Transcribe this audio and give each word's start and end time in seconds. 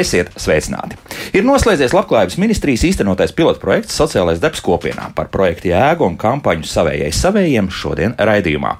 Esiet 0.00 0.30
sveicināti! 0.40 0.96
Ir 1.30 1.44
noslēdzies 1.46 1.92
Labklājības 1.94 2.34
ministrijas 2.42 2.82
īstenotais 2.88 3.30
pilotprojekts 3.38 3.94
Sociālais 4.00 4.40
darbs 4.42 4.58
kopienā 4.66 5.12
par 5.14 5.28
projektu 5.30 5.68
jēgu 5.70 6.02
un 6.08 6.16
kampaņu 6.18 6.66
savējai 6.66 7.12
savējiem 7.14 7.68
šodien 7.70 8.16
raidījumā. 8.18 8.72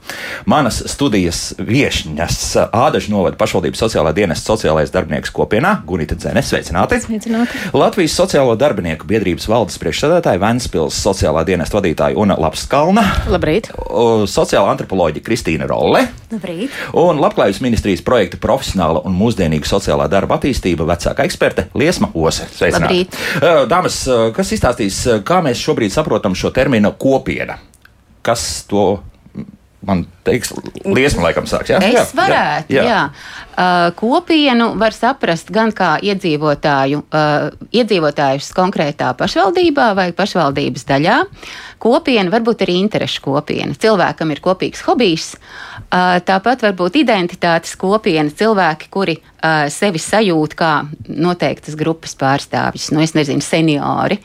Manas 0.51 0.81
studijas 0.91 1.53
viesņas 1.63 2.41
Ādažu 2.75 3.13
novada 3.15 3.39
pašvaldības 3.39 3.85
sociālā 3.85 4.11
dienesta 4.17 4.51
sociālais 4.51 4.91
darbinieks 4.91 5.31
kopienā 5.35 5.77
Gunita 5.87 6.19
Dzene. 6.19 6.43
Sveicināti! 6.43 6.99
Sveicināti. 7.05 7.61
Latvijas 7.77 8.17
Sociālo 8.19 8.57
darbinieku 8.59 9.07
biedrības 9.07 9.47
valdes 9.51 9.79
priekšsēdētāja 9.83 10.43
Ventspils 10.43 10.99
sociālā 10.99 11.47
dienesta 11.47 11.79
vadītāja 11.79 12.19
Una 12.19 12.35
Lapskalna. 12.35 13.07
Labrīt! 13.31 13.71
Sociāla 14.27 14.75
antropoloģija 14.75 15.23
Kristīna 15.29 15.71
Rolle. 15.71 16.09
Labrīt! 16.35 16.75
Un 16.99 17.23
Labklājības 17.23 17.63
ministrijas 17.63 18.03
projekta 18.03 18.43
profesionāla 18.43 19.07
un 19.07 19.15
mūsdienīga 19.23 19.71
sociālā 19.71 20.11
darba 20.11 20.41
attīstība 20.41 20.89
vecākā 20.91 21.31
eksperte 21.31 21.69
Liesma 21.79 22.11
Ose. 22.47 22.71
Labrīt. 22.75 23.17
Dāmas, 23.71 24.03
kas 24.37 24.53
izstāstīs, 24.57 25.03
kā 25.27 25.41
mēs 25.45 25.61
šobrīd 25.63 25.95
saprotam 25.95 26.37
šo 26.39 26.53
terminu 26.55 26.93
kopiena? 27.01 27.59
Kas 28.25 28.65
to 28.71 28.87
man 29.87 30.05
teiks, 30.31 30.55
liesma 30.87 31.29
laikam 31.29 31.51
sāks. 31.51 31.75
Jā? 31.75 31.83
Es 31.83 32.15
varētu, 32.17 32.73
jā. 32.73 32.87
jā. 32.87 32.89
jā. 32.89 33.05
Uh, 33.61 33.91
kopienu 33.93 34.71
var 34.81 34.95
saprast 34.97 35.51
gan 35.53 35.73
kā 35.77 35.97
iedzīvotāju, 36.07 37.03
uh, 37.13 37.51
iedzīvotājus 37.77 38.53
konkrētā 38.57 39.11
pašvaldībā 39.19 39.91
vai 39.99 40.07
pašvaldības 40.17 40.87
daļā. 40.89 41.17
Kopiena 41.81 42.33
var 42.33 42.45
būt 42.47 42.63
arī 42.65 42.79
interešu 42.81 43.25
kopiena. 43.25 43.77
Cilvēkam 43.77 44.33
ir 44.33 44.41
kopīgs 44.45 44.85
hobijs, 44.87 45.33
uh, 45.35 46.21
tāpat 46.25 46.63
var 46.65 46.79
būt 46.79 47.01
identitātes 47.03 47.75
kopiena. 47.81 48.31
Cilvēki, 48.31 48.89
kuri 48.95 49.19
uh, 49.19 49.67
sevi 49.73 50.01
sajūt 50.01 50.57
kā 50.57 50.73
noteiktas 51.09 51.77
grupas 51.81 52.17
pārstāvjus, 52.21 52.93
nu, 52.95 53.03
es 53.05 53.17
nezinu, 53.19 53.45
seniori. 53.45 54.21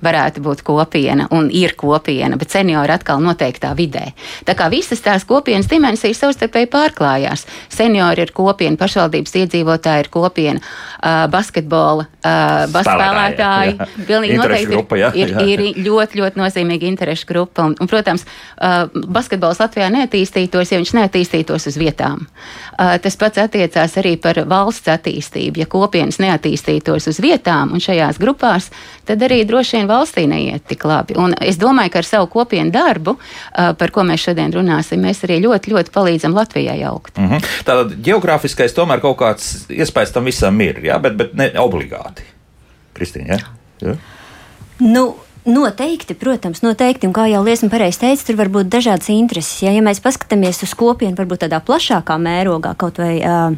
Varētu 0.00 0.40
būt 0.40 0.62
kopiena 0.64 1.26
un 1.36 1.50
ir 1.52 1.74
kopiena, 1.76 2.38
bet 2.40 2.54
seniori 2.54 2.94
atkal 2.94 3.20
noteiktā 3.20 3.74
vidē. 3.76 4.06
Tā 4.48 4.54
kā 4.56 4.70
visas 4.72 5.02
tās 5.04 5.26
kopienas 5.28 5.49
dimensijas 5.70 6.20
savstarpēji 6.22 6.68
pārklājās. 6.70 7.46
Seniori 7.72 8.22
ir 8.26 8.32
kopiena, 8.36 8.78
pašvaldības 8.78 9.34
iedzīvotāji 9.42 10.04
ir 10.04 10.10
kopiena, 10.12 10.60
uh, 10.62 11.24
basketbola 11.32 12.06
uh, 12.06 12.66
spēlētāji. 12.70 13.76
Pilnīgi 14.08 14.38
noteikti 14.38 14.70
grupa, 14.70 14.98
jā, 15.00 15.10
ir, 15.18 15.34
ir, 15.44 15.64
ir 15.72 15.80
ļoti, 15.86 16.20
ļoti 16.20 16.40
nozīmīga 16.40 16.88
interešu 16.90 17.28
grupa. 17.28 17.66
Un, 17.68 17.76
un, 17.80 17.90
protams, 17.90 18.26
uh, 18.26 18.86
basketbols 18.90 19.60
Latvijā 19.62 19.90
neattīstītos, 19.94 20.72
ja 20.72 20.80
viņš 20.80 20.94
neattīstītos 21.00 21.68
uz 21.70 21.78
vietām. 21.80 22.26
Uh, 22.26 22.96
tas 23.02 23.18
pats 23.20 23.42
attiecās 23.42 23.96
arī 24.00 24.16
par 24.20 24.42
valsts 24.50 24.90
attīstību. 24.92 25.64
Ja 25.64 25.70
kopienas 25.70 26.20
neattīstītos 26.22 27.10
uz 27.10 27.20
vietām 27.22 27.74
un 27.76 27.82
šajās 27.82 28.20
grupās, 28.20 28.70
tad 29.08 29.22
arī 29.26 29.42
droši 29.48 29.78
vien 29.78 29.90
valstī 29.90 30.26
neiet 30.30 30.66
tik 30.70 30.84
labi. 30.88 31.16
Un 31.20 31.34
es 31.40 31.58
domāju, 31.60 31.94
ka 31.94 32.02
ar 32.02 32.08
savu 32.08 32.28
kopienu 32.30 32.72
darbu, 32.74 33.16
par 33.54 33.92
ko 33.94 34.04
mēs 34.06 34.24
šodien 34.26 34.52
runāsim, 34.54 35.02
mēs 35.04 35.22
arī 35.26 35.29
ļoti, 35.38 35.70
ļoti 35.74 35.94
palīdzam 35.94 36.34
Latvijai 36.34 36.82
augt. 36.88 37.18
Mm 37.18 37.30
-hmm. 37.30 37.48
Tātad 37.64 37.96
geogrāfiskais 38.02 38.74
tomēr 38.74 39.00
kaut 39.00 39.18
kāds 39.20 39.66
iespējas 39.70 40.12
tam 40.12 40.24
visam 40.24 40.60
ir, 40.60 40.82
jā, 40.84 40.98
bet, 40.98 41.16
bet 41.16 41.34
ne 41.34 41.52
obligāti. 41.58 42.22
Kristīna, 42.94 43.36
jā? 43.36 43.38
jā? 43.80 43.96
Nu, 44.80 45.16
Noteikti, 45.44 46.14
protams, 46.14 46.60
noteikti. 46.60 47.06
Un 47.08 47.14
kā 47.16 47.24
jau 47.30 47.40
Liesma 47.44 47.70
pareizi 47.72 48.02
teica, 48.02 48.26
tur 48.26 48.36
var 48.36 48.50
būt 48.52 48.68
dažādas 48.68 49.08
intereses. 49.08 49.62
Ja, 49.64 49.72
ja 49.72 49.80
mēs 49.80 50.02
paskatāmies 50.04 50.60
uz 50.66 50.74
kopienu, 50.76 51.16
varbūt 51.16 51.46
tādā 51.46 51.62
plašākā 51.64 52.18
mērogā, 52.20 52.74
kaut 52.76 53.00
vai 53.00 53.14
uh, 53.24 53.56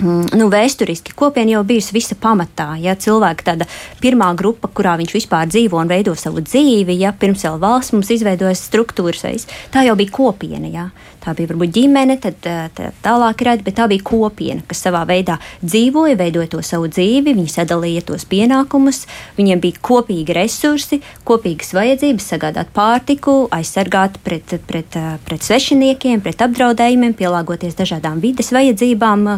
nu, 0.00 0.48
vēsturiski 0.52 1.14
kopiena 1.18 1.56
jau 1.56 1.62
bijusi 1.66 1.94
visa 1.96 2.16
pamatā. 2.18 2.72
Ja 2.80 2.94
cilvēka 2.98 3.46
tāda 3.52 3.68
pirmā 4.02 4.32
grupa, 4.38 4.70
kurā 4.72 4.96
viņš 5.00 5.14
vispār 5.14 5.50
dzīvo 5.50 5.78
un 5.80 5.90
veido 5.92 6.14
savu 6.18 6.42
dzīvi, 6.44 6.96
ja 7.02 7.12
pirms 7.12 7.44
vēl 7.46 7.60
valsts 7.62 7.94
mums 7.96 8.10
izveidojas 8.14 8.64
struktūras 8.68 9.24
tā 9.72 9.86
jau 9.86 9.96
bija 9.98 10.14
kopiena. 10.14 10.68
Ja. 10.72 10.88
Tā 11.22 11.36
bija 11.38 11.52
varbūt 11.52 11.70
ģimene, 11.76 12.16
tad 12.18 12.40
tā, 12.42 12.88
tālāk 13.04 13.44
redzama, 13.46 13.66
bet 13.68 13.76
tā 13.78 13.86
bija 13.90 14.02
kopiena, 14.08 14.64
kas 14.66 14.80
savā 14.82 15.04
veidā 15.06 15.36
dzīvoja, 15.62 16.16
veidoja 16.18 16.50
to 16.50 16.62
savu 16.66 16.88
dzīvi, 16.90 17.36
viņi 17.36 17.52
sadalīja 17.52 18.02
tos 18.08 18.26
pienākumus, 18.26 19.04
viņiem 19.36 19.62
bija 19.62 19.78
kopīgi 19.86 20.34
resursi, 20.34 20.98
kopīgas 21.28 21.70
vajadzības, 21.78 22.26
sagādāt 22.34 22.72
pārtiku, 22.74 23.36
aizsargāt 23.54 24.18
pret, 24.26 24.56
pret, 24.66 24.98
pret 25.28 25.46
svešiniekiem, 25.46 26.24
pret 26.26 26.42
apdraudējumiem, 26.42 27.14
pielāgoties 27.18 27.78
dažādām 27.78 28.18
vides 28.24 28.50
vajadzībām 28.50 29.28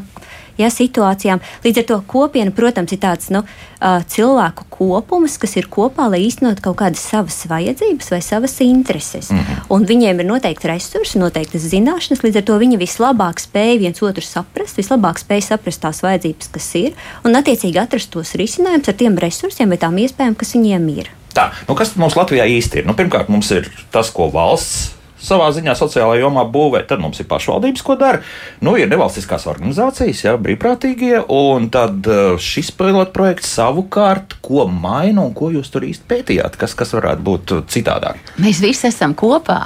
ja, 0.60 0.70
situācijām. 0.70 1.42
Līdz 1.64 1.82
ar 1.82 1.86
to 1.88 1.98
kopiena, 2.10 2.52
protams, 2.54 2.92
ir 2.94 3.00
tāds 3.02 3.30
nu, 3.34 3.42
cilvēku 3.80 4.66
kopums, 4.72 5.36
kas 5.40 5.56
ir 5.58 5.68
kopā, 5.72 6.06
lai 6.10 6.22
īstenot 6.24 6.62
kaut 6.64 6.78
kādas 6.80 7.02
savas 7.04 7.42
vajadzības 7.50 8.10
vai 8.14 8.20
savas 8.24 8.56
intereses. 8.64 9.30
Mm 9.30 9.38
-hmm. 9.38 9.66
Un 9.68 9.86
viņiem 9.86 10.20
ir 10.20 10.26
noteikti 10.26 10.68
resursi, 10.68 11.18
noteiktas 11.18 11.62
zināšanas, 11.62 12.24
līdz 12.24 12.36
ar 12.36 12.42
to 12.42 12.58
viņi 12.58 12.78
vislabāk 12.78 13.40
spēj 13.40 13.78
viens 13.78 14.02
otru 14.02 14.22
saprast, 14.22 14.78
vislabāk 14.78 15.18
spēj 15.18 15.40
saprast 15.40 15.80
tās 15.80 16.02
vajadzības, 16.02 16.48
kas 16.50 16.74
ir, 16.74 16.92
un 17.24 17.34
attiecīgi 17.34 17.78
atrast 17.78 18.10
tos 18.10 18.34
risinājumus 18.34 18.88
ar 18.88 18.94
tiem 18.94 19.18
resursiem 19.18 19.68
vai 19.68 19.78
tām 19.78 19.96
iespējām, 19.98 20.34
kas 20.34 20.54
viņiem 20.54 20.88
ir. 20.98 21.10
Tā, 21.34 21.50
nu 21.68 21.74
kas 21.74 21.96
mums 21.96 22.14
Latvijā 22.14 22.46
īsti 22.46 22.78
ir? 22.78 22.86
Nu, 22.86 22.94
pirmkārt, 22.94 23.28
mums 23.28 23.50
ir 23.50 23.70
tas, 23.90 24.10
ko 24.10 24.30
valsts 24.30 24.94
savā 25.24 25.50
ziņā 25.56 25.76
sociālajā 25.78 26.24
jomā 26.24 26.46
būvē. 26.54 26.84
Tad 26.88 27.02
mums 27.02 27.20
ir 27.22 27.28
pašvaldības, 27.30 27.84
ko 27.84 27.98
dara. 28.00 28.22
Nu, 28.64 28.76
ir 28.80 28.90
nevalstiskās 28.92 29.48
organizācijas, 29.50 30.24
jā, 30.26 30.34
brīvprātīgie. 30.40 31.24
Un 31.32 31.70
tad 31.74 32.06
uh, 32.10 32.34
šis 32.40 32.72
pilotprojekts 32.78 33.54
savukārt, 33.58 34.38
ko 34.44 34.68
maina 34.70 35.24
un 35.24 35.32
ko 35.36 35.52
jūs 35.54 35.72
tur 35.74 35.86
īsti 35.88 36.10
pētījāt, 36.10 36.60
kas, 36.60 36.76
kas 36.78 36.94
varētu 36.96 37.26
būt 37.30 37.56
citādāk? 37.72 38.20
Mēs 38.42 38.62
visi 38.64 38.88
esam 38.90 39.16
kopā. 39.18 39.64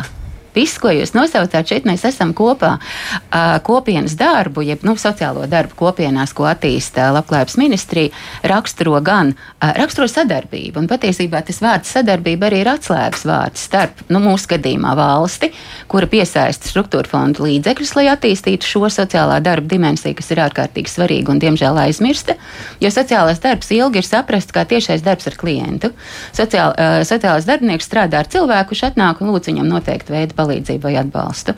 Viss, 0.59 0.81
ko 0.83 0.91
jūs 0.91 1.15
nosaucāt, 1.15 1.71
šeit 1.71 1.87
mēs 1.87 2.03
esam 2.09 2.33
kopā. 2.37 2.77
Kopienas 3.67 4.17
darbu, 4.19 4.65
jeb 4.67 4.83
nu, 4.87 4.97
sociālo 4.99 5.47
darbu 5.51 5.77
kopienās, 5.79 6.33
ko 6.35 6.49
attīsta 6.51 7.13
Labklājības 7.15 7.55
ministrija, 7.61 8.11
raksturo 8.51 8.99
gan 9.05 9.35
raksturo 9.61 10.09
sadarbību. 10.11 10.83
Un 10.83 10.89
patiesībā 10.91 11.45
tas 11.47 11.61
vārds 11.63 11.93
sadarbība 11.95 12.49
arī 12.49 12.63
ir 12.65 12.71
atslēgas 12.73 13.23
vārds 13.29 13.67
starp 13.69 14.03
nu, 14.11 14.19
mūsu 14.25 14.51
gadījumā 14.55 14.97
valsti, 14.99 15.53
kura 15.91 16.09
piesaista 16.11 16.71
struktūra 16.73 17.07
fondu 17.11 17.47
līdzekļus, 17.47 17.95
lai 18.01 18.09
attīstītu 18.15 18.67
šo 18.67 18.91
sociālā 18.93 19.39
darba 19.45 19.71
dimensiju, 19.71 20.17
kas 20.19 20.33
ir 20.35 20.43
ārkārtīgi 20.49 20.91
svarīga 20.91 21.35
un 21.35 21.43
diemžēl 21.43 21.79
aizmirsta. 21.85 22.35
Jo 22.83 22.91
sociālais 22.95 23.39
darbs 23.45 23.71
ilgi 23.77 24.03
ir 24.03 24.11
saprasts 24.11 24.55
kā 24.55 24.67
tiešais 24.69 25.07
darbs 25.07 25.31
ar 25.31 25.39
klientu. 25.39 25.93
Sociāl, 26.35 26.75
sociālais 27.07 27.47
darbinieks 27.47 27.87
strādā 27.87 28.25
ar 28.25 28.33
cilvēku, 28.33 28.73
kurš 28.73 28.89
atnāk 28.91 29.23
un 29.23 29.31
lūdz 29.33 29.53
viņam 29.53 29.71
noteikti 29.71 30.15
veidu 30.15 30.35
palīdzību 30.35 30.48
vai 30.83 30.95
atbalstu. 31.01 31.55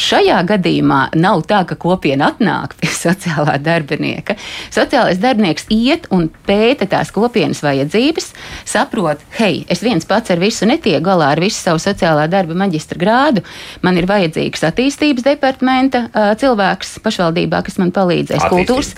Šajā 0.00 0.38
gadījumā 0.48 1.00
nav 1.20 1.44
tā, 1.50 1.62
ka 1.68 1.76
kopiena 1.80 2.30
atnāk 2.32 2.76
pie 2.80 2.90
sociālā 3.04 3.58
darbinieka. 3.62 4.36
Sociālais 4.72 5.20
darbinieks 5.22 5.68
iet 5.74 6.08
un 6.14 6.28
pēta 6.46 6.88
tās 6.90 7.12
kopienas 7.14 7.62
vajadzības, 7.64 8.32
saprot, 8.68 9.22
hei, 9.38 9.64
es 9.70 9.84
viens 9.84 10.06
pats 10.08 10.32
ar 10.32 10.42
visu 10.42 10.68
netieku 10.68 11.04
galā 11.10 11.32
ar 11.34 11.42
visu 11.42 11.60
savu 11.60 11.82
sociālā 11.82 12.26
darba 12.30 12.56
maģistra 12.58 12.98
grādu. 13.00 13.44
Man 13.84 13.98
ir 14.00 14.08
vajadzīgs 14.10 14.66
attīstības 14.70 15.26
departamenta 15.26 16.06
cilvēks 16.40 16.98
pašvaldībā, 17.04 17.62
kas 17.66 17.80
man 17.82 17.94
palīdzēs. 17.94 18.48
Kultūras, 18.50 18.92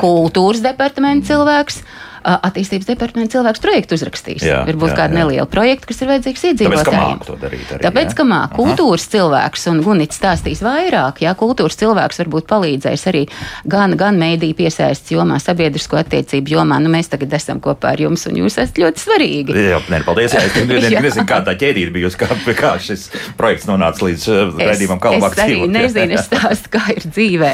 kultūras 0.00 0.64
departamenta 0.64 1.32
cilvēks 1.32 1.82
attīstības 2.22 2.88
departamenta 2.88 3.36
cilvēks 3.36 3.62
projektu 3.62 3.96
uzrakstīs. 3.98 4.44
Jā, 4.46 4.62
Varbūt 4.68 4.92
jā, 4.92 4.96
kāda 4.98 5.12
jā. 5.12 5.18
neliela 5.20 5.46
projekta, 5.50 5.88
kas 5.90 6.02
ir 6.02 6.10
vajadzīgs 6.10 6.44
iedzīvotājiem. 6.50 7.18
Tāpēc, 7.22 7.26
ka 7.26 7.38
darīt 7.42 7.72
arī, 7.74 7.82
Tāpēc, 7.86 8.14
ka 8.18 8.26
māk 8.28 8.54
kultūras 8.56 9.06
cilvēks, 9.12 9.66
un 9.72 9.82
Gunits 9.84 10.18
stāstīs 10.20 10.62
vairāk, 10.64 11.22
jā, 11.24 11.34
kultūras 11.38 11.78
cilvēks 11.80 12.22
varbūt 12.22 12.48
palīdzēs 12.50 13.06
arī 13.10 13.24
gan, 13.68 13.96
gan 14.00 14.20
mēdī 14.20 14.52
piesaists 14.58 15.12
jomā, 15.14 15.40
sabiedrisko 15.42 15.98
attiecību 16.00 16.56
jomā. 16.56 16.78
Nu, 16.82 16.92
mēs 16.92 17.10
tagad 17.12 17.34
esam 17.38 17.60
kopā 17.64 17.94
ar 17.96 18.04
jums, 18.06 18.26
un 18.30 18.38
jūs 18.42 18.58
esat 18.62 18.80
ļoti 18.82 19.04
svarīgi. 19.04 19.58
Jā, 19.72 19.82
nē, 19.92 20.02
paldies. 20.06 20.36
Jā, 20.36 20.44
es 20.46 20.88
nezinu, 21.08 21.26
kā 21.28 21.42
tā 21.46 21.56
ķēdīte 21.58 21.94
bijusi, 21.94 22.20
kā, 22.22 22.30
kā 22.58 22.74
šis 22.82 23.08
projekts 23.38 23.68
nonāca 23.70 24.06
līdz 24.06 24.28
redzījumam, 24.60 25.02
labāk 25.18 25.38
dzīvot. 25.40 25.70
Es 25.82 25.94
nezinu, 25.96 26.14
es 26.14 26.26
stāstu, 26.28 26.70
kā 26.76 26.82
ir 26.92 27.04
dzīvē. 27.08 27.50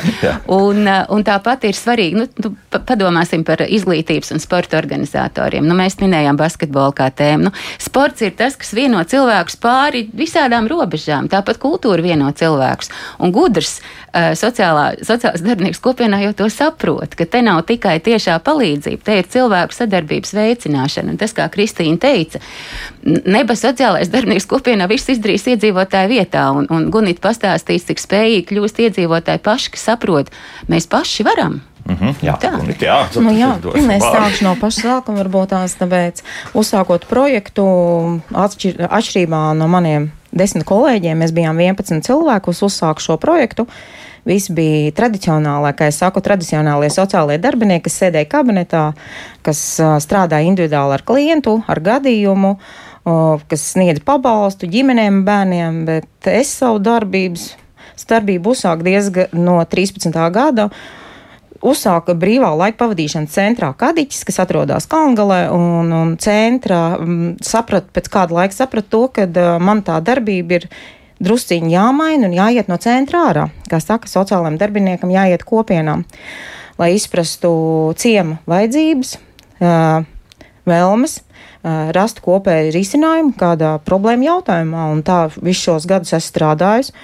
un, 0.53 0.83
un 0.85 1.25
tāpat 1.25 1.65
ir 1.69 1.77
svarīgi, 1.79 2.19
nu, 2.19 2.51
padomāsim 2.89 3.45
par 3.47 3.63
izglītības 3.65 4.35
un 4.35 4.43
sporta 4.43 4.58
sporta 4.59 4.79
organizatoriem. 4.79 5.63
Nu, 5.67 5.75
mēs 5.79 5.99
minējām 6.01 6.37
basketbolu 6.39 6.91
kā 6.97 7.09
tēmu. 7.15 7.49
Nu, 7.49 7.51
sports 7.79 8.25
ir 8.27 8.33
tas, 8.35 8.57
kas 8.59 8.73
vieno 8.75 8.99
cilvēkus 9.07 9.55
pāri 9.63 10.09
visādām 10.11 10.67
robežām. 10.67 11.29
Tāpat 11.31 11.61
kultūra 11.63 12.03
vieno 12.03 12.33
cilvēkus. 12.35 12.91
Un 13.23 13.31
gudrs 13.31 13.79
uh, 13.79 14.35
sociālā, 14.35 14.99
sociālās 15.07 15.45
darbinieks 15.45 15.79
kopienā 15.79 16.25
jau 16.25 16.35
to 16.35 16.49
saprot, 16.51 17.15
ka 17.15 17.27
te 17.31 17.43
nav 17.47 17.63
tikai 17.71 18.01
tiešā 18.03 18.41
palīdzība, 18.43 19.03
te 19.05 19.21
ir 19.21 19.31
cilvēku 19.31 19.79
sadarbības 19.79 20.35
veicināšana. 20.35 21.15
Un 21.15 21.23
tas, 21.23 21.37
kā 21.37 21.47
Kristīna 21.55 22.03
teica, 22.03 22.43
neba 23.07 23.55
sociālais 23.55 24.11
darbinieks 24.11 24.51
kopienā 24.51 24.91
viss 24.91 25.15
izdarīs 25.15 25.47
iedzīvotāju 25.55 26.15
vietā. 26.17 26.49
Un, 26.51 26.67
un 26.67 26.91
Gunita 26.91 27.29
pastāstīs, 27.31 27.87
cik 27.87 28.03
spējīgi 28.03 28.49
kļūst 28.51 28.83
iedzīvotāji 28.89 29.47
paši, 29.47 29.75
kas 29.77 29.91
saprot, 29.93 30.35
mēs 30.67 30.91
paši 30.91 31.31
varam. 31.31 31.61
Mm 31.89 31.97
-hmm, 31.97 32.15
jā, 32.23 32.35
Tā. 32.37 32.53
un, 32.61 32.69
jā, 32.69 32.97
tad 33.13 33.23
Nu, 33.23 33.31
jā, 33.33 33.57
es 33.97 34.05
sākšu 34.05 34.45
no 34.45 34.57
paša 34.61 34.81
sākuma, 34.81 35.23
varbūt 35.23 35.49
tās 35.49 35.73
tāpēc, 35.81 36.21
uzsākot 36.55 37.07
projektu, 37.09 37.65
atšķir, 38.33 38.89
atšķirībā 38.91 39.55
no 39.57 39.69
maniem 39.69 40.11
desmit 40.33 40.67
kolēģiem, 40.69 41.17
mēs 41.19 41.33
bijām 41.33 41.57
11 41.57 42.05
cilvēki, 42.05 42.49
uz 42.49 42.63
uzsāku 42.63 43.01
šo 43.01 43.17
projektu. 43.17 43.67
Visi 44.25 44.53
bija 44.53 44.93
tradicionālā, 44.93 45.73
kā 45.73 45.89
es 45.89 45.99
saku, 45.99 46.21
tradicionālie 46.21 46.91
sociālie 46.91 47.39
darbinieki, 47.39 47.87
kas 47.87 47.97
sēdēja 48.03 48.29
kabinetā, 48.29 48.93
kas 49.43 49.81
strādāja 50.05 50.45
individuāli 50.45 50.93
ar 50.99 51.03
klientu, 51.03 51.63
ar 51.67 51.81
gadījumu, 51.81 52.59
kas 53.49 53.65
sniedz 53.73 54.05
pabalstu 54.05 54.69
ģimenēm, 54.69 55.25
bērniem, 55.25 55.85
bet 55.89 56.29
es 56.29 56.53
savu 56.59 56.79
darbības, 56.79 57.55
darbību 58.09 58.53
uzsāku 58.53 58.85
diezgan 58.85 59.27
no 59.33 59.65
13. 59.65 60.13
gada 60.31 60.69
uzsāka 61.65 62.15
brīvā 62.19 62.51
laika 62.57 62.79
pavadīšanas 62.85 63.35
centrā 63.35 63.73
Kadiķis, 63.79 64.25
kas 64.29 64.41
atrodas 64.45 64.87
Kalngalē, 64.91 65.41
un, 65.55 65.93
un 65.95 66.15
centrā 66.23 66.83
m, 67.01 67.35
saprat, 67.45 67.89
pēc 67.95 68.11
kāda 68.13 68.39
laika 68.41 68.55
sapratu 68.55 68.89
to, 68.95 69.03
ka 69.19 69.27
man 69.63 69.83
tā 69.87 69.99
darbība 70.05 70.61
ir 70.61 70.69
drusciņi 71.25 71.75
jāmaina 71.75 72.29
un 72.29 72.37
jāiet 72.37 72.69
no 72.71 72.79
centra 72.79 73.25
ārā. 73.31 73.49
Kā 73.71 73.81
saka, 73.83 74.11
sociālajiem 74.11 74.59
darbiniekam 74.61 75.11
jāiet 75.11 75.43
kopienām, 75.47 76.05
lai 76.79 76.93
izprastu 76.95 77.51
ciema 77.99 78.39
vajadzības, 78.47 79.17
vēlmes. 80.69 81.19
uh, 81.19 81.27
Rast 81.95 82.21
kopēju 82.23 82.71
risinājumu 82.75 83.35
kādā 83.39 83.75
problēma 83.85 84.29
jautājumā, 84.29 84.87
un 84.93 85.03
tā 85.03 85.27
visus 85.35 85.65
šos 85.67 85.89
gadus 85.91 86.15
esmu 86.15 86.31
strādājusi. 86.31 86.95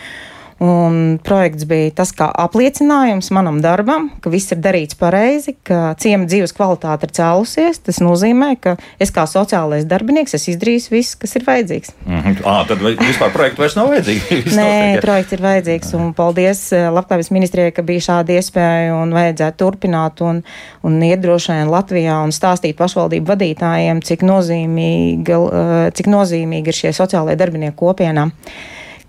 Un 0.62 1.18
projekts 1.24 1.66
bija 1.66 1.90
tas 1.98 2.12
kā 2.14 2.28
apliecinājums 2.30 3.32
manam 3.34 3.58
darbam, 3.64 4.06
ka 4.22 4.30
viss 4.30 4.54
ir 4.54 4.60
darīts 4.62 4.94
pareizi, 4.98 5.56
ka 5.66 5.96
ciema 5.98 6.28
dzīves 6.30 6.54
kvalitāte 6.54 7.08
ir 7.08 7.14
cēlusies. 7.16 7.80
Tas 7.82 7.98
nozīmē, 8.04 8.52
ka 8.62 8.76
es 9.02 9.10
kā 9.14 9.26
sociālais 9.30 9.86
darbinieks 9.90 10.36
esmu 10.38 10.54
izdarījis 10.54 10.90
visu, 10.92 11.18
kas 11.22 11.34
ir 11.34 11.46
vajadzīgs. 11.48 11.94
Mm 12.06 12.20
-hmm. 12.20 12.42
à, 12.44 12.66
tad 12.68 12.78
vispār 12.78 13.32
projekts 13.32 13.58
vairs 13.58 13.76
nav 13.76 13.90
vajadzīgs. 13.90 14.54
Nē, 14.60 15.00
projekts 15.00 15.32
ir 15.32 15.42
vajadzīgs. 15.42 15.94
Un 15.98 16.12
paldies 16.14 16.70
Labklājības 16.72 17.30
ministrijai, 17.30 17.72
ka 17.72 17.82
bija 17.82 18.00
šāda 18.00 18.38
iespēja 18.38 18.94
un 19.02 19.12
vajadzētu 19.12 19.58
turpināt 19.58 20.22
un, 20.22 20.42
un 20.82 21.02
iet 21.02 21.20
droši 21.20 21.52
vien 21.52 21.72
Latvijā 21.72 22.20
un 22.24 22.30
stāstīt 22.30 22.76
pašvaldību 22.76 23.32
vadītājiem, 23.32 24.02
cik 24.04 24.22
nozīmīga, 24.22 25.40
eh, 25.50 25.90
cik 25.94 26.06
nozīmīgi 26.06 26.72
ir 26.72 26.80
šie 26.82 26.94
sociālai 26.94 27.36
darbinieki 27.36 27.76
kopienā. 27.76 28.30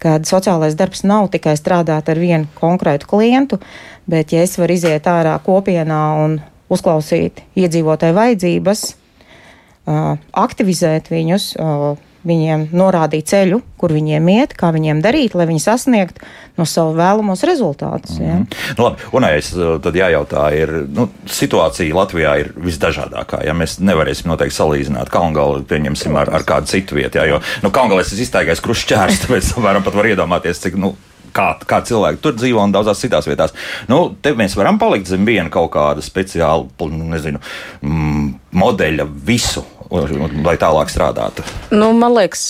Kad 0.06 0.28
sociālais 0.30 0.76
darbs 0.78 1.02
nav 1.02 1.32
tikai 1.34 1.56
strādāt 1.58 2.12
ar 2.12 2.20
vienu 2.22 2.46
konkrētu 2.60 3.10
klientu, 3.10 3.58
bet 4.06 4.36
ja 4.36 4.44
es 4.46 4.54
varu 4.62 4.76
iziet 4.78 5.08
ārā 5.10 5.34
kopienā 5.42 6.02
un 6.22 6.38
uzklausīt 6.70 7.42
iedzīvotāju 7.58 8.14
vajadzības, 8.14 8.84
aktivizēt 10.46 11.10
viņus, 11.14 11.48
viņiem 12.26 12.70
norādīt 12.76 13.30
ceļu, 13.30 13.62
kur 13.80 13.94
viņiem 13.96 14.28
iet, 14.34 14.56
kā 14.58 14.72
viņiem 14.76 15.02
darīt, 15.04 15.36
lai 15.38 15.48
viņi 15.50 15.64
sasniegtu 15.64 16.26
no 16.60 16.66
savu 16.70 16.96
vēlamos 16.98 17.44
rezultātus. 17.48 18.18
Ja? 18.22 18.40
Nu, 18.78 18.88
labi, 18.88 19.10
un 19.16 19.28
es 19.30 19.52
uh, 19.56 19.76
tad 19.84 19.98
jājautā, 19.98 20.46
ir 20.58 20.74
nu, 20.96 21.08
situācija 21.30 21.96
Latvijā 21.96 22.36
ir 22.44 22.54
visdažādākā. 22.66 23.44
Ja 23.48 23.56
mēs 23.58 23.78
nevarēsim 23.84 24.32
noteikti 24.32 24.58
salīdzināt 24.58 25.12
Kalngali, 25.14 25.66
pieņemsim 25.70 26.16
ar, 26.22 26.32
ar 26.40 26.48
kādu 26.48 26.72
citu 26.72 27.00
vietu. 27.00 27.22
Ja, 27.22 27.28
jo 27.36 27.42
nu, 27.66 27.74
Kalngalē 27.76 28.06
es 28.06 28.16
iztaigāju 28.16 28.66
krušķērs, 28.66 29.20
tāpēc 29.26 29.52
varam 29.62 29.86
pat 29.86 30.00
var 30.00 30.14
iedomāties, 30.14 30.64
cik. 30.66 30.80
Nu, 30.82 30.96
Kā, 31.36 31.50
kā 31.68 31.82
cilvēki 31.84 32.22
tur 32.24 32.32
dzīvo 32.38 32.62
un 32.64 32.72
daudzās 32.72 33.02
citās 33.04 33.26
vietās. 33.28 33.52
Nu, 33.92 33.98
te 34.24 34.32
mēs 34.40 34.54
varam 34.56 34.78
palikt 34.80 35.10
zem 35.12 35.26
viena 35.28 35.52
kaut 35.52 35.74
kāda 35.74 36.00
speciāla, 36.00 36.88
nezinu, 36.96 37.42
mm, 37.84 38.30
modeļa 38.56 39.04
visu, 39.28 39.66
lai 40.46 40.56
tālāk 40.60 40.92
strādātu. 40.92 41.46
Nu, 41.74 41.92
man 41.98 42.14
liekas, 42.16 42.44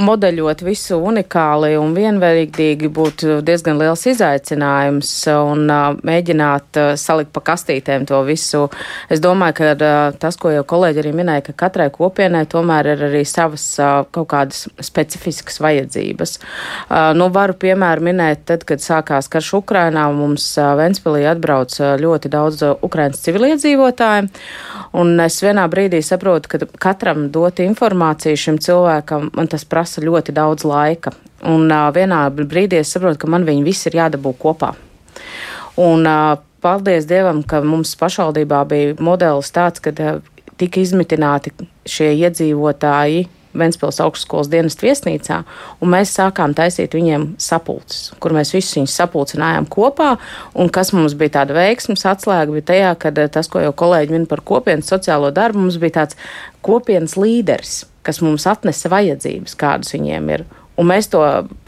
modeļot 0.00 0.62
visu 0.66 0.98
unikāli 1.00 1.74
un 1.80 1.94
vienveidīgi 1.96 2.90
būtu 2.92 3.40
diezgan 3.46 3.80
liels 3.80 4.04
izaicinājums 4.10 5.10
un 5.32 5.66
mēģināt 6.06 6.80
salikt 7.00 7.32
pa 7.34 7.42
kastītēm 7.50 8.06
to 8.08 8.20
visu. 8.28 8.66
Es 9.12 9.22
domāju, 9.22 9.56
ka 9.60 9.90
tas, 10.20 10.38
ko 10.40 10.52
jau 10.54 10.64
kolēģi 10.68 11.02
arī 11.02 11.14
minēja, 11.20 11.46
ka 11.50 11.56
katrai 11.66 11.88
kopienai 11.94 12.44
tomēr 12.50 12.92
ir 12.94 13.04
arī 13.10 13.24
savas 13.28 13.66
kaut 14.14 14.28
kādas 14.32 14.66
specifiskas 14.84 15.60
vajadzības. 15.62 16.36
Nu, 17.18 17.30
varu 17.34 17.56
piemēru 17.60 18.06
minēt, 18.10 18.44
tad, 18.50 18.66
kad 18.68 18.82
sākās 18.84 19.30
karš 19.32 19.52
Ukrainā, 19.60 20.06
mums 20.14 20.52
Ventspilī 20.58 21.26
atbrauc 21.30 21.74
ļoti 22.00 22.32
daudz 22.32 22.64
Ukrainas 22.86 23.22
civiliedzīvotāju, 23.24 24.30
un 25.00 25.14
es 25.24 25.40
vienā 25.44 25.66
brīdī 25.70 26.02
saprotu, 26.04 26.50
ka 26.50 26.89
katram 26.90 27.28
dot 27.30 27.62
informāciju 27.62 28.38
šim 28.38 28.60
cilvēkam, 28.62 29.30
man 29.36 29.50
tas 29.50 29.64
prasa 29.64 30.02
ļoti 30.02 30.34
daudz 30.34 30.66
laika. 30.66 31.14
Un 31.46 31.70
uh, 31.70 31.88
vienā 31.94 32.24
brīdī 32.34 32.82
es 32.82 32.92
saprotu, 32.92 33.22
ka 33.22 33.30
man 33.30 33.46
viņi 33.48 33.64
visi 33.64 33.88
ir 33.90 34.00
jādabū 34.02 34.34
kopā. 34.40 34.74
Un 35.80 36.04
uh, 36.08 36.36
paldies 36.60 37.08
Dievam, 37.08 37.42
ka 37.46 37.62
mums 37.64 37.94
pašvaldībā 38.00 38.64
bija 38.68 38.96
modelis 39.00 39.52
tāds, 39.54 39.80
ka 39.80 39.94
tika 40.60 40.82
izmitināti 40.82 41.54
šie 41.88 42.12
iedzīvotāji 42.18 43.28
Ventspils 43.56 43.98
augstskolas 44.02 44.50
dienas 44.50 44.76
viesnīcā, 44.78 45.40
un 45.82 45.90
mēs 45.90 46.12
sākām 46.14 46.54
taisīt 46.56 46.94
viņiem 46.94 47.32
sapulces, 47.42 48.12
kur 48.22 48.34
mēs 48.36 48.52
visus 48.54 48.76
viņus 48.78 48.94
sapulcinājām 49.00 49.66
kopā, 49.70 50.12
un 50.54 50.70
kas 50.72 50.92
mums 50.94 51.16
bija 51.18 51.40
tāda 51.40 51.56
veiksmes 51.56 52.06
atslēga, 52.06 52.54
bija 52.54 52.68
tajā, 52.70 52.92
ka 53.02 53.14
tas, 53.32 53.50
ko 53.50 53.62
jau 53.64 53.72
kolēģi 53.82 54.14
min 54.14 54.28
par 54.30 54.44
kopienas 54.46 54.90
sociālo 54.92 55.32
darbu, 55.34 55.64
mums 55.64 55.80
bija 55.82 56.00
tāds 56.02 56.18
kopienas 56.62 57.16
līderis, 57.18 57.84
kas 58.06 58.22
mums 58.24 58.46
atnesa 58.50 58.92
vajadzības, 58.92 59.58
kādas 59.58 59.96
viņiem 59.96 60.30
ir. 60.36 60.46
Un 60.80 60.88
mēs 60.88 61.10
to 61.12 61.20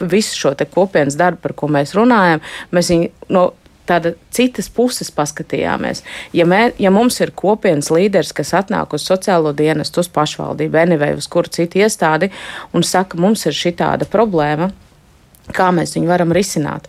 visu 0.09 0.39
šo 0.39 0.55
kopienas 0.73 1.19
darbu, 1.19 1.43
par 1.43 1.53
ko 1.57 1.67
mēs 1.69 1.93
runājam, 1.97 2.41
mēs 2.73 2.89
viņu 2.93 3.11
no 3.35 3.49
tāda 3.89 4.13
citas 4.33 4.69
puses 4.73 5.11
paskatījāmies. 5.13 6.03
Ja, 6.35 6.47
mē, 6.49 6.73
ja 6.81 6.91
mums 6.93 7.19
ir 7.23 7.33
kopienas 7.35 7.91
līderis, 7.93 8.33
kas 8.35 8.53
atnāk 8.57 8.95
uz 8.95 9.05
sociālo 9.07 9.53
dienestu, 9.57 10.03
uz 10.03 10.11
pašvaldību, 10.13 10.79
NV, 10.93 11.11
uz 11.19 11.27
kuru 11.31 11.51
citu 11.53 11.83
iestādi 11.83 12.31
un 12.73 12.85
saka, 12.87 13.19
mums 13.19 13.45
ir 13.49 13.57
šī 13.57 13.75
tāda 13.83 14.09
problēma. 14.09 14.71
Kā 15.51 15.73
mēs 15.75 15.97
viņu 15.97 16.07
varam 16.07 16.31
risināt? 16.31 16.85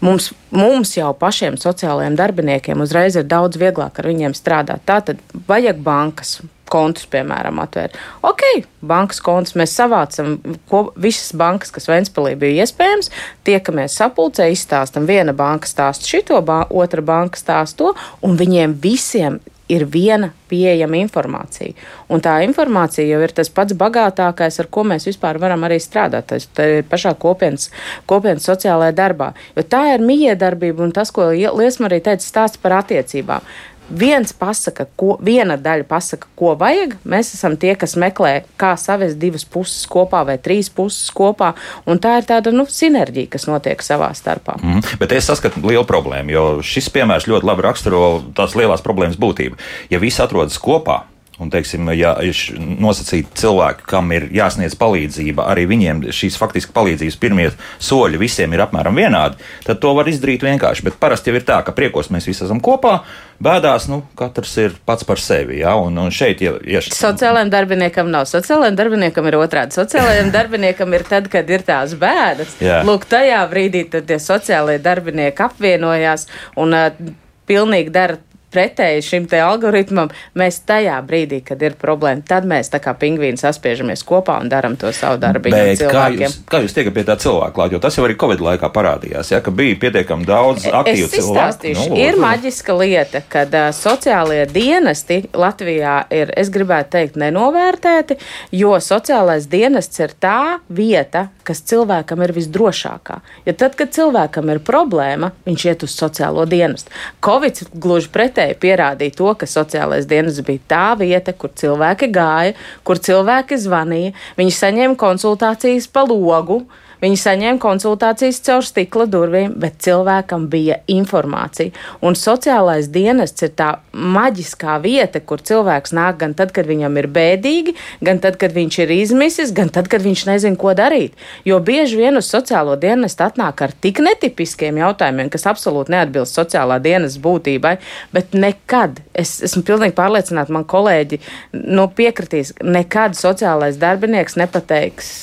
Mums, 0.00 0.30
mums 0.48 0.94
jau 0.96 1.10
pašiem 1.12 1.58
sociālajiem 1.60 2.16
darbiniekiem 2.16 2.80
uzreiz 2.80 3.18
ir 3.20 3.26
daudz 3.28 3.60
vieglāk 3.60 4.00
ar 4.00 4.08
viņiem 4.08 4.36
strādāt. 4.36 4.80
Tā 4.88 5.02
tad 5.04 5.20
vajag 5.48 5.82
bankas, 5.84 6.38
kontus, 6.72 7.08
piemēram, 7.10 7.60
atvērt. 7.64 7.98
Ok, 8.26 8.44
bankas 8.80 9.20
kontus 9.24 9.56
mēs 9.58 9.74
savācam, 9.78 10.36
ko, 10.70 10.88
visas 10.96 11.34
bankas, 11.38 11.72
kas 11.74 11.88
Ventspēlī 11.90 12.34
bija 12.38 12.64
iespējams, 12.64 13.12
tiekamies 13.48 13.98
sapulcē, 14.00 14.50
izstāstam, 14.54 15.08
viena 15.08 15.34
banka 15.36 15.70
stāsta 15.70 16.08
šito, 16.08 16.40
ba 16.44 16.64
otra 16.70 17.04
banka 17.04 17.40
stāsta 17.40 17.84
to, 17.84 17.94
un 18.26 18.36
viņiem 18.40 18.76
visiem 18.82 19.40
ir 19.68 19.84
viena 19.84 20.30
pieejama 20.48 20.96
informācija. 21.02 21.74
Un 22.08 22.22
tā 22.24 22.38
informācija 22.46 23.04
jau 23.06 23.20
ir 23.24 23.34
tas 23.36 23.50
pats 23.52 23.76
bagātākais, 23.78 24.60
ar 24.62 24.68
ko 24.72 24.84
mēs 24.88 25.06
vispār 25.10 25.38
varam 25.40 25.66
arī 25.68 25.76
strādāt. 25.82 26.30
Tas 26.32 26.48
ir 26.64 26.86
pašā 26.88 27.12
kopienas, 27.20 27.68
kopienas 28.08 28.48
sociālajā 28.48 28.96
darbā. 28.96 29.32
Jo 29.56 29.66
tā 29.68 29.84
ir 29.94 30.04
miedarbība 30.04 30.86
un 30.86 30.94
tas, 30.96 31.12
ko 31.12 31.30
Liesma 31.32 31.90
arī 31.90 32.00
teica, 32.04 32.24
stāsts 32.24 32.60
par 32.62 32.80
attiecībām 32.80 33.44
viens 33.90 34.32
pasaka, 34.36 34.86
ko, 34.98 35.16
viena 35.24 35.56
daļa 35.60 35.86
pasaka, 35.88 36.28
ko 36.38 36.54
vajag. 36.58 36.96
Mēs 37.08 37.32
esam 37.36 37.56
tie, 37.60 37.74
kas 37.78 37.96
meklē, 38.00 38.42
kā 38.60 38.74
savest 38.80 39.18
divas 39.20 39.44
puses 39.48 39.86
kopā 39.90 40.24
vai 40.28 40.38
trīs 40.42 40.70
puses 40.72 41.10
kopā. 41.14 41.54
Tā 41.86 42.14
ir 42.20 42.28
tāda 42.28 42.52
nu, 42.54 42.66
sinerģija, 42.70 43.32
kas 43.32 43.48
notiek 43.50 43.82
savā 43.84 44.10
starpā. 44.16 44.58
Mm, 44.62 44.84
bet 45.00 45.14
es 45.16 45.28
saskatu 45.30 45.62
lielu 45.66 45.86
problēmu, 45.88 46.34
jo 46.34 46.46
šis 46.64 46.90
piemērs 46.94 47.28
ļoti 47.30 47.48
labi 47.48 47.66
raksturo 47.66 48.02
tās 48.36 48.56
lielās 48.58 48.84
problēmas 48.84 49.18
būtību. 49.20 49.58
Ja 49.92 50.00
visi 50.02 50.22
atrodas 50.24 50.60
kopā, 50.62 51.02
Un, 51.38 51.52
teiksim, 51.54 51.86
ja 51.94 52.16
ir 52.26 52.34
nosacīti 52.58 53.36
cilvēki, 53.38 53.84
kam 53.86 54.10
ir 54.10 54.24
jāsniedz 54.34 54.74
palīdzība, 54.78 55.44
arī 55.52 55.68
viņiem 55.70 56.00
šīs 56.10 56.34
faktiski 56.40 56.74
palīdzības 56.74 57.18
pirmie 57.22 57.46
soļi 57.78 58.18
visiem 58.18 58.56
ir 58.56 58.64
apmēram 58.64 58.98
vienādi, 58.98 59.38
tad 59.62 59.78
to 59.78 59.92
var 59.94 60.10
izdarīt 60.10 60.42
vienkārši. 60.42 60.82
Bet 60.88 60.98
parasti 60.98 61.30
jau 61.30 61.38
ir 61.38 61.46
tā, 61.46 61.60
ka 61.62 61.74
priekos 61.76 62.10
mēs 62.10 62.26
visi 62.26 62.42
esam 62.42 62.58
kopā, 62.64 62.96
bēdās, 63.38 63.86
nu, 63.86 64.00
katrs 64.18 64.56
ir 64.64 64.74
pats 64.88 65.06
par 65.06 65.22
sevi. 65.22 65.60
Ja? 65.62 65.76
Un, 65.78 66.00
un 66.02 66.10
šeit, 66.14 66.42
ja, 66.42 66.56
ja... 66.66 66.82
Sociālajiem 66.82 67.54
darbiniekam 67.54 68.10
nav. 68.10 68.26
Sociālajiem 68.26 68.80
darbiniekam 68.82 69.30
ir 69.30 69.38
otrādi. 69.38 69.78
Sociālajiem 69.78 70.34
darbiniekam 70.34 70.98
ir 70.98 71.06
tad, 71.06 71.30
kad 71.30 71.54
ir 71.54 71.62
tās 71.66 71.94
bēdas. 72.02 72.58
Jā. 72.64 72.82
Lūk, 72.88 73.06
tajā 73.06 73.44
brīdī 73.52 73.86
tie 73.94 74.18
sociālajie 74.22 74.82
darbinieki 74.82 75.46
apvienojās 75.46 76.26
un 76.58 76.74
uh, 76.74 77.14
pilnīgi 77.48 77.94
dara 77.94 78.18
pretēji 78.52 79.04
šim 79.04 79.26
te 79.30 79.40
algoritmam, 79.42 80.10
mēs 80.38 80.60
tajā 80.68 80.96
brīdī, 81.06 81.40
kad 81.46 81.62
ir 81.64 81.76
problēma, 81.80 82.24
tad 82.26 82.48
mēs 82.48 82.72
tā 82.72 82.80
kā 82.82 82.94
pingvīni 82.98 83.40
saspiežamies 83.40 84.04
kopā 84.08 84.38
un 84.42 84.50
darām 84.52 84.76
to 84.80 84.92
savu 84.96 85.20
darbu. 85.22 85.52
Kā 85.52 86.08
jūs, 86.14 86.38
kā 86.48 86.62
jūs 86.64 86.76
tiekat 86.76 86.96
pie 86.96 87.04
tā 87.08 87.18
cilvēka 87.20 87.54
klāt, 87.56 87.74
jo 87.74 87.82
tas 87.82 87.98
jau 87.98 88.06
arī 88.06 88.16
Covid 88.20 88.42
laikā 88.44 88.70
parādījās, 88.74 89.32
ja, 89.34 89.42
ka 89.44 89.52
bija 89.54 89.78
pietiekami 89.84 90.28
daudz 90.28 90.66
aktīvu 90.68 91.08
es 91.08 91.16
cilvēku. 91.16 91.74
Nu, 91.78 91.98
ir 92.00 92.20
maģiska 92.20 92.76
lieta, 92.78 93.22
kad 93.30 93.54
uh, 93.54 93.70
sociālie 93.76 94.44
dienesti 94.50 95.22
Latvijā 95.36 96.00
ir, 96.14 96.32
es 96.38 96.52
gribētu 96.54 96.96
teikt, 96.96 97.18
nenovērtēti, 97.20 98.18
jo 98.58 98.76
sociālais 98.82 99.48
dienests 99.50 100.04
ir 100.04 100.14
tā 100.20 100.58
vieta, 100.68 101.28
kas 101.48 101.62
cilvēkam 101.68 102.22
ir 102.24 102.34
visdrošākā. 102.36 103.18
Ja 103.48 103.54
tad, 103.56 103.76
kad 103.78 103.94
cilvēkam 103.96 104.52
ir 104.52 104.60
problēma, 104.64 105.32
viņš 105.48 105.64
iet 105.70 105.86
uz 105.86 105.94
sociālo 105.96 106.44
dienestu. 106.48 106.92
Covid 107.24 107.62
gluži 107.72 108.12
pretēji 108.14 108.58
pierādīja 108.60 109.16
to, 109.18 109.32
ka 109.38 109.48
sociālais 109.48 110.08
dienas 110.08 110.42
bija 110.44 110.64
tā 110.70 110.88
vieta, 111.00 111.32
kur 111.32 111.54
cilvēki 111.56 112.10
gāja, 112.14 112.56
kur 112.84 113.00
cilvēki 113.00 113.60
zvanīja, 113.64 114.12
viņi 114.40 114.58
saņēma 114.58 115.00
konsultācijas 115.00 115.88
pa 115.92 116.04
logu. 116.08 116.62
Viņi 116.98 117.18
saņēma 117.20 117.60
konsultācijas 117.62 118.40
caur 118.42 118.64
stikla 118.66 119.06
durvīm, 119.10 119.52
bet 119.62 119.78
cilvēkam 119.84 120.48
bija 120.50 120.80
informācija. 120.90 121.70
Un 122.02 122.16
sociālais 122.18 122.88
dienests 122.90 123.44
ir 123.46 123.52
tā 123.58 123.68
maģiskā 123.94 124.78
vieta, 124.82 125.20
kur 125.22 125.42
cilvēks 125.42 125.94
nāk 125.94 126.18
gan 126.22 126.34
tad, 126.38 126.50
kad 126.56 126.66
viņam 126.66 126.98
ir 126.98 127.06
bēdīgi, 127.14 127.74
gan 128.04 128.18
tad, 128.22 128.38
kad 128.40 128.54
viņš 128.56 128.80
ir 128.82 128.94
izmisis, 128.96 129.52
gan 129.54 129.70
tad, 129.74 129.90
kad 129.90 130.02
viņš 130.02 130.24
nezina, 130.30 130.58
ko 130.58 130.74
darīt. 130.78 131.14
Jo 131.46 131.60
bieži 131.62 132.00
vien 132.00 132.18
uz 132.18 132.26
sociālo 132.30 132.74
dienestu 132.80 133.26
atnāk 133.28 133.62
ar 133.62 133.74
tik 133.74 134.02
netipiskiem 134.02 134.80
jautājumiem, 134.82 135.30
kas 135.30 135.46
absolūti 135.50 135.94
neatbilst 135.94 136.34
sociālā 136.38 136.80
dienas 136.82 137.18
būtībai, 137.22 137.76
bet 138.14 138.34
nekad, 138.34 138.98
es 139.14 139.36
esmu 139.46 139.62
pilnīgi 139.70 139.94
pārliecināta, 139.98 140.54
man 140.54 140.66
kolēģi 140.68 141.20
nu, 141.54 141.86
piekritīs, 141.94 142.56
nekad 142.62 143.14
sociālais 143.18 143.78
darbinieks 143.78 144.38
nepateiks, 144.40 145.14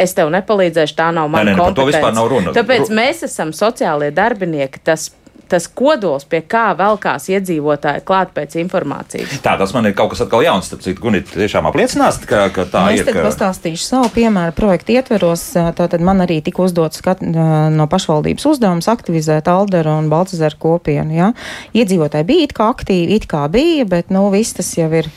es 0.00 0.16
tev 0.16 0.32
nepalīdzēšu, 0.32 0.96
tā 0.98 1.12
nav 1.18 1.30
mana 1.34 1.54
kompetence. 1.54 1.74
Par 1.74 1.78
to 1.82 1.88
vispār 1.92 2.16
nav 2.16 2.32
runa. 2.32 2.56
Tāpēc 2.56 2.92
mēs 2.94 3.24
esam 3.28 3.54
sociālie 3.56 4.10
darbinieki. 4.14 4.86
Tas 4.86 5.10
tas 5.48 5.66
kodols, 5.74 6.26
pie 6.28 6.40
kā 6.44 6.70
velkās 6.76 7.28
iedzīvotāji 7.32 8.04
klāt 8.08 8.32
pēc 8.36 8.56
informācijas. 8.60 9.38
Tā, 9.44 9.54
tas 9.60 9.72
man 9.76 9.88
ir 9.88 9.94
kaut 9.96 10.12
kas 10.12 10.22
atkal 10.24 10.44
jauns. 10.44 10.68
Tāpēc, 10.72 11.00
Gunīt, 11.02 11.30
tiešām 11.32 11.68
apliecinās, 11.70 12.20
ka, 12.28 12.46
ka 12.54 12.66
tā 12.68 12.84
nu, 12.84 12.96
ir. 12.96 13.02
Es 13.02 13.08
tad 13.08 13.16
ka... 13.16 13.24
pastāstīšu 13.28 13.84
savu 13.84 14.10
piemēru 14.14 14.54
projektu 14.56 14.96
ietveros. 14.98 15.46
Tātad 15.78 16.04
man 16.04 16.22
arī 16.24 16.40
tika 16.44 16.64
uzdots 16.66 17.00
skat, 17.00 17.24
no 17.24 17.88
pašvaldības 17.90 18.48
uzdevums 18.52 18.90
aktivizēt 18.92 19.48
Alderu 19.50 19.96
un 20.02 20.12
Balcazaru 20.12 20.60
kopienu. 20.60 21.16
Ja? 21.16 21.32
Iedzīvotāji 21.76 22.28
bija 22.28 22.48
it 22.48 22.56
kā 22.58 22.68
aktīvi, 22.74 23.18
it 23.18 23.28
kā 23.30 23.46
bija, 23.52 23.88
bet 23.88 24.12
nu, 24.14 24.28
viss 24.34 24.56
tas 24.58 24.74
jau 24.76 24.90
ir 25.00 25.08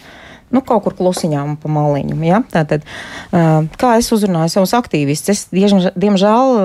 nu, 0.52 0.62
kaut 0.66 0.86
kur 0.86 0.96
klusiņām 0.98 1.56
pa 1.62 1.72
maliņu. 1.72 2.18
Ja? 2.28 2.42
Tātad, 2.52 2.86
kā 3.32 3.94
es 4.00 4.12
uzrunāju 4.14 4.54
savus 4.54 4.76
aktīvistus, 4.78 5.48
es 5.52 5.92
diemžēl 5.96 6.56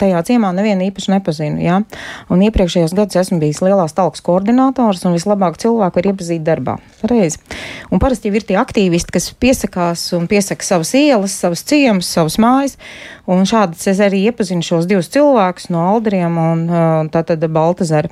tajā 0.00 0.22
ciemā 0.28 0.52
nevienu 0.56 0.88
īpaši 0.88 1.14
nepazinu. 1.16 1.62
Ja? 1.62 1.80
Un 2.32 2.44
iepriekšējos 2.46 2.94
gados 2.96 3.20
esmu 3.22 3.40
bijis 3.42 3.62
lielās 3.64 3.96
talks 3.96 4.24
koordinators 4.24 5.04
un 5.08 5.16
vislabāk 5.16 5.58
cilvēku 5.62 6.00
var 6.00 6.10
iepazīt 6.12 6.44
darbā. 6.46 6.78
Pareizi. 7.02 7.40
Un 7.90 8.02
parasti 8.02 8.30
jau 8.30 8.38
ir 8.38 8.46
tie 8.46 8.58
aktīvisti, 8.60 9.14
kas 9.14 9.32
piesakās 9.42 10.06
un 10.16 10.28
piesaka 10.30 10.66
savas 10.66 10.94
ielas, 10.98 11.34
savas 11.42 11.64
ciemas, 11.66 12.10
savas 12.14 12.38
mājas. 12.42 12.78
Un 13.30 13.44
šādi 13.46 13.78
es 13.86 14.00
arī 14.02 14.24
iepazinu 14.26 14.64
šos 14.66 14.88
divus 14.90 15.06
cilvēkus 15.14 15.68
no 15.70 15.84
Aldriem 15.92 16.38
un 16.42 16.62
tātad 17.14 17.44
Baltazara. 17.54 18.10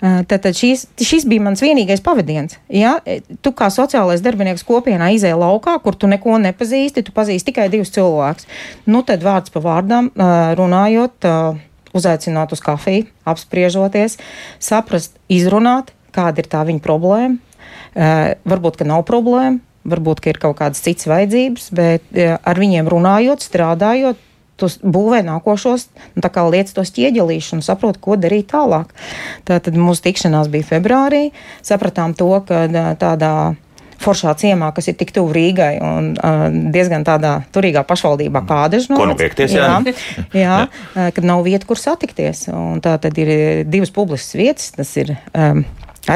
Tātad 0.00 0.56
šīs, 0.58 0.88
šis 0.98 1.26
bija 1.30 1.44
mans 1.46 1.62
vienīgais 1.62 2.02
pavadiens. 2.02 2.56
Ja? 2.66 2.96
Tu 3.06 3.52
kā 3.54 3.68
sociālais 3.70 4.24
darbinieks 4.24 4.66
kopienā 4.66 5.12
izēja 5.14 5.38
laukā, 5.38 5.76
kur 5.84 5.94
tu 5.94 6.10
neko 6.10 6.40
nepazīsti, 6.42 7.04
tu 7.06 7.14
pazīsti 7.14 7.52
tikai 7.52 7.68
divus 7.70 7.92
cilvēkus. 7.94 8.48
Nu, 8.90 9.04
tad 9.06 9.22
vārds 9.22 9.54
pa 9.54 9.62
vārdam 9.62 10.10
runājot, 10.58 11.30
uzaicināt 11.94 12.50
uz 12.54 12.62
kafiju, 12.62 13.06
apspriežoties, 13.30 14.16
saprast, 14.62 15.14
izrunāt, 15.30 15.94
kāda 16.14 16.42
ir 16.42 16.50
tā 16.50 16.64
viņa 16.66 16.82
problēma. 16.82 17.38
Varbūt, 18.50 18.80
ka 18.82 18.86
nav 18.86 19.06
problēma, 19.06 19.60
varbūt, 19.90 20.24
ka 20.24 20.34
ir 20.34 20.42
kaut 20.42 20.58
kādas 20.58 20.82
citas 20.82 21.06
vajadzības, 21.10 21.70
bet 21.74 22.18
ar 22.18 22.60
viņiem 22.62 22.90
runājot, 22.90 23.46
strādājot, 23.46 24.26
tu 24.60 24.68
būvē 24.84 25.22
nākošos, 25.26 25.88
nu, 26.16 26.24
tā 26.24 26.30
kā 26.32 26.44
lietas 26.48 26.76
tos 26.76 26.92
ķieģelīšu 26.96 27.58
un 27.58 27.64
saproti, 27.66 28.02
ko 28.04 28.18
darīt 28.20 28.50
tālāk. 28.52 28.92
Tātad 29.48 29.78
mūsu 29.78 30.06
tikšanās 30.08 30.52
bija 30.52 30.68
februārī, 30.74 31.24
sapratām 31.66 32.14
to, 32.18 32.32
ka 32.46 32.66
tādā 33.00 33.34
foršā 34.00 34.32
ciemā, 34.40 34.70
kas 34.76 34.88
ir 34.90 34.96
tik 35.00 35.12
tuvu 35.16 35.34
Rīgai 35.36 35.74
un 35.84 36.12
uh, 36.16 36.46
diezgan 36.72 37.04
tādā 37.06 37.40
turīgā 37.54 37.84
pašvaldībā 37.88 38.42
kā 38.48 38.62
Ādaža. 38.66 38.96
Ko 38.96 39.08
nu 39.08 39.16
piekties, 39.18 39.54
jā? 39.56 39.68
Jā, 39.84 39.94
jā 40.44 40.56
uh, 40.64 41.10
kad 41.16 41.26
nav 41.28 41.44
vieta, 41.46 41.68
kur 41.68 41.80
satikties. 41.80 42.46
Un 42.54 42.80
tā 42.84 42.96
tad 43.02 43.20
ir 43.20 43.66
divas 43.68 43.92
publiskas 43.94 44.38
vietas, 44.40 44.72
tas 44.78 44.96
ir. 45.00 45.14
Um, 45.34 45.66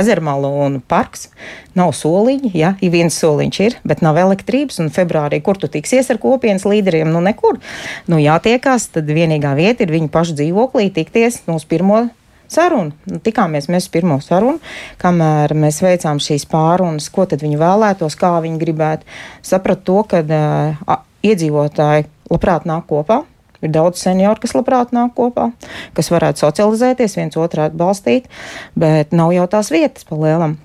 Ezermalu 0.00 0.50
un 0.64 0.80
parks 0.80 1.28
nav 1.78 1.92
soliņi, 1.96 2.50
ja 2.56 2.74
ir 2.84 2.92
viens 2.94 3.16
soliņš, 3.20 3.60
ir, 3.66 3.78
bet 3.86 4.02
nav 4.04 4.18
elektrības. 4.20 4.80
Un 4.82 4.90
februārī, 4.94 5.40
kur 5.44 5.58
tu 5.60 5.70
tiksies 5.70 6.10
ar 6.12 6.20
kopienas 6.22 6.66
līderiem, 6.68 7.10
nu 7.14 7.22
nekur. 7.24 7.60
Nu, 8.10 8.20
jātiekās, 8.22 8.90
tad 8.94 9.10
vienīgā 9.10 9.54
vieta 9.58 9.86
ir 9.86 9.94
viņu 9.94 10.10
pašu 10.14 10.36
dzīvoklī, 10.38 10.90
tikties 10.94 11.42
no 11.48 11.58
pirmo 11.68 12.06
sarunu. 12.50 12.94
Nu, 13.10 13.20
tikāmies 13.24 13.68
mēs 13.72 13.88
pirmo 13.92 14.18
sarunu, 14.24 14.60
kamēr 15.02 15.54
mēs 15.58 15.80
veicām 15.84 16.20
šīs 16.22 16.46
pārunas, 16.50 17.10
ko 17.12 17.26
tad 17.30 17.44
viņi 17.44 17.60
vēlētos, 17.60 18.18
kā 18.20 18.36
viņi 18.44 18.60
gribētu. 18.60 19.08
Sapratu 19.44 19.86
to, 19.90 20.00
ka 20.10 20.24
uh, 20.24 20.98
iedzīvotāji 21.24 22.08
labprāt 22.30 22.68
nāk 22.68 22.88
kopā. 22.90 23.22
Ir 23.64 23.73
daudz 23.73 24.02
senioru, 24.04 24.42
kas 24.42 24.54
labprāt 24.56 24.92
nāk 24.94 25.14
kopā, 25.16 25.49
kas 25.97 26.12
varētu 26.12 26.44
socializēties, 26.44 27.16
viens 27.16 27.40
otru 27.40 27.64
atbalstīt, 27.64 28.28
bet 28.76 29.16
nav 29.16 29.33
jau 29.37 29.49
tās 29.56 29.73
vietas 29.73 30.06
pa 30.09 30.21
lielam. 30.21 30.59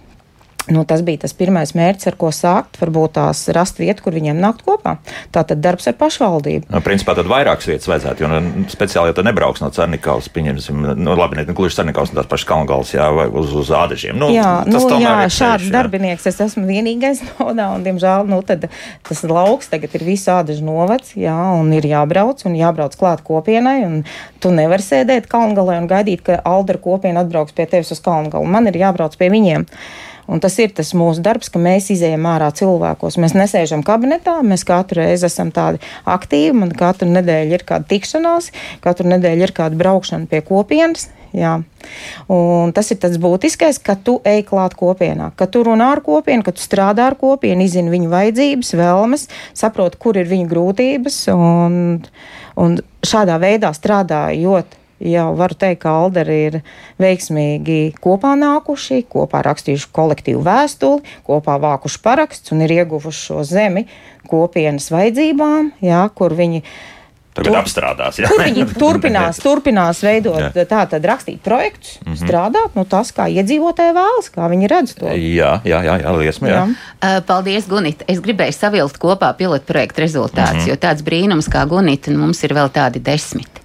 Nu, 0.68 0.84
tas 0.86 1.01
bija 1.01 1.24
tas 1.24 1.34
pirmais 1.34 1.72
mērķis, 1.74 2.10
ar 2.12 2.16
ko 2.20 2.30
sākt. 2.36 2.78
Varbūt 2.82 3.16
tās 3.18 3.42
rast 3.56 3.80
vietu, 3.82 4.04
kur 4.06 4.13
viņiem 4.13 4.38
nākt 4.38 4.62
kopā. 4.68 4.98
Tā 5.34 5.42
tad 5.48 5.62
darbs 5.63 5.88
ar 5.89 5.96
pašvaldību. 5.98 6.68
Nu, 6.70 6.82
principā 6.86 7.16
tad 7.18 7.30
vairākas 7.32 7.70
vietas 7.72 7.89
vajadzētu, 7.89 8.24
jo 8.24 8.30
nu, 8.30 8.66
speciāli 8.70 9.10
jau 9.10 9.18
tā 9.18 9.25
nebrauks 9.25 9.63
no 9.63 9.72
Cernikavas, 9.74 10.30
pieņemsim, 10.34 10.84
nu, 11.00 11.16
labi, 11.18 11.39
ne 11.39 11.48
gluži 11.48 11.80
Cernikavas, 11.80 12.13
tās 12.13 12.30
pašas 12.30 12.50
Kalngals, 12.51 12.94
jā, 12.94 13.08
vai 13.16 13.25
uz, 13.32 13.54
uz 13.58 13.72
ādažiem. 13.74 14.20
Nu, 14.20 14.30
jā, 14.36 14.50
nu, 14.70 14.82
jā 15.01 15.16
šāds 15.34 15.70
jā. 15.70 15.74
darbinieks 15.74 16.28
es 16.30 16.38
esmu 16.46 16.68
vienīgais 16.70 17.24
nodā, 17.39 17.72
un, 17.74 17.88
diemžēl, 17.88 18.30
nu, 18.30 18.42
tad 18.46 18.68
tas 19.08 19.24
lauks 19.25 19.72
tagad 19.72 19.96
ir 19.98 20.06
visu 20.06 20.30
ādažu 20.36 20.68
novads, 20.68 21.16
jā, 21.18 21.38
un 21.58 21.74
ir 21.74 21.88
jābrauc, 21.89 22.44
un 22.46 22.60
jābrauc 22.60 22.98
klāt 23.00 23.24
kopienai, 23.25 23.80
un 23.88 23.98
tu 24.44 24.54
nevari 24.54 24.86
sēdēt 24.86 25.32
Kalngalē 25.32 25.80
un 25.82 25.89
gaidīt, 25.89 26.24
ka 26.28 26.38
Aldera 26.46 26.82
kopiena 26.84 27.25
atbrauks 27.25 27.58
pie 27.58 27.66
tevis 27.70 27.94
uz 27.96 28.04
Kalngalu. 28.06 28.46
Man 28.50 28.70
ir 28.70 28.78
jābrauc 28.80 29.18
pie 29.18 29.32
viņiem. 29.34 29.66
Un 30.29 30.41
tas 30.43 30.55
ir 30.62 30.74
tas 30.77 30.91
mūsu 30.93 31.24
darbs, 31.25 31.50
ka 31.50 31.62
mēs 31.62 31.89
izējām 31.95 32.27
ārā 32.29 32.51
cilvēkos. 32.53 33.17
Mēs 33.21 33.33
nesēžam 33.38 33.81
kabinetā, 33.86 34.39
mēs 34.45 34.65
katru 34.67 35.01
reizi 35.01 35.25
esam 35.25 35.50
tādi 35.55 35.81
aktīvi. 36.05 36.53
Man 36.62 36.74
katru 36.77 37.09
nedēļu 37.09 37.57
ir 37.57 37.65
kāda 37.65 37.89
tikšanās, 37.89 38.51
katru 38.83 39.09
nedēļu 39.09 39.48
ir 39.48 39.55
kāda 39.57 39.79
braukšana 39.79 40.29
pie 40.29 40.43
kopienas. 40.45 41.09
Jā. 41.33 41.59
Un 42.33 42.71
tas 42.74 42.89
ir 42.89 42.98
tas 43.01 43.17
būtiskais, 43.21 43.77
ka 43.86 43.93
tu 43.93 44.17
ej 44.25 44.41
klāt 44.48 44.74
kopienā, 44.77 45.29
ka 45.38 45.45
tu 45.45 45.62
runā 45.65 45.91
ar 45.93 46.01
kopienu, 46.05 46.45
ka 46.45 46.53
tu 46.57 46.63
strādā 46.63 47.05
ar 47.09 47.17
kopienu, 47.19 47.65
izzini 47.65 47.93
viņu 47.93 48.09
vajadzības, 48.09 48.74
vēlmes, 48.79 49.27
saproti, 49.57 50.00
kur 50.01 50.17
ir 50.17 50.29
viņu 50.29 50.50
grūtības. 50.50 51.21
Un, 51.36 52.01
un 52.57 52.79
šādā 53.05 53.38
veidā 53.41 53.74
strādājot 53.77 54.77
jau 55.00 55.29
varu 55.39 55.58
teikt, 55.60 55.82
ka 55.84 55.96
Alderi 56.03 56.38
ir 56.50 56.60
veiksmīgi 57.01 57.96
kopā 58.03 58.36
nākuši, 58.39 59.01
kopā 59.10 59.44
rakstījuši 59.48 59.89
kolektīvu 59.96 60.44
vēstuli, 60.46 61.18
kopā 61.27 61.58
vākuši 61.62 62.03
paraksts 62.03 62.56
un 62.56 62.63
ir 62.65 62.75
ieguvuši 62.82 63.25
šo 63.29 63.44
zemi 63.48 63.88
kopienas 64.29 64.91
vajadzībām, 64.94 65.74
jā, 65.82 66.03
kur 66.15 66.36
viņi 66.38 66.63
Tagad 67.39 67.53
tur, 67.53 67.58
apstrādās. 67.62 68.18
Jā. 68.20 68.29
Tur 68.29 68.41
viņi 68.41 68.65
turpinās, 68.74 69.39
turpinās 69.46 70.01
veidot, 70.03 70.56
tā 70.56 70.82
tad 70.89 71.06
rakstīt 71.06 71.39
projektus, 71.46 72.00
mm 72.01 72.12
-hmm. 72.12 72.20
strādāt, 72.24 72.75
nu 72.75 72.86
tas, 72.89 73.12
kā 73.15 73.29
iedzīvotāji 73.29 73.96
vēlas, 73.96 74.32
kā 74.34 74.50
viņi 74.50 74.72
redz 74.72 74.96
to. 74.98 75.06
Jā, 75.13 75.62
jā, 75.63 75.79
jā, 75.86 75.96
jā 76.03 76.15
liesmu, 76.18 76.48
jā. 76.48 76.56
jā. 76.56 76.65
Uh, 76.65 77.22
paldies, 77.25 77.68
Gunita. 77.70 78.06
Es 78.08 78.20
gribēju 78.20 78.58
savilkt 78.58 78.98
kopā 78.98 79.34
pilotu 79.38 79.65
projektu 79.65 80.01
rezultātus, 80.01 80.53
mm 80.53 80.60
-hmm. 80.60 80.70
jo 80.70 80.75
tāds 80.75 81.06
brīnums 81.06 81.50
kā 81.50 81.68
Gunita, 81.68 82.12
nu, 82.12 82.20
mums 82.25 82.44
ir 82.44 82.53
vēl 82.53 82.70
tādi 82.70 83.00
desmit. 83.00 83.62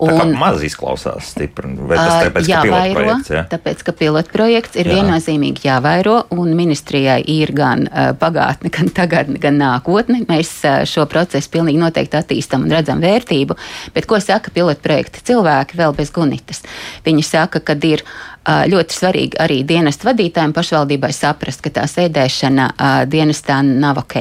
Un, 0.00 0.32
maz 0.38 0.62
izklausās 0.64 1.32
stipri. 1.34 1.68
Vai 1.76 1.98
tas 1.98 2.24
tāpēc, 2.24 2.48
jāvairo, 2.48 2.70
ka 2.70 2.80
pilotprojekts? 2.80 3.32
Ja? 3.34 3.42
Tāpēc, 3.50 3.82
ka 3.84 3.94
pilotprojekts 3.98 4.78
ir 4.80 4.88
jā. 4.88 4.96
viennozīmīgi 4.96 5.66
jāvairo, 5.66 6.14
un 6.32 6.54
ministrijai 6.56 7.18
ir 7.28 7.52
gan 7.56 7.84
uh, 7.88 8.10
pagātne, 8.20 8.72
gan 8.72 8.88
tagadne, 8.96 9.36
gan 9.42 9.60
nākotne. 9.60 10.22
Mēs 10.30 10.54
uh, 10.64 10.80
šo 10.88 11.04
procesu 11.10 11.52
pilnīgi 11.52 11.82
noteikti 11.82 12.16
attīstam 12.16 12.64
un 12.64 12.72
redzam 12.72 13.04
vērtību. 13.04 13.58
Bet 13.96 14.08
ko 14.08 14.20
saka 14.24 14.52
pilotprojekta 14.54 15.24
cilvēki 15.28 15.80
vēl 15.80 15.96
bez 15.98 16.14
gunitas? 16.16 16.64
Viņi 17.04 17.26
saka, 17.26 17.60
ka 17.60 17.76
ir 17.84 18.06
ļoti 18.48 18.96
svarīgi 18.96 19.38
arī 19.40 19.60
dienestu 19.68 20.08
vadītājiem 20.08 20.52
pašvaldībai 20.56 21.10
saprast, 21.12 21.60
ka 21.60 21.72
tā 21.76 21.84
sēdēšana 21.90 22.68
dienestā 23.10 23.58
nav 23.66 24.00
ok, 24.00 24.16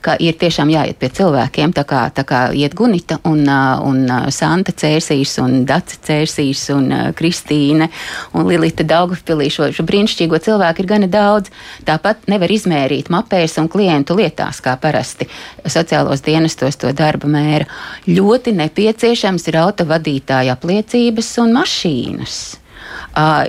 ka 0.00 0.14
ir 0.16 0.38
tiešām 0.40 0.70
jāiet 0.72 0.96
pie 1.00 1.10
cilvēkiem, 1.18 1.74
tā 1.76 1.84
kā, 1.84 2.06
tā 2.14 2.24
kā 2.24 2.40
iet 2.56 2.74
Gunita 2.74 3.18
un, 3.28 3.44
un 3.84 4.00
Santa 4.32 4.72
Cērsīs 4.72 5.36
un 5.42 5.66
Dace 5.68 6.00
Cērsīs 6.06 6.62
un 6.72 6.88
Kristīne 7.16 7.90
un 8.32 8.48
Lilita 8.48 8.86
Daugavpilī 8.88 9.50
šo, 9.52 9.68
šo 9.76 9.84
brīnišķīgo 9.84 10.40
cilvēku 10.40 10.84
ir 10.84 10.90
gana 10.94 11.10
daudz. 11.10 11.52
Tāpat 11.84 12.30
nevar 12.32 12.50
izmērīt 12.50 13.12
mapēs 13.12 13.58
un 13.60 13.68
klientu 13.68 14.16
lietās, 14.16 14.62
kā 14.64 14.78
parasti 14.80 15.28
sociālos 15.68 16.24
dienestos 16.24 16.80
to 16.80 16.94
darba 16.96 17.28
mēra. 17.28 17.68
Ļoti 18.08 18.56
nepieciešams 18.56 19.46
ir 19.52 19.60
autovadītāja 19.66 20.56
apliecības 20.56 21.36
un 21.44 21.54
mašīnas. 21.60 22.40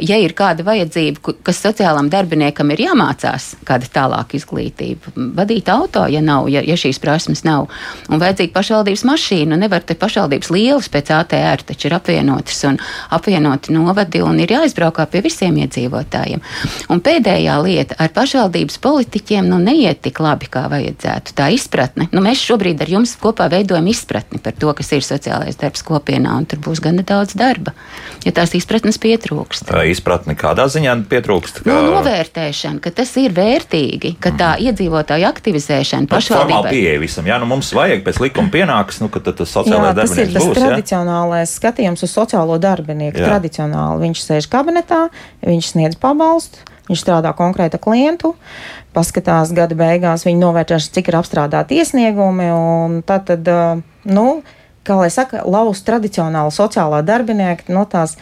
Ja 0.02 0.18
ir 0.18 0.34
kāda 0.38 0.64
vajadzība, 0.66 1.34
kas 1.46 1.60
sociālam 1.62 2.10
darbiniekam 2.12 2.72
ir 2.74 2.84
jāmācās, 2.88 3.52
kāda 3.68 3.88
tālāka 3.94 4.38
izglītība, 4.38 5.14
vadīt 5.38 5.70
auto, 5.70 6.06
ja 6.10 6.22
nav, 6.24 6.48
ja, 6.50 6.64
ja 6.66 6.78
šīs 6.80 7.00
prasmes 7.02 7.44
nav, 7.46 7.68
un 8.10 8.22
vajadzīga 8.22 8.56
pašvaldības 8.56 9.04
mašīna, 9.08 9.60
nevar 9.62 9.86
te 9.86 9.96
pašvaldības 10.00 10.52
lielas 10.54 10.90
pēc 10.92 11.12
ATR, 11.16 11.66
taču 11.72 11.90
ir 11.90 11.98
apvienotas 11.98 12.62
un 12.70 12.80
apvienoti 13.18 13.76
novadi 13.76 14.24
un 14.26 14.40
ir 14.42 14.54
jāizbraukā 14.56 15.08
pie 15.12 15.24
visiem 15.26 15.58
iedzīvotājiem. 15.64 16.42
Un 16.94 17.04
pēdējā 17.06 17.58
lieta 17.66 18.00
ar 18.02 18.14
pašvaldības 18.16 18.82
politiķiem 18.82 19.50
nu 19.52 19.62
neiet 19.62 20.02
tik 20.06 20.24
labi, 20.24 20.50
kā 20.52 20.66
vajadzētu. 20.72 21.36
Tā 21.38 21.52
izpratne, 21.54 22.10
nu 22.16 22.26
mēs 22.26 22.42
šobrīd 22.46 22.82
ar 22.82 22.94
jums 22.98 23.14
kopā 23.22 23.50
veidojam 23.52 23.90
izpratni 23.92 24.42
par 24.42 24.58
to, 24.58 24.74
kas 24.78 24.94
ir 24.98 25.06
sociālais 25.06 25.60
darbs 25.62 25.86
kopienā, 25.86 26.34
un 26.38 26.50
tur 26.50 26.62
būs 26.64 26.82
gana 26.84 27.06
daudz 27.08 27.38
darba, 27.38 27.76
ja 28.26 28.34
tās 28.36 28.56
izpratnes 28.58 29.02
pietrūks 29.02 29.31
pietrūkst. 29.32 29.72
Izpratni 29.92 30.36
kādā 30.36 30.66
ziņā 30.72 30.96
pietrūkst? 31.10 31.62
Ka... 31.64 31.70
Nu, 31.72 31.94
novērtēšana, 31.96 32.82
ka 32.84 32.92
tas 32.96 33.12
ir 33.22 33.34
vērtīgi, 33.36 34.16
ka 34.22 34.34
tā 34.36 34.50
mm. 34.58 34.68
iedzīvotāju 34.70 35.28
aktivizēšana 35.30 36.10
pašvaldībai. 36.12 36.58
Formāli 36.58 36.76
pieeja 36.76 37.02
visam, 37.02 37.30
jā, 37.30 37.40
nu 37.42 37.48
mums 37.50 37.72
vajag 37.76 38.04
pēc 38.06 38.22
likuma 38.24 38.52
pienāks, 38.54 39.02
nu, 39.04 39.10
ka 39.14 39.24
tad 39.24 39.40
tas 39.42 39.54
sociālais 39.54 39.96
darbinieks 39.96 40.12
būs. 40.12 40.20
Tas 40.20 40.28
ir 40.28 40.36
tas 40.36 40.50
būs, 40.50 40.60
tradicionālais 40.60 41.48
jā? 41.48 41.56
skatījums 41.56 42.06
uz 42.06 42.14
sociālo 42.16 42.60
darbinieku. 42.62 43.22
Jā. 43.22 43.32
Tradicionāli 43.32 44.08
viņš 44.08 44.26
sēž 44.28 44.52
kabinetā, 44.52 45.02
viņš 45.46 45.74
sniedz 45.76 46.00
pabalstu, 46.02 46.66
viņš 46.92 47.04
strādā 47.06 47.34
konkrēta 47.38 47.80
klientu 47.82 48.36
paskatās 48.92 49.54
gada 49.56 49.76
beigās, 49.80 50.26
viņi 50.28 50.42
novērtēs, 50.42 50.90
cik 50.92 51.08
ir 51.08 51.22
apstrādāti 51.22 51.78
iesniegumi, 51.80 52.50
un 52.52 52.98
tad, 53.08 53.30
tad 53.30 53.48
nu, 54.04 54.42
kā 54.84 54.98
lai 55.00 55.08
saka, 55.14 55.46
lauz 55.48 55.80
tradicionāli 55.88 56.52
sociālā 56.52 57.00
darbinieka 57.06 57.72
no 57.72 57.86
tās 57.90 58.18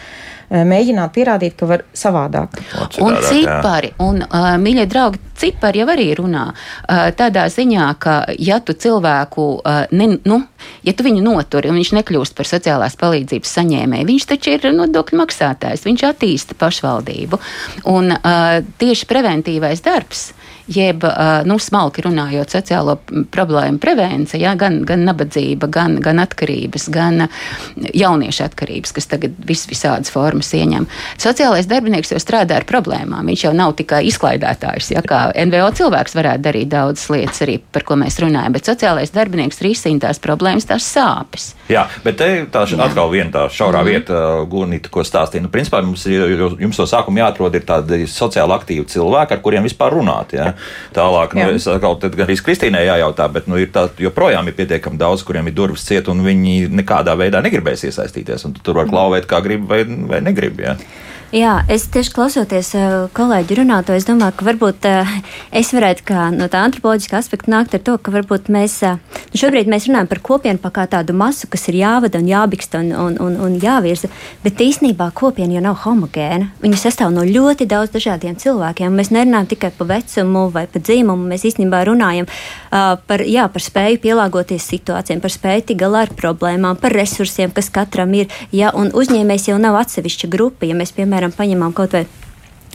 mēģināt 0.50 1.14
pierādīt, 1.14 1.56
ka 1.60 1.68
var 1.70 1.84
savādāk. 1.94 2.58
Un 3.04 3.18
cipari, 3.26 3.92
un, 4.02 4.22
uh, 4.26 4.50
mīļie 4.62 4.86
draugi, 4.90 5.22
cipari 5.40 5.84
jau 5.84 5.88
arī 5.94 6.08
runā 6.18 6.48
uh, 6.50 7.10
tādā 7.18 7.46
ziņā, 7.54 7.90
ka 8.02 8.16
ja 8.42 8.60
tu 8.66 8.74
cilvēku, 8.74 9.48
uh, 9.60 9.84
ne, 9.96 10.18
nu, 10.26 10.42
ja 10.88 10.96
tu 10.98 11.06
viņu 11.06 11.24
noturi 11.26 11.70
un 11.72 11.80
viņš 11.80 11.94
nekļūst 12.00 12.38
par 12.38 12.50
sociālās 12.50 12.98
palīdzības 13.00 13.56
saņēmēju, 13.60 14.10
viņš 14.10 14.28
taču 14.34 14.58
ir 14.58 14.70
nodokļu 14.76 15.22
maksātājs, 15.22 15.86
viņš 15.88 16.08
attīsta 16.10 16.58
pašvaldību. 16.60 17.40
Un 17.94 18.16
uh, 18.18 18.60
tieši 18.82 19.10
preventīvais 19.10 19.86
darbs 19.86 20.30
jeb, 20.70 21.04
nu, 21.50 21.58
smalki 21.62 22.04
runājot, 22.06 22.54
sociālo 22.54 22.98
problēmu 23.34 23.82
prevencija, 23.82 24.42
ja, 24.50 24.56
gan, 24.60 24.82
gan 24.88 25.04
nabadzība, 25.08 25.70
gan, 25.72 25.98
gan 26.04 26.22
atkarības, 26.24 26.90
gan 26.94 27.28
jauniešu 27.76 28.46
atkarības, 28.46 28.94
kas 28.96 29.10
tagad 29.12 29.38
vis, 29.48 29.66
visādas 29.70 30.12
formas 30.14 30.52
ieņem. 30.56 30.88
Sociālais 31.20 31.70
darbinieks 31.70 32.14
jau 32.14 32.22
strādā 32.22 32.60
ar 32.60 32.68
problēmām. 32.70 33.28
Viņš 33.30 33.46
jau 33.48 33.54
nav 33.56 33.76
tikai 33.80 34.04
izklaidētājs, 34.10 34.94
ja 34.96 35.04
kā 35.06 35.28
NVO 35.50 35.70
cilvēks 35.80 36.18
varētu 36.18 36.46
darīt 36.46 36.72
daudzas 36.74 37.10
lietas, 37.14 37.42
arī 37.46 37.60
par 37.74 37.86
ko 37.88 38.00
mēs 38.00 38.20
runājam, 38.22 38.56
bet 38.56 38.70
sociālais 38.70 39.14
darbinieks 39.16 39.62
risina 39.66 40.08
tās 40.08 40.22
problēmas, 40.24 40.68
tās 40.70 40.88
sāpes. 40.90 41.54
Jā, 41.70 41.86
bet 42.06 42.18
te 42.22 42.30
tā 42.52 42.66
Jā. 42.70 42.80
atkal 42.86 43.12
viena 43.14 43.32
tā 43.34 43.46
šaurā 43.54 43.84
mm. 43.84 43.90
vieta, 43.90 44.22
Gunita, 44.50 44.92
ko 44.94 45.04
stāstīja. 45.06 45.44
Nu, 45.46 45.52
principā 45.54 45.82
mums 45.86 46.06
ir, 46.10 46.26
jums 46.62 46.80
to 46.80 46.88
sākumu 46.90 47.22
jāatrod 47.22 47.56
ir 47.58 47.66
tādi 47.68 48.06
sociāli 48.10 48.56
aktīvi 48.56 48.88
cilvēki, 48.90 49.36
ar 49.36 49.44
kuriem 49.46 49.68
vispār 49.68 49.94
runāt. 49.98 50.34
Ja? 50.38 50.54
Tālāk, 50.96 51.36
nu, 51.38 51.50
es 51.58 51.68
atkal 51.70 52.00
arī 52.26 52.38
Kristīnai 52.46 52.86
jājautā, 52.88 53.30
bet 53.34 53.50
nu, 53.52 53.60
ir 53.62 53.72
tā, 53.76 53.88
joprojām 54.02 54.50
ir 54.50 54.58
pietiekami 54.58 55.00
daudz, 55.02 55.26
kuriem 55.28 55.52
ir 55.52 55.58
durvis 55.58 55.86
ciet, 55.88 56.10
un 56.12 56.24
viņi 56.26 56.72
nekādā 56.82 57.16
veidā 57.20 57.44
negribēs 57.46 57.86
iesaistīties. 57.90 58.48
Tur 58.64 58.82
var 58.82 58.90
klauvēt, 58.90 59.30
kā 59.30 59.44
grib 59.46 59.70
vai, 59.70 59.84
vai 59.86 60.24
negrib. 60.26 60.62
Ja? 60.66 60.78
Jā, 61.30 61.60
es 61.70 61.84
tieši 61.94 62.10
klausoties 62.16 62.72
eh, 62.74 62.94
kolēģi 63.14 63.60
runāto, 63.60 63.94
es 63.94 64.08
domāju, 64.08 64.34
ka 64.40 64.48
varbūt 64.48 64.86
eh, 64.90 65.12
es 65.62 65.70
varētu 65.76 66.08
kā 66.08 66.24
no 66.34 66.48
tā 66.50 66.64
antropoloģiskā 66.66 67.20
aspekta 67.20 67.54
nākt 67.54 67.76
ar 67.78 67.84
to, 67.86 68.00
ka 68.02 68.14
varbūt 68.16 68.50
mēs 68.50 68.80
eh, 68.88 68.98
nu 69.32 69.42
šobrīd 69.42 69.70
mēs 69.72 69.88
runājam 69.90 70.10
par 70.10 70.22
kopienu 70.26 70.72
kā 70.74 70.86
tādu 70.90 71.16
masu, 71.18 71.48
kas 71.52 71.68
ir 71.72 71.80
jāvada 71.80 72.20
un 72.22 72.28
jābiksta 72.30 72.82
un, 72.84 72.92
un, 72.94 73.18
un, 73.24 73.38
un 73.46 73.58
jāvirza, 73.62 74.10
bet 74.44 74.62
īstenībā 74.64 75.10
kopiena 75.18 75.58
jau 75.58 75.64
nav 75.66 75.80
homogēna. 75.84 76.52
Viņa 76.64 76.80
sastāv 76.84 77.14
no 77.16 77.26
ļoti 77.28 77.68
daudz 77.70 77.94
dažādiem 77.96 78.38
cilvēkiem. 78.40 78.96
Mēs 78.96 79.12
nerunājam 79.16 79.50
tikai 79.54 79.72
par 79.78 79.92
vecumu 79.94 80.48
vai 80.54 80.66
par 80.72 80.86
dzīvumu, 80.86 81.28
mēs 81.32 81.46
īstenībā 81.52 81.84
runājam 81.90 82.30
uh, 82.30 82.96
par, 83.10 83.26
jā, 83.26 83.48
par 83.52 83.66
spēju 83.66 84.02
pielāgoties 84.06 84.70
situācijām, 84.74 85.22
par 85.24 85.34
spēju 85.34 85.68
tikt 85.72 85.84
galā 85.84 86.06
ar 86.08 86.16
problēmām, 86.16 86.80
par 86.82 86.96
resursiem, 86.96 87.54
kas 87.56 87.72
katram 87.74 88.16
ir. 88.18 88.32
Ja, 88.56 88.74
un 88.76 88.94
uzņēmējs 88.96 89.52
jau 89.52 89.60
nav 89.62 89.80
atsevišķa 89.84 90.32
grupa, 90.32 90.70
ja 90.70 90.78
mēs, 90.78 90.94
piemēram, 90.98 91.36
paņemam 91.36 91.76
kaut 91.78 91.98
vai 91.98 92.08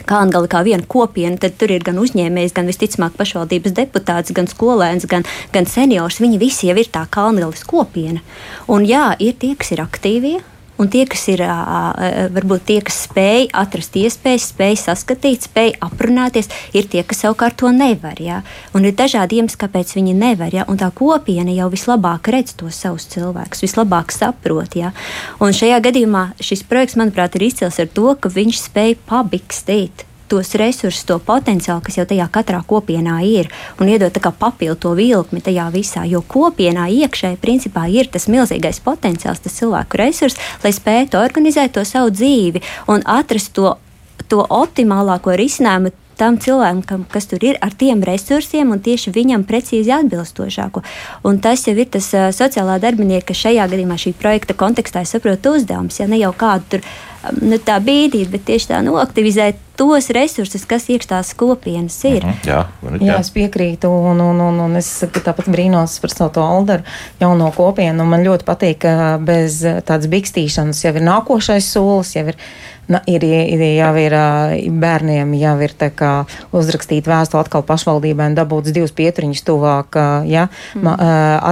Kāngali 0.09 0.51
kā 0.53 0.61
viena 0.67 0.85
kopiena, 0.89 1.39
tad 1.41 1.59
tur 1.61 1.73
ir 1.73 1.85
gan 1.85 2.01
uzņēmējs, 2.03 2.55
gan 2.57 2.69
visticamāk 2.69 3.17
pašvaldības 3.19 3.77
deputāts, 3.77 4.35
gan 4.37 4.49
skolēns, 4.51 5.09
gan, 5.11 5.25
gan 5.55 5.69
seniors. 5.71 6.21
Viņi 6.21 6.41
visi 6.43 6.69
jau 6.69 6.77
ir 6.81 6.91
tā 6.93 7.07
Kalngalis 7.11 7.65
kopiena. 7.69 8.21
Un 8.69 8.85
jā, 8.89 9.13
ir 9.19 9.39
tie, 9.41 9.55
kas 9.57 9.73
ir 9.73 9.85
aktīvie, 9.85 10.39
Un 10.75 10.89
tie, 10.91 11.05
kas 11.07 11.23
ir 11.31 11.39
varbūt 12.35 12.65
tie, 12.67 12.81
kas 12.83 13.05
spēj 13.07 13.47
atrast 13.55 13.95
iespējas, 13.95 14.49
spēj 14.51 14.79
saskatīt, 14.83 15.47
spēj 15.47 15.75
aprunāties, 15.87 16.51
ir 16.75 16.89
tie, 16.91 17.05
kas 17.07 17.23
savukārt 17.23 17.61
to 17.63 17.71
nevar. 17.75 18.19
Ja? 18.19 18.41
Un 18.75 18.89
ir 18.89 18.97
dažādi 18.99 19.39
iemesli, 19.39 19.61
kāpēc 19.61 19.95
viņi 19.95 20.17
nevar. 20.19 20.51
Ja? 20.55 20.65
Un 20.67 20.81
tā 20.81 20.91
kopiena 20.91 21.55
jau 21.55 21.69
vislabāk 21.71 22.33
redz 22.35 22.57
tos 22.59 22.81
savus 22.83 23.07
cilvēkus, 23.13 23.63
vislabāk 23.63 24.11
saprot. 24.15 24.75
Ja? 24.75 24.91
Un 25.39 25.55
šajā 25.55 25.79
gadījumā 25.85 26.25
šis 26.43 26.67
projekts, 26.67 26.99
manuprāt, 26.99 27.39
ir 27.39 27.47
izcils 27.53 27.79
ar 27.79 27.95
to, 27.95 28.11
ka 28.19 28.33
viņš 28.35 28.67
spēj 28.67 28.99
pabikstīt 29.07 30.09
tos 30.29 30.55
resursus, 30.61 31.05
to 31.09 31.19
potenciālu, 31.23 31.83
kas 31.85 31.99
jau 31.99 32.07
tajā 32.09 32.27
katrā 32.33 32.63
kopienā 32.67 33.21
ir, 33.29 33.51
un 33.81 33.91
iedot 33.91 34.15
papildu 34.39 34.77
to 34.81 34.95
vilkli 34.99 35.43
tajā 35.45 35.69
visā. 35.75 36.05
Jo 36.09 36.23
kopienā 36.23 36.89
iekšēji 36.91 37.41
principā 37.43 37.87
ir 37.93 38.09
tas 38.13 38.29
milzīgais 38.29 38.81
potenciāls, 38.85 39.43
tas 39.45 39.59
cilvēku 39.59 40.01
resurs, 40.01 40.39
lai 40.65 40.73
spētu 40.73 41.21
organizēt 41.21 41.77
to 41.77 41.85
savu 41.85 42.11
dzīvi 42.15 42.63
un 42.89 43.05
atrast 43.05 43.53
to, 43.57 43.77
to 44.29 44.45
optimālāko 44.49 45.37
risinājumu 45.37 45.93
tam 46.17 46.39
cilvēkam, 46.39 47.05
kas 47.11 47.27
tur 47.31 47.43
ir, 47.45 47.59
ar 47.65 47.75
tiem 47.75 48.03
resursiem 48.07 48.71
un 48.71 48.83
tieši 48.83 49.13
viņam 49.15 49.45
precīzi 49.49 49.93
atbilstošāko. 49.95 50.85
Un 51.27 51.41
tas 51.43 51.67
jau 51.67 51.75
ir 51.75 51.91
tas 51.91 52.11
sociālā 52.37 52.79
darbinieka 52.83 53.35
šajā 53.35 53.67
gadījumā, 53.73 53.99
šī 54.01 54.15
projekta 54.19 54.55
kontekstā, 54.59 55.03
es 55.05 55.15
saprotu, 55.15 55.57
uzdevums. 55.59 55.99
Ja 56.01 56.07
ne 56.11 56.21
jau 56.23 56.33
kādu 56.39 56.77
tur 56.77 56.87
nu, 57.41 57.59
tā 57.63 57.79
bīdīt, 57.83 58.31
bet 58.33 58.45
tieši 58.49 58.71
tā 58.73 58.81
noaktivizēt 58.85 59.61
tos 59.79 60.09
resursus, 60.15 60.67
kas 60.71 60.87
iekšā 60.93 61.11
tās 61.17 61.33
kopienas 61.35 61.97
ir. 62.05 62.25
Mm 62.25 62.31
-hmm, 62.31 62.47
jā, 62.47 62.61
jā. 62.83 62.99
jā, 63.07 63.19
es 63.21 63.31
piekrītu, 63.31 63.89
un, 63.89 64.21
un, 64.21 64.41
un, 64.41 64.61
un 64.67 64.77
es 64.77 65.05
tāpat 65.25 65.49
brīnos 65.51 65.99
par 66.01 66.11
savu 66.11 66.31
to 66.31 66.43
aldaru 66.43 66.83
jauno 67.21 67.51
kopienu. 67.51 68.05
Man 68.05 68.25
ļoti 68.25 68.45
patīk, 68.45 68.79
ka 68.79 69.19
bez 69.19 69.63
tādas 69.63 70.07
bikstīšanas 70.07 70.85
jau 70.85 70.95
ir 70.95 71.03
nākošais 71.03 71.73
solis, 71.73 72.15
jau 72.15 72.29
ir 72.29 72.37
Na, 72.91 73.01
ir, 73.09 73.25
ir, 73.25 73.63
jau 73.79 73.93
ir 73.97 74.15
bērniem, 74.81 75.31
jau 75.41 75.55
ir 75.65 75.73
uzrakstīta 76.55 77.11
vēstule 77.11 77.41
atkal 77.41 77.65
pašvaldībai 77.65 78.27
un 78.31 78.37
dabūts 78.37 78.75
divas 78.77 78.93
pieturiņas 78.97 79.45
tuvāk 79.47 79.97
ja, 80.29 80.47
mm. 80.77 80.91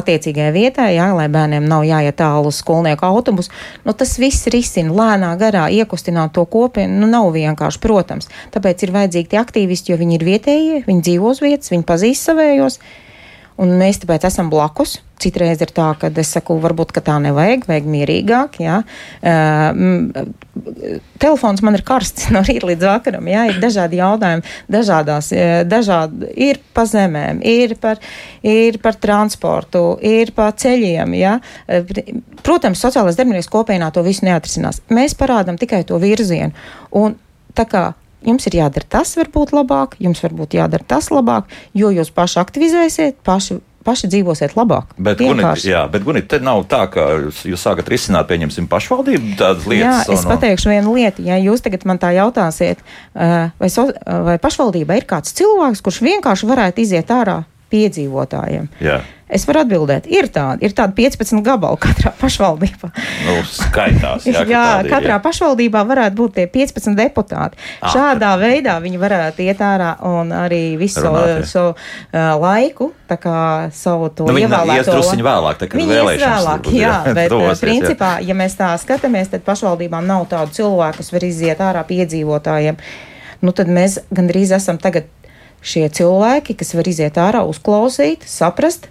attiecīgajai 0.01 0.53
vietai, 0.53 0.89
ja, 0.99 1.09
lai 1.17 1.29
bērniem 1.33 1.65
nav 1.69 1.87
jāiet 1.89 2.19
tālu 2.21 2.53
uz 2.53 2.61
skolnieku 2.61 3.07
autobusu. 3.09 3.53
Nu, 3.87 3.97
tas 3.97 4.19
viss 4.21 4.51
risina 4.53 4.93
lēnā 4.93 5.33
garā, 5.41 5.69
iekustināt 5.73 6.35
to 6.37 6.45
kopienu, 6.45 7.01
nu, 7.01 7.09
nav 7.11 7.31
vienkārši, 7.33 7.81
protams. 7.83 8.29
Tāpēc 8.53 8.85
ir 8.85 8.93
vajadzīgi 8.99 9.33
tie 9.33 9.41
aktīvisti, 9.41 9.95
jo 9.95 10.01
viņi 10.03 10.19
ir 10.19 10.29
vietējie, 10.29 10.83
viņi 10.89 11.09
dzīvo 11.09 11.33
uz 11.33 11.41
vietas, 11.45 11.73
viņi 11.73 11.89
pazīst 11.89 12.29
savējos. 12.29 12.79
Un 13.61 13.75
mēs 13.81 14.01
tāpēc 14.03 14.29
esam 14.29 14.51
blakus. 14.53 15.01
Citreiz 15.23 15.61
ir 15.63 15.71
tā, 15.71 15.93
ka 16.01 16.09
es 16.19 16.33
saku, 16.35 16.57
varbūt 16.59 16.97
tā 16.99 17.15
nevajag, 17.23 17.69
vajag 17.69 17.85
mierīgāk. 17.93 18.57
Jā. 18.65 18.81
Uh, 19.23 20.33
telefons 21.23 21.63
man 21.63 21.79
ir 21.79 21.85
karsts 21.87 22.29
no 22.35 22.43
rīta 22.47 22.71
līdz 22.71 22.89
vakaram. 22.89 23.31
Jā, 23.31 23.47
ir 23.53 23.61
dažādi 23.63 24.01
jautājumi, 24.01 24.55
dažādās, 24.73 25.31
dažādi 25.71 26.33
ir 26.49 26.63
pa 26.75 26.87
zemēm, 26.91 27.43
ir 27.47 27.77
par, 27.83 28.03
ir 28.43 28.81
par 28.83 28.99
transportu, 28.99 29.85
ir 30.03 30.35
pa 30.37 30.51
ceļiem. 30.51 31.19
Jā. 31.21 31.37
Protams, 32.43 32.83
sociālais 32.83 33.19
darbinieks 33.19 33.53
kopienā 33.53 33.93
to 33.95 34.03
visu 34.07 34.27
neatrisinās. 34.27 34.83
Mēs 34.91 35.15
parādām 35.19 35.61
tikai 35.61 35.85
to 35.87 36.03
virzienu. 36.03 36.57
Un 36.99 37.21
Tā 37.53 37.67
kā 37.69 37.83
jums 38.29 38.47
ir 38.49 38.59
jādara 38.63 38.89
tas, 38.97 39.17
varbūt 39.19 39.55
labāk, 39.57 39.99
jums 40.03 40.23
varbūt 40.25 40.57
jādara 40.61 40.87
tas 40.89 41.11
labāk, 41.13 41.51
jo 41.77 41.93
jūs 41.95 42.13
paši 42.15 42.41
aktivizēsiet, 42.43 43.21
paši 43.27 43.61
paši 43.83 44.09
dzīvosiet 44.13 44.55
labāk. 44.57 44.95
Bet, 44.95 45.21
Gunit, 45.21 45.65
jā, 45.67 45.83
bet 45.91 46.05
Gunit, 46.07 46.29
te 46.31 46.39
nav 46.43 46.65
tā, 46.71 46.85
ka 46.93 47.07
jūs 47.49 47.65
sākat 47.67 47.91
risināt, 47.93 48.29
pieņemsim, 48.31 48.69
pašvaldību 48.71 49.35
tādas 49.41 49.67
lietas. 49.67 50.07
Jā, 50.07 50.15
es 50.15 50.23
un, 50.23 50.31
pateikšu 50.31 50.71
vienu 50.73 50.95
lietu. 50.97 51.25
Ja 51.27 51.39
jūs 51.43 51.65
tagad 51.65 51.87
man 51.89 52.01
tā 52.03 52.13
jautāsiet, 52.17 52.83
vai, 53.13 53.71
so, 53.73 53.89
vai 54.29 54.39
pašvaldībā 54.43 55.01
ir 55.01 55.09
kāds 55.11 55.35
cilvēks, 55.39 55.83
kurš 55.85 56.03
vienkārši 56.07 56.51
varētu 56.51 56.85
iziet 56.85 57.11
ārā 57.15 57.43
piedzīvotājiem. 57.73 58.71
Jā. 58.85 59.01
Es 59.33 59.47
varu 59.49 59.63
atbildēt, 59.63 60.05
ir 60.13 60.27
tāda, 60.29 60.61
ir 60.61 60.75
tāda 60.77 60.93
15 60.93 61.41
gabala 61.47 61.79
katrā 61.81 62.11
pašvaldībā. 62.21 62.91
Nu, 63.25 63.37
skaitās, 63.49 64.27
jā, 64.29 64.43
jā 64.45 64.65
tādi, 64.77 64.91
katrā 64.93 65.15
jā. 65.15 65.21
pašvaldībā 65.25 65.85
varētu 65.89 66.19
būt 66.19 66.35
tie 66.37 66.45
15 66.53 66.99
deputāti. 66.99 67.57
À, 67.81 67.95
Šādā 67.95 68.35
tad... 68.35 68.43
veidā 68.43 68.77
viņi 68.85 69.01
varētu 69.01 69.47
iet 69.47 69.63
ārā 69.65 69.95
un 70.09 70.35
arī 70.37 70.61
visu 70.81 71.07
Runāt, 71.07 71.47
savu 71.49 71.73
uh, 71.73 72.19
laiku, 72.43 72.91
tā 73.09 73.17
kā 73.23 73.39
savu 73.73 74.11
to 74.13 74.29
nu, 74.29 74.37
ievēlēto. 74.43 74.99
Viņi 75.01 75.27
vēlāk, 75.27 75.63
tā 75.63 75.71
kā 75.73 75.81
vēlēšanas. 75.81 76.45
Vēlāk, 76.45 76.69
jā, 76.77 76.93
jā, 76.93 77.15
bet 77.23 77.33
tos, 77.33 77.65
principā, 77.65 78.13
jā. 78.21 78.29
ja 78.29 78.39
mēs 78.43 78.59
tā 78.61 78.75
skatāmies, 78.85 79.33
tad 79.33 79.47
pašvaldībām 79.49 80.05
nav 80.13 80.29
tādu 80.35 80.61
cilvēku, 80.61 81.01
kas 81.01 81.13
var 81.17 81.27
iziet 81.31 81.65
ārā 81.65 81.87
piedzīvotājiem. 81.89 82.85
Nu, 83.43 83.57
tad 83.57 83.73
mēs 83.73 83.97
gandrīz 84.13 84.53
esam 84.55 84.77
tagad 84.79 85.09
šie 85.63 85.87
cilvēki, 85.89 86.57
kas 86.59 86.75
var 86.75 86.89
iziet 86.91 87.19
ārā, 87.23 87.45
uzklausīt, 87.49 88.27
saprast, 88.29 88.89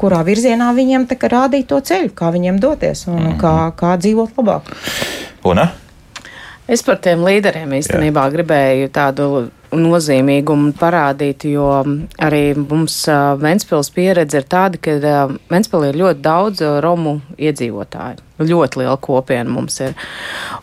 kurā 0.00 0.22
virzienā 0.26 0.72
viņiem 0.74 1.06
rādīt 1.10 1.68
to 1.70 1.80
ceļu, 1.80 2.12
kā 2.14 2.32
viņiem 2.34 2.60
doties 2.62 3.06
un 3.10 3.20
mm. 3.20 3.38
kā, 3.42 3.56
kā 3.76 3.96
dzīvot 4.00 4.38
labāk. 4.38 4.70
Un, 5.46 5.60
es 6.70 6.82
par 6.86 7.02
tiem 7.02 7.24
līderiem 7.26 7.74
īstenībā 7.78 8.26
Jā. 8.28 8.34
gribēju 8.36 8.92
tādu 8.94 9.28
nozīmīgumu 9.72 10.74
parādīt, 10.80 11.46
jo 11.52 11.68
arī 12.22 12.42
mums 12.58 12.98
Ventspils 13.42 13.92
pieredze 13.94 14.42
ir 14.42 14.48
tāda, 14.50 14.80
ka 14.82 14.98
Ventspilī 15.52 15.92
ir 15.92 16.02
ļoti 16.04 16.24
daudz 16.24 16.66
romu 16.84 17.20
iedzīvotāju. 17.40 18.32
Ļoti 18.42 18.80
liela 18.80 18.96
kopiena 19.00 19.50
mums 19.52 19.76
ir. 19.84 19.94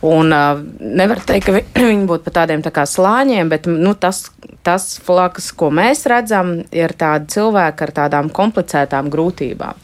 Un 0.05 0.33
uh, 0.33 0.59
nevar 0.79 1.21
teikt, 1.27 1.47
ka 1.47 1.55
vi, 1.55 1.63
viņi 1.91 2.07
būtu 2.09 2.25
pa 2.25 2.33
tādiem 2.41 2.63
tā 2.65 2.71
kā 2.75 2.85
slāņiem, 2.89 3.49
bet 3.51 3.67
nu, 3.69 3.93
tas, 3.99 4.25
tas 4.65 4.87
flakas, 5.05 5.51
ko 5.55 5.69
mēs 5.73 6.05
redzam, 6.09 6.55
ir 6.75 6.93
tādi 6.99 7.29
cilvēki 7.35 7.85
ar 7.85 7.93
tādām 8.01 8.31
komplicētām 8.35 9.11
grūtībām. 9.13 9.79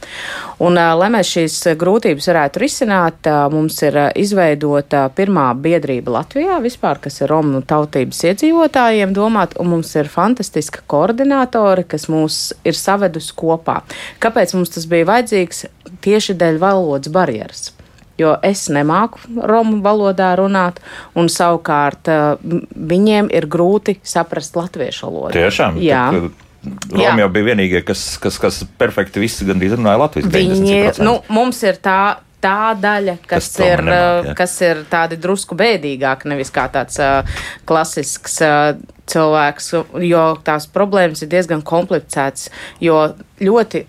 Un, 0.66 0.80
uh, 0.80 0.92
lai 1.00 1.12
mēs 1.14 1.32
šīs 1.38 1.60
grūtības 1.80 2.30
varētu 2.32 2.64
risināt, 2.64 3.22
uh, 3.30 3.46
mums 3.54 3.80
ir 3.86 4.00
uh, 4.02 4.10
izveidota 4.18 5.06
pirmā 5.16 5.50
biedrība 5.60 6.18
Latvijā 6.20 6.60
vispār, 6.64 7.00
kas 7.04 7.22
ir 7.22 7.32
Romu 7.32 7.64
tautības 7.66 8.24
iedzīvotājiem 8.32 9.15
domāt, 9.16 9.56
un 9.62 9.72
mums 9.74 9.94
ir 9.98 10.12
fantastiska 10.12 10.84
koordinātori, 10.92 11.88
kas 11.96 12.10
mūs 12.12 12.42
ir 12.68 12.78
savedusi 12.78 13.34
kopā. 13.38 13.82
Kāpēc 14.24 14.56
mums 14.58 14.76
tas 14.76 14.90
bija 14.92 15.08
vajadzīgs? 15.12 15.66
Tieši 16.06 16.38
dēļ 16.38 16.62
valodas 16.62 17.14
barjeras 17.14 17.72
jo 18.20 18.36
es 18.48 18.68
nemāku 18.72 19.20
romu 19.44 19.82
valodā 19.84 20.32
runāt, 20.40 20.80
un 21.20 21.28
savukārt 21.32 22.08
viņiem 22.46 23.28
ir 23.34 23.48
grūti 23.52 24.00
saprast 24.08 24.56
latviešu 24.56 25.10
valodu. 25.10 25.36
Tiešām? 25.36 25.80
Jā. 25.84 26.08
Tak, 26.16 26.42
Romi 26.90 27.22
jau 27.22 27.30
bija 27.30 27.52
vienīgie, 27.52 27.82
kas, 27.86 28.16
kas, 28.22 28.40
kas 28.42 28.64
perfekti 28.80 29.22
visi 29.22 29.46
gandrīz 29.46 29.76
runāja 29.78 30.00
latviešu. 30.02 30.32
Viņi, 30.34 30.80
nu, 31.06 31.20
mums 31.30 31.60
ir 31.62 31.78
tā, 31.84 32.18
tā 32.42 32.74
daļa, 32.80 33.20
kas, 33.22 33.52
kas 33.52 33.68
ir, 33.68 33.84
nemāk, 33.86 34.32
kas 34.40 34.56
ir 34.66 34.82
tādi 34.90 35.20
drusku 35.22 35.58
bēdīgāki, 35.60 36.32
nevis 36.32 36.50
kā 36.56 36.66
tāds 36.74 36.98
uh, 37.04 37.38
klasisks 37.70 38.40
uh, 38.42 38.72
cilvēks, 39.12 39.72
jo 40.06 40.26
tās 40.46 40.70
problēmas 40.72 41.24
ir 41.26 41.32
diezgan 41.34 41.62
komplicētas, 41.66 42.50
jo 42.84 43.02
ļoti 43.42 43.86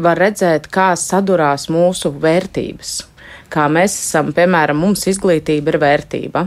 var 0.00 0.20
redzēt, 0.20 0.70
kā 0.72 0.92
sadurās 0.96 1.68
mūsu 1.72 2.12
vērtības 2.20 2.98
kā 3.50 3.66
mēs 3.72 3.96
esam, 3.98 4.32
piemēram, 4.36 4.80
mums 4.80 5.06
izglītība 5.10 5.74
ir 5.74 5.80
vērtība. 5.82 6.46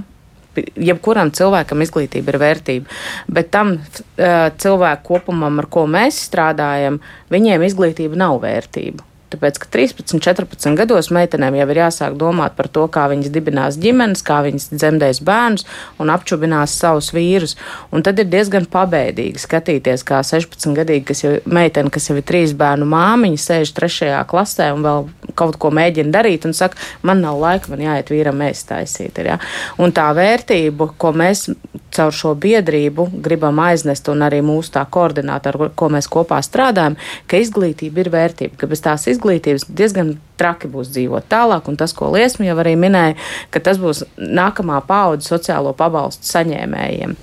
Jebkuram 0.77 1.31
cilvēkam 1.33 1.81
izglītība 1.81 2.33
ir 2.33 2.39
vērtība, 2.41 2.97
bet 3.33 3.49
tam 3.53 3.73
uh, 3.77 4.51
cilvēku 4.61 5.07
kopumam, 5.07 5.57
ar 5.63 5.69
ko 5.73 5.87
mēs 5.89 6.21
strādājam, 6.27 6.99
viņiem 7.33 7.65
izglītība 7.65 8.19
nav 8.21 8.37
vērtība. 8.43 9.12
Tāpēc, 9.33 9.59
ka 9.63 9.69
13, 9.73 10.21
14 10.21 10.77
gados 10.77 11.09
meitenēm 11.13 11.57
jau 11.57 11.67
ir 11.73 11.79
jāsāk 11.81 12.17
domāt 12.19 12.53
par 12.57 12.69
to, 12.73 12.85
kā 12.93 13.07
viņas 13.11 13.31
dibinās 13.33 13.79
ģimenes, 13.81 14.21
kā 14.25 14.41
viņas 14.45 14.69
dzemdēs 14.75 15.21
bērnus 15.25 15.65
un 16.01 16.11
apčubinās 16.13 16.75
savus 16.77 17.09
vīrus. 17.15 17.55
Un 17.93 18.05
tad 18.05 18.21
ir 18.21 18.29
diezgan 18.29 18.67
pabeidīgi 18.69 19.41
skatīties, 19.41 20.05
kā 20.07 20.21
16 20.25 20.77
gadīgi, 20.77 21.05
kas 21.09 21.23
jau 21.25 21.33
meitene, 21.49 21.91
kas 21.93 22.09
jau 22.11 22.17
ir 22.19 22.27
trīs 22.27 22.53
bērnu 22.57 22.87
māmiņa, 22.93 23.41
sēž 23.41 23.73
trešajā 23.77 24.21
klasē 24.29 24.69
un 24.75 24.85
vēl 24.85 25.09
kaut 25.39 25.57
ko 25.61 25.73
mēģina 25.73 26.13
darīt 26.13 26.45
un 26.45 26.53
saka, 26.57 26.77
man 27.01 27.23
nav 27.25 27.39
laika, 27.41 27.73
man 27.73 27.81
jāiet 27.83 28.13
vīram 28.13 28.45
ēst 28.45 28.69
taisīt. 28.69 29.17
Ir, 29.21 29.33
ja? 29.33 29.39
Un 29.81 29.95
tā 29.95 30.09
vērtība, 30.15 30.91
ko 31.01 31.13
mēs 31.17 31.47
caur 31.93 32.13
šo 32.15 32.33
biedrību 32.39 33.07
gribam 33.23 33.59
aiznest, 33.63 34.09
un 34.09 34.25
arī 34.25 34.41
mūsu 34.45 34.73
tā 34.77 34.83
koordinātori, 34.89 35.67
ar 35.67 35.73
ko 35.77 35.89
mēs 35.93 36.09
kopā 36.11 36.39
strādājam, 36.45 36.97
ka 37.29 37.41
izglītība 37.41 38.03
ir 38.03 38.11
vērtība, 38.13 38.57
ka 38.59 38.69
bez 38.69 38.81
tās 38.83 39.07
izglītības 39.23 39.65
diezgan 39.69 40.17
traki 40.37 40.67
būs 40.67 40.91
dzīvot 40.91 41.29
tālāk, 41.31 41.67
un 41.67 41.77
tas, 41.77 41.93
ko 41.93 42.11
Liesma 42.11 42.45
jau 42.45 42.57
arī 42.59 42.75
minēja, 42.75 43.15
ka 43.51 43.59
tas 43.63 43.79
būs 43.79 44.03
nākamā 44.17 44.81
paudze 44.87 45.27
sociālo 45.27 45.73
pabalstu 45.73 46.27
saņēmējiem. 46.27 47.15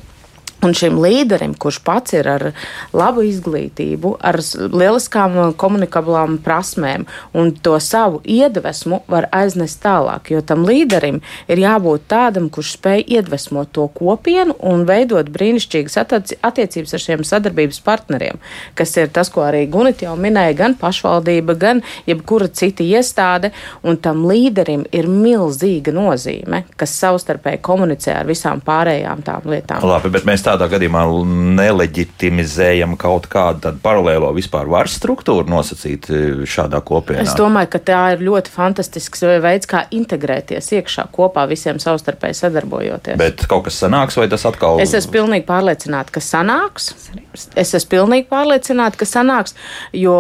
Un 0.61 0.75
šim 0.77 0.99
līderim, 1.01 1.55
kurš 1.57 1.79
pats 1.87 2.13
ir 2.13 2.27
ar 2.29 2.43
labu 2.93 3.23
izglītību, 3.25 4.13
ar 4.21 4.37
lieliskām 4.61 5.39
komunikablām 5.61 6.37
prasmēm 6.45 7.07
un 7.33 7.55
to 7.65 7.79
savu 7.81 8.21
iedvesmu 8.29 9.01
var 9.09 9.31
aiznest 9.33 9.81
tālāk, 9.81 10.29
jo 10.35 10.43
tam 10.45 10.67
līderim 10.69 11.23
ir 11.49 11.63
jābūt 11.63 12.05
tādam, 12.13 12.51
kurš 12.53 12.75
spēj 12.77 13.07
iedvesmot 13.17 13.73
to 13.73 13.87
kopienu 13.95 14.57
un 14.61 14.85
veidot 14.89 15.31
brīnišķīgas 15.33 15.97
attiecības 16.03 16.93
ar 16.97 17.05
šiem 17.07 17.25
sadarbības 17.25 17.81
partneriem, 17.87 18.41
kas 18.77 18.93
ir 19.01 19.09
tas, 19.09 19.33
ko 19.33 19.47
arī 19.47 19.65
Gunit 19.71 20.05
jau 20.05 20.13
minēja, 20.21 20.59
gan 20.59 20.77
pašvaldība, 20.77 21.57
gan 21.57 21.81
jebkura 22.09 22.51
cita 22.53 22.85
iestāde, 22.85 23.53
un 23.81 23.97
tam 23.97 24.27
līderim 24.29 24.85
ir 24.93 25.09
milzīga 25.09 25.95
nozīme, 25.97 26.65
kas 26.77 26.99
savstarpēji 27.01 27.63
komunicē 27.65 28.19
ar 28.21 28.29
visām 28.29 28.61
pārējām 28.65 29.25
tām 29.25 29.49
lietām. 29.49 29.89
Labi, 29.89 30.13
tādā 30.51 30.69
gadījumā 30.73 31.05
neleģitimizējam 31.59 32.97
kaut 33.01 33.29
kādu 33.31 33.73
paralēlo 33.83 34.33
vispār 34.37 34.69
varas 34.71 34.97
struktūru 34.99 35.49
nosacīt 35.51 36.09
e, 36.11 36.21
šādā 36.49 36.83
kopienā? 36.87 37.25
Es 37.25 37.37
domāju, 37.39 37.73
ka 37.75 37.83
tā 37.91 38.01
ir 38.15 38.25
ļoti 38.27 38.53
fantastisks 38.55 39.25
veids, 39.45 39.69
kā 39.71 39.85
integrēties 39.95 40.73
iekšā 40.81 41.07
kopā 41.15 41.47
visiem 41.51 41.81
savstarpēji 41.83 42.41
sadarbojoties. 42.43 43.19
Bet 43.21 43.47
kaut 43.51 43.69
kas 43.69 43.81
sanāks, 43.85 44.19
vai 44.21 44.29
tas 44.33 44.47
atkal? 44.49 44.81
Es 44.83 44.95
esmu 44.97 45.17
pilnīgi 45.21 45.47
pārliecināta, 45.49 46.15
ka 46.17 46.25
sanāks. 46.25 46.93
Es 47.59 47.75
esmu 47.77 47.95
pilnīgi 47.97 48.29
pārliecināta, 48.31 49.01
ka 49.01 49.09
sanāks, 49.09 49.57
jo 49.97 50.19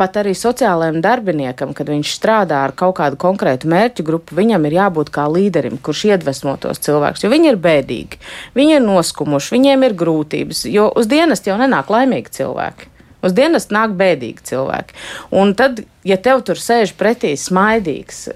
pat 0.00 0.16
arī 0.20 0.34
sociālajam 0.36 1.00
darbiniekam, 1.04 1.74
kad 1.76 1.90
viņš 1.90 2.14
strādā 2.16 2.64
ar 2.66 2.74
kaut 2.76 2.96
kādu 2.98 3.18
konkrētu 3.20 3.70
mērķu 3.70 4.06
grupu, 4.06 4.38
viņam 4.38 4.66
ir 4.66 4.78
jābūt 4.80 5.12
kā 5.14 5.26
līderim, 5.30 5.78
kurš 5.78 6.06
iedvesmo 6.12 6.56
tos 6.60 6.82
cilvēkus, 6.84 7.24
jo 7.24 7.30
viņi 7.32 7.52
ir 7.52 7.60
bēdīgi, 7.62 8.20
viņi 8.58 8.78
ir 8.78 8.82
noskumuši, 8.84 9.54
viņiem 9.54 9.86
ir 9.86 9.96
grūtības, 10.00 10.64
jo 10.70 10.90
uz 10.94 11.10
dienas 11.10 11.44
jau 11.46 11.58
nenāk 11.60 11.92
laimīgi 11.94 12.34
cilvēki. 12.40 12.90
Uz 13.24 13.32
dienas 13.32 13.70
nāk 13.72 13.94
bēdīgi 13.96 14.44
cilvēki. 14.50 14.96
Un 15.32 15.54
tad, 15.56 15.78
ja 16.04 16.18
tev 16.20 16.42
tur 16.44 16.58
sēž 16.60 16.92
pretī 16.98 17.30
smaidīgs, 17.40 18.26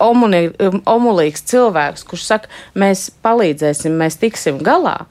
omulīgs 0.00 1.44
cilvēks, 1.50 2.06
kurš 2.08 2.24
saka, 2.24 2.52
mēs 2.72 3.10
palīdzēsim, 3.24 3.98
mēs 4.00 4.16
tiksim 4.22 4.62
galā, 4.64 5.02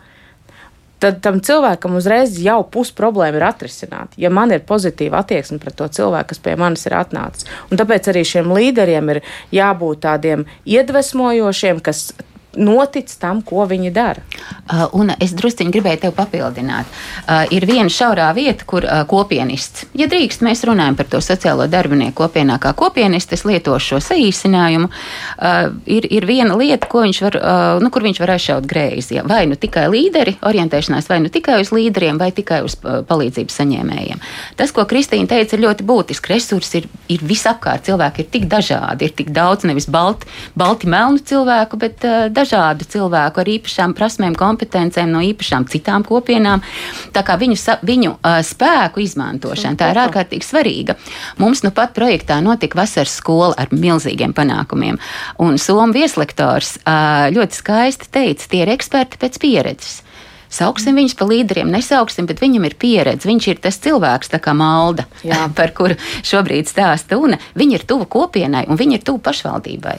tad 1.03 1.19
tam 1.25 1.41
cilvēkam 1.43 1.97
uzreiz 1.99 2.38
jau 2.41 2.60
pusi 2.71 2.95
problēma 2.97 3.39
ir 3.39 3.47
atrisināta. 3.49 4.17
Ja 4.21 4.31
man 4.33 4.53
ir 4.55 4.65
pozitīva 4.67 5.21
attieksme 5.21 5.60
pret 5.62 5.77
to 5.79 5.89
cilvēku, 5.99 6.31
kas 6.33 6.41
pie 6.43 6.55
manis 6.60 6.88
ir 6.89 6.97
atnācis. 6.97 7.47
Un 7.71 7.79
tāpēc 7.81 8.10
arī 8.12 8.23
šiem 8.27 8.49
līderiem 8.55 9.13
ir 9.13 9.21
jābūt 9.55 10.03
tādiem 10.07 10.47
iedvesmojošiem, 10.65 11.83
kas 11.86 12.10
notic 12.57 13.12
tam, 13.19 13.41
ko 13.45 13.65
viņi 13.69 13.91
dara. 13.93 14.23
Uh, 14.67 14.88
un 14.97 15.12
es 15.21 15.33
druskuļi 15.38 15.71
gribēju 15.71 16.01
tevi 16.01 16.15
papildināt. 16.17 16.89
Uh, 17.27 17.45
ir 17.53 17.65
viena 17.69 17.91
šaurā 17.91 18.27
vieta, 18.36 18.65
kur 18.67 18.86
uh, 18.86 19.03
kopienists, 19.07 19.86
ja 19.97 20.07
drīkst, 20.10 20.43
mēs 20.45 20.63
runājam 20.67 20.97
par 20.97 21.07
to 21.12 21.21
sociālo 21.23 21.67
darbinieku 21.71 22.17
kopienā 22.17 22.57
kā 22.62 22.73
kopienists, 22.77 23.38
es 23.38 23.45
lietošu 23.47 23.93
šo 23.93 24.01
saīsinājumu. 24.10 24.89
Uh, 24.89 25.77
ir, 25.86 26.07
ir 26.12 26.27
viena 26.27 26.57
lieta, 26.60 26.89
viņš 26.91 27.21
var, 27.27 27.38
uh, 27.39 27.83
nu, 27.83 27.91
kur 27.93 28.05
viņš 28.05 28.21
var 28.23 28.33
aizšaut 28.36 28.67
greizi. 28.67 29.17
Ja? 29.19 29.25
Vai 29.27 29.45
nu 29.47 29.55
tikai 29.60 29.88
līderi, 29.93 30.38
orientēšanās 30.47 31.07
vai 31.12 31.21
nu 31.23 31.31
tikai 31.33 31.62
uz 31.63 31.71
līderiem, 31.75 32.19
vai 32.19 32.31
tikai 32.36 32.63
uz 32.65 32.77
uh, 32.81 32.99
palīdzības 33.07 33.62
saņēmējiem. 33.62 34.23
Tas, 34.60 34.73
ko 34.75 34.88
Kristīna 34.89 35.29
teica, 35.29 35.55
ir 35.55 35.65
ļoti 35.67 35.88
būtiski. 35.88 36.33
Resursi 36.33 36.81
ir, 36.81 36.89
ir 37.13 37.23
visapkārt. 37.27 37.86
Cilvēki 37.88 38.25
ir 38.25 38.31
tik 38.33 38.49
dažādi, 38.51 39.07
ir 39.07 39.15
tik 39.15 39.31
daudz 39.36 39.67
nevis 39.69 39.88
balti, 39.91 40.27
balti 40.57 40.89
melnu 40.91 41.21
cilvēku, 41.23 41.79
bet 41.79 42.03
dažādi 42.03 42.46
dažādu 42.47 42.88
cilvēku 42.88 43.41
ar 43.41 43.49
īpašām 43.51 43.93
prasmēm, 43.97 44.36
kompetencēm 44.38 45.12
no 45.12 45.21
īpašām 45.25 45.67
citām 45.67 46.05
kopienām. 46.07 46.63
Tā 47.12 47.23
kā 47.27 47.36
viņu, 47.39 47.60
viņu 47.83 48.13
uh, 48.15 48.39
spēku 48.45 49.03
izmantošana, 49.03 49.77
tā 49.77 49.91
ir 49.91 50.01
ārkārtīgi 50.07 50.47
svarīga. 50.47 50.97
Mums 51.41 51.65
nu 51.65 51.73
pat 51.75 51.93
projektā 51.97 52.39
notika 52.43 52.79
vasaras 52.79 53.17
skola 53.19 53.53
ar 53.57 53.71
milzīgiem 53.71 54.36
panākumiem. 54.38 54.99
Un 55.43 55.60
Somu 55.60 55.93
vieslektors 55.93 56.77
uh, 56.79 57.27
ļoti 57.33 57.60
skaisti 57.60 58.12
teica, 58.12 58.47
tie 58.47 58.63
ir 58.63 58.75
eksperti 58.77 59.19
pēc 59.19 59.41
pieredzes. 59.43 60.03
Sauksim 60.47 60.95
viņus 60.95 61.17
par 61.19 61.27
līderiem, 61.27 61.67
nesauksim, 61.73 62.27
bet 62.29 62.39
viņam 62.39 62.69
ir 62.69 62.77
pieredze. 62.79 63.27
Viņš 63.27 63.47
ir 63.51 63.57
tas 63.65 63.79
cilvēks, 63.83 64.31
kā 64.39 64.53
malda, 64.55 65.03
Jā. 65.27 65.49
par 65.57 65.73
kuru 65.75 65.97
šobrīd 66.23 66.71
stāsta 66.71 67.19
Una. 67.19 67.39
Viņa 67.60 67.81
ir 67.81 67.88
tuva 67.89 68.07
kopienai 68.07 68.63
un 68.71 68.79
viņa 68.79 68.99
ir 68.99 69.03
tuva 69.03 69.25
pašvaldībai 69.27 69.97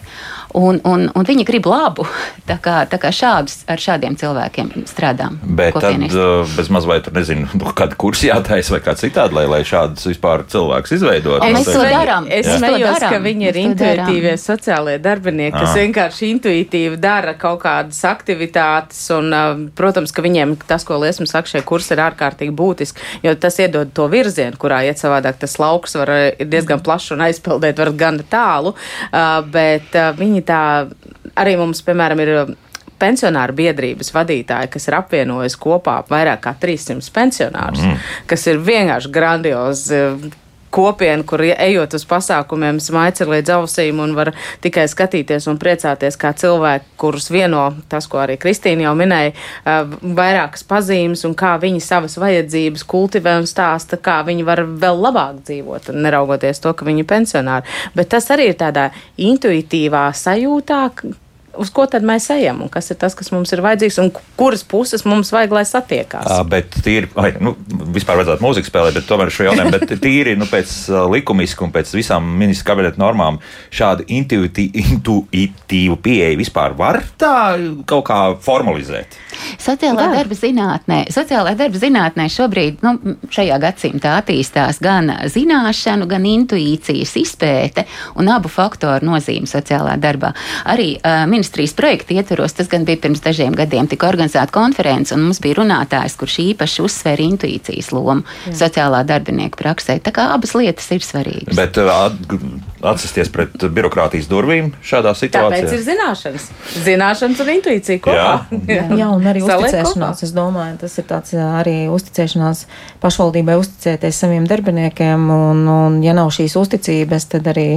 un, 0.56 0.80
un, 0.84 1.08
un 1.12 1.26
viņi 1.28 1.44
grib 1.48 1.66
labu. 1.68 2.06
Tā 2.48 2.56
kā, 2.64 2.78
tā 2.88 2.96
kā 2.96 3.11
šādus, 3.12 3.58
ar 3.68 3.80
šādiem 3.82 4.14
cilvēkiem 4.16 4.70
strādām. 4.88 5.34
Bet 5.42 5.74
kopienist. 5.74 6.14
tad 6.14 6.46
uh, 6.46 6.52
bez 6.56 6.70
maz 6.72 6.87
vai 6.88 6.96
tur 7.04 7.12
nezinu, 7.12 7.44
nu, 7.61 7.72
kāda 7.76 7.96
kursa 8.00 8.30
jātaisa 8.30 8.72
vai 8.72 8.80
kā 8.87 8.94
citādi, 8.96 9.37
lai, 9.37 9.44
lai 9.50 9.58
šādus 9.68 10.06
vispār 10.08 10.46
cilvēkus 10.48 10.94
izveidot. 10.96 11.44
Mēs 11.44 11.68
to 11.68 11.82
darām. 11.84 12.24
Es 12.32 12.48
smējos, 12.48 13.04
ka 13.04 13.18
viņi 13.20 13.50
ir 13.50 13.58
intuitīvie 13.64 14.32
sociālie 14.40 14.96
darbinieki, 15.04 15.58
kas 15.58 15.74
ah. 15.74 15.80
vienkārši 15.82 16.30
intuitīvi 16.32 16.96
dara 17.02 17.34
kaut 17.37 17.61
kādas 17.66 18.00
aktivitātes. 18.08 19.02
Un, 19.18 19.28
uh, 19.28 19.61
protams, 19.76 20.14
ka 20.16 20.24
viņiem 20.24 20.56
tas, 20.64 20.88
ko 20.88 20.96
Liesma 21.02 21.28
saka, 21.28 21.52
šie 21.52 21.61
kursi 21.68 21.92
ir 21.98 22.04
ārkārtīgi 22.06 22.56
būtiski, 22.56 23.04
jo 23.28 23.37
tas 23.37 23.61
iedod 23.61 23.92
to 23.92 24.08
virzienu, 24.08 24.56
kurā 24.56 24.80
iet 24.88 25.04
savādāk 25.04 25.37
tas 25.44 25.58
lauks 25.61 25.98
var 26.00 26.14
ir 26.16 26.48
diezgan 26.48 26.80
plašs 26.84 27.12
un 27.18 27.26
aizpildēt 27.28 27.84
var 27.84 27.92
gan 27.98 28.22
tālu. 28.32 28.72
Uh, 29.12 29.44
bet 29.52 29.92
viņi 30.16 30.38
viņi 30.38 30.46
tā 30.48 30.62
arī 31.38 31.59
mums, 31.59 31.83
piemēram, 31.85 32.22
ir 32.24 32.35
um, 32.44 32.57
pensionāru 32.98 33.55
biedrības 33.59 34.11
vadītāji, 34.14 34.72
kas 34.72 34.88
ir 34.88 34.98
apvienojuši 34.98 35.61
kopā 35.62 36.01
vairāk 36.09 36.42
kā 36.46 36.55
300 36.59 37.14
pensionārus, 37.14 37.85
mm. 37.85 38.05
kas 38.31 38.46
ir 38.51 38.62
vienkārši 38.62 39.12
grandiozi 39.14 40.03
um, 40.09 40.29
kopiena, 40.74 41.24
kur 41.26 41.42
ejot 41.44 41.94
uz 41.98 42.04
pasākumiem, 42.09 42.81
smaids 42.83 43.22
ir 43.24 43.31
līdz 43.33 43.54
ausīm 43.59 44.02
un 44.04 44.14
var 44.18 44.33
tikai 44.64 44.87
skatīties 44.90 45.48
un 45.50 45.61
priecāties, 45.61 46.18
kā 46.20 46.33
cilvēki, 46.37 46.90
kurus 47.00 47.31
vieno 47.33 47.64
tas, 47.88 48.09
ko 48.11 48.22
arī 48.22 48.38
Kristīna 48.40 48.88
jau 48.88 48.94
minēja, 48.98 49.35
uh, 49.35 49.94
vairākas 50.18 50.66
pazīmes 50.68 51.24
un 51.28 51.37
kā 51.38 51.54
viņi 51.62 51.85
savas 51.85 52.18
vajadzības 52.20 52.85
kultivē 52.88 53.38
un 53.42 53.48
stāsta, 53.48 54.00
kā 54.00 54.20
viņi 54.26 54.46
var 54.48 54.64
vēl 54.66 55.00
labāk 55.09 55.42
dzīvot, 55.44 55.92
neraugoties 55.94 56.62
to, 56.64 56.74
ka 56.74 56.88
viņi 56.88 57.04
ir 57.04 57.09
pensionāri. 57.09 57.78
Bet 57.96 58.12
tas 58.14 58.28
arī 58.35 58.50
ir 58.52 58.61
tādā 58.61 58.90
intuitīvā 59.16 60.09
sajūtā, 60.16 60.83
uz 61.59 61.71
ko 61.75 61.87
tad 61.90 62.07
mēs 62.07 62.29
ejam 62.35 62.62
un 62.64 62.71
kas 62.73 62.90
ir 62.92 62.99
tas, 63.01 63.14
kas 63.18 63.33
mums 63.35 63.53
ir 63.55 63.62
vajadzīgs 63.64 63.99
un 64.03 64.11
kuras 64.38 64.64
puses 64.66 65.05
mums 65.09 65.33
vajag, 65.35 65.55
lai 65.59 65.64
satiekās. 65.68 66.29
À, 66.31 66.42
bet 66.47 66.79
tīri, 66.85 67.11
vai, 67.14 67.33
nu, 67.42 67.55
vispār 67.94 68.21
vajadzētu 68.21 68.44
mūziku 68.44 68.71
spēlēt, 68.71 68.99
bet 68.99 69.09
tomēr 69.09 69.33
šo 69.35 69.49
jautājumu, 69.49 69.75
bet 69.75 69.94
tīri, 70.05 70.37
nu, 70.38 70.49
pēc 70.51 70.75
likumiski 71.12 71.66
un 71.66 71.75
pēc 71.75 71.92
visām 71.99 72.23
ministra 72.38 72.73
kabineta 72.73 73.01
normām 73.03 73.40
šādu 73.75 74.07
intuitīvu 74.18 75.99
pieeju 76.05 76.40
vispār 76.40 76.77
var 76.79 77.03
tā 77.21 77.35
kaut 77.88 78.07
kā 78.09 78.21
formalizēt. 78.44 79.18
Sociālā 79.62 80.09
darba 80.14 80.37
zinātnē, 80.38 81.01
sociālā 81.14 81.55
darba 81.59 81.81
zinātnē 81.81 82.29
šobrīd, 82.33 82.83
nu, 82.85 83.16
šajā 83.35 83.59
gadsimtā 83.62 84.16
attīstās 84.23 84.81
gan 84.83 85.11
zināšanu, 85.31 86.09
gan 86.11 86.27
intuīcijas 86.29 87.14
izpēte 87.21 87.87
un 88.18 88.31
abu 88.33 88.51
faktoru 88.53 89.07
nozīme 89.09 89.49
sociālā 89.51 89.97
darbā. 90.01 90.33
Arī 90.68 90.94
uh, 90.99 91.25
ministrijas 91.48 91.72
projekta 91.72 92.14
ietveros, 92.14 92.52
tas 92.52 92.68
gan 92.68 92.84
bija 92.84 92.98
pirms 93.00 93.22
dažiem 93.24 93.54
gadiem, 93.56 93.87
tika 93.88 94.08
organizēta 94.08 94.52
konference, 94.52 95.14
un 95.14 95.22
mums 95.24 95.40
bija 95.40 95.56
runātājs, 95.56 96.16
kurš 96.20 96.38
īpaši 96.42 96.82
uzsvēra 96.84 97.24
intuīcijas 97.24 97.88
lomu 97.92 98.22
Jā. 98.46 98.52
sociālā 98.66 99.00
darbinieku 99.08 99.56
praksē. 99.56 99.96
Tā 100.04 100.12
kā 100.12 100.28
abas 100.34 100.52
lietas 100.54 100.90
ir 100.92 101.00
svarīgas. 101.00 101.56
Bet 101.56 101.78
at, 101.80 102.18
atsisties 102.92 103.32
pret 103.32 103.56
birokrātijas 103.72 104.28
durvīm 104.28 104.74
šādā 104.84 105.14
situācijā. 105.16 105.62
Tāpēc 105.64 105.72
ir 105.78 105.84
zināšanas. 105.87 106.50
Zināšanas 106.84 107.40
un 107.44 107.52
intuīcija 107.54 108.04
kopā. 108.04 108.18
Jā, 108.18 108.34
Jā. 108.76 108.84
Jā 109.00 109.08
un 109.14 109.24
arī 109.32 109.46
uzticēšanās. 109.46 110.22
Es 110.28 110.34
domāju, 110.37 110.76
tas 110.84 110.98
ir 111.00 111.08
tāds 111.08 111.32
arī 111.38 111.78
uzticēšanās 111.94 112.66
pašvaldībai 113.00 113.56
uzticēties 113.62 114.20
saviem 114.26 114.44
darbiniekiem, 114.48 115.30
un, 115.32 115.64
un 115.72 115.98
ja 116.04 116.12
nav 116.18 116.28
šīs 116.34 116.58
uzticības, 116.61 117.30
tad 117.32 117.48
arī 117.54 117.68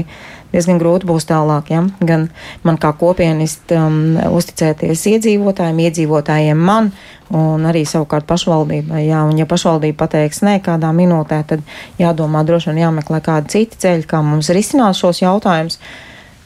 diezgan 0.51 0.79
grūti 0.81 1.07
būs 1.09 1.27
tālāk. 1.29 1.71
Ja? 1.73 1.85
Gan 1.99 2.27
man 2.67 2.77
kā 2.81 2.93
kopienistam 2.97 3.97
um, 4.17 4.35
uzticēties 4.37 5.07
iedzīvotājiem, 5.15 5.81
iedzīvotājiem 5.87 6.61
man 6.69 6.91
un 7.31 7.65
arī 7.67 7.83
savukārt 7.87 8.27
pašvaldībai. 8.29 9.05
Jā, 9.07 9.23
un 9.27 9.39
ja 9.39 9.47
pašvaldība 9.49 10.03
pateiks 10.03 10.43
nē 10.45 10.57
kādā 10.65 10.91
minūtē, 10.95 11.41
tad 11.47 11.63
jādomā 11.99 12.43
droši 12.47 12.71
vien 12.71 12.83
jāmeklē 12.85 13.21
kādi 13.23 13.55
citi 13.55 13.79
ceļi, 13.85 14.07
kā 14.09 14.21
mums 14.25 14.51
risināt 14.51 14.99
šos 14.99 15.23
jautājumus. 15.23 15.79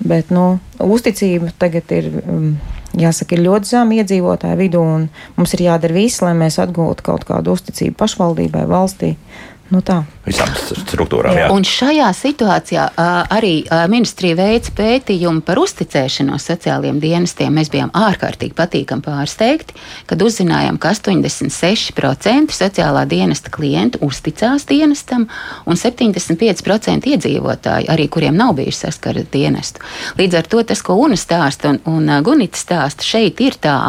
Bet 0.05 0.31
nu, 0.35 0.57
uzticība 0.83 1.53
tagad 1.57 1.91
ir, 1.95 2.09
um, 2.27 2.49
jāsaka, 2.99 3.37
ir 3.37 3.45
ļoti 3.45 3.71
zema 3.71 3.95
iedzīvotāju 4.01 4.59
vidū, 4.59 4.81
un 4.83 5.07
mums 5.37 5.55
ir 5.55 5.65
jādara 5.69 5.95
viss, 5.95 6.21
lai 6.21 6.35
mēs 6.37 6.59
atgūtu 6.61 7.05
kaut 7.05 7.23
kādu 7.27 7.55
uzticību 7.55 7.95
pašvaldībai, 8.03 8.65
valstī. 8.69 9.15
Nu 9.73 9.79
tā 9.81 10.03
visām 10.25 10.51
struktūrām. 10.53 11.37
Jā. 11.39 11.45
Un 11.53 11.63
šajā 11.65 12.05
situācijā 12.13 12.83
arī 13.33 13.53
ministrija 13.89 14.37
veica 14.37 14.73
pētījumu 14.77 15.41
par 15.45 15.57
uzticēšanos 15.63 16.45
sociālajiem 16.51 16.99
dienestiem. 17.01 17.53
Mēs 17.57 17.71
bijām 17.73 17.89
ārkārtīgi 17.97 18.53
patīkami 18.57 19.01
pārsteigti, 19.05 19.73
kad 20.05 20.21
uzzinājām, 20.21 20.77
ka 20.81 20.91
86% 20.93 22.53
sociālā 22.53 23.05
dienesta 23.09 23.53
klientu 23.53 24.03
uzticās 24.05 24.67
dienestam 24.69 25.25
un 25.65 25.81
75% 25.81 27.09
iedzīvotāji, 27.15 27.89
arī 27.89 28.05
kuriem 28.13 28.37
nav 28.37 28.53
bijuši 28.59 28.83
saskara 28.83 29.25
ar 29.25 29.31
dienestu. 29.33 29.81
Līdz 30.21 30.41
ar 30.41 30.51
to 30.51 30.61
tas, 30.61 30.85
ko 30.85 30.99
Una 31.05 31.17
stāsta 31.17 31.73
un, 31.73 31.81
un 31.89 32.13
Gunita 32.25 32.61
stāsta, 32.61 33.05
šeit 33.05 33.41
ir 33.41 33.57
tā 33.61 33.79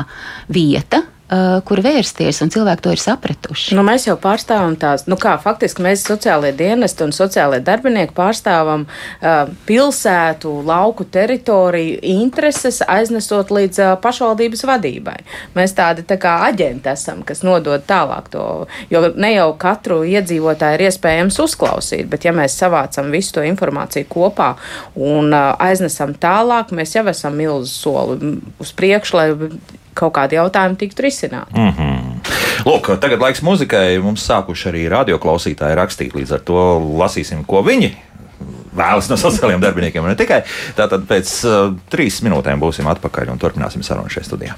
vieta, 0.49 1.05
Uh, 1.27 1.57
kur 1.67 1.81
vērsties, 1.83 2.39
un 2.45 2.53
cilvēki 2.55 2.85
to 2.85 2.93
ir 2.95 3.01
sapratuši. 3.03 3.75
Nu, 3.75 3.83
mēs 3.83 4.05
jau 4.07 4.15
pārstāvam 4.23 4.77
tās, 4.79 5.09
nu 5.11 5.17
kā 5.19 5.33
faktiski 5.43 5.83
mēs 5.83 6.05
sociālajie 6.07 6.55
dienesti 6.55 7.03
un 7.03 7.11
sociālajie 7.11 7.65
darbinieki 7.67 8.13
pārstāvam 8.15 8.85
uh, 8.87 9.49
pilsētu, 9.67 10.53
lauku 10.69 11.03
teritoriju 11.11 11.97
intereses, 12.07 12.79
aiznesot 12.87 13.51
līdz 13.51 13.81
uh, 13.83 13.89
pašvaldības 14.05 14.63
vadībai. 14.71 15.17
Mēs 15.59 15.75
tādi 15.75 16.05
tā 16.07 16.15
kā 16.23 16.37
aģenti 16.47 16.93
esam, 16.93 17.25
kas 17.27 17.43
nodod 17.43 17.83
tālāk 17.91 18.29
to, 18.31 18.45
jo 18.95 19.01
ne 19.19 19.33
jau 19.33 19.49
katru 19.59 20.05
iedzīvotāju 20.07 20.79
ir 20.79 20.85
iespējams 20.87 21.41
uzklausīt, 21.43 22.05
bet 22.13 22.29
ja 22.29 22.35
mēs 22.39 22.55
savācam 22.61 23.11
visu 23.11 23.41
to 23.41 23.49
informāciju 23.49 24.07
kopā 24.15 24.53
un 24.95 25.35
uh, 25.35 25.57
aiznesam 25.59 26.15
tālāk, 26.15 26.71
mēs 26.71 26.95
jau 26.95 27.03
esam 27.11 27.35
milzu 27.43 27.73
soli 27.73 28.31
uz 28.63 28.73
priekšu, 28.79 29.19
lai 29.19 29.29
kaut 29.97 30.15
kādi 30.17 30.39
jautājumi 30.39 30.79
tiktu 30.81 31.07
risināti. 31.07 31.57
Mm 31.57 31.73
-hmm. 31.73 32.33
Lūk, 32.67 32.91
tagad 33.01 33.21
laiks 33.21 33.43
muzikai. 33.43 33.99
Mums 34.03 34.25
sākuši 34.29 34.69
arī 34.73 34.89
radioklausītāji 34.91 35.77
rakstīt, 35.79 36.15
līdz 36.15 36.35
ar 36.35 36.41
to 36.41 36.63
lasīsim, 37.03 37.45
ko 37.47 37.63
viņi 37.63 37.95
vēlas 38.77 39.11
no 39.11 39.17
sociālajiem 39.17 39.61
darbiniekiem. 39.61 40.07
Ne 40.07 40.17
tikai 40.19 40.43
tātad 40.77 41.07
pēc 41.09 41.33
uh, 41.45 41.77
trīs 41.93 42.21
minūtēm 42.23 42.61
būsim 42.61 42.89
atpakaļ 42.93 43.33
un 43.33 43.39
turpināsim 43.39 43.83
sarunu 43.83 44.13
šajā 44.13 44.25
studijā. 44.25 44.57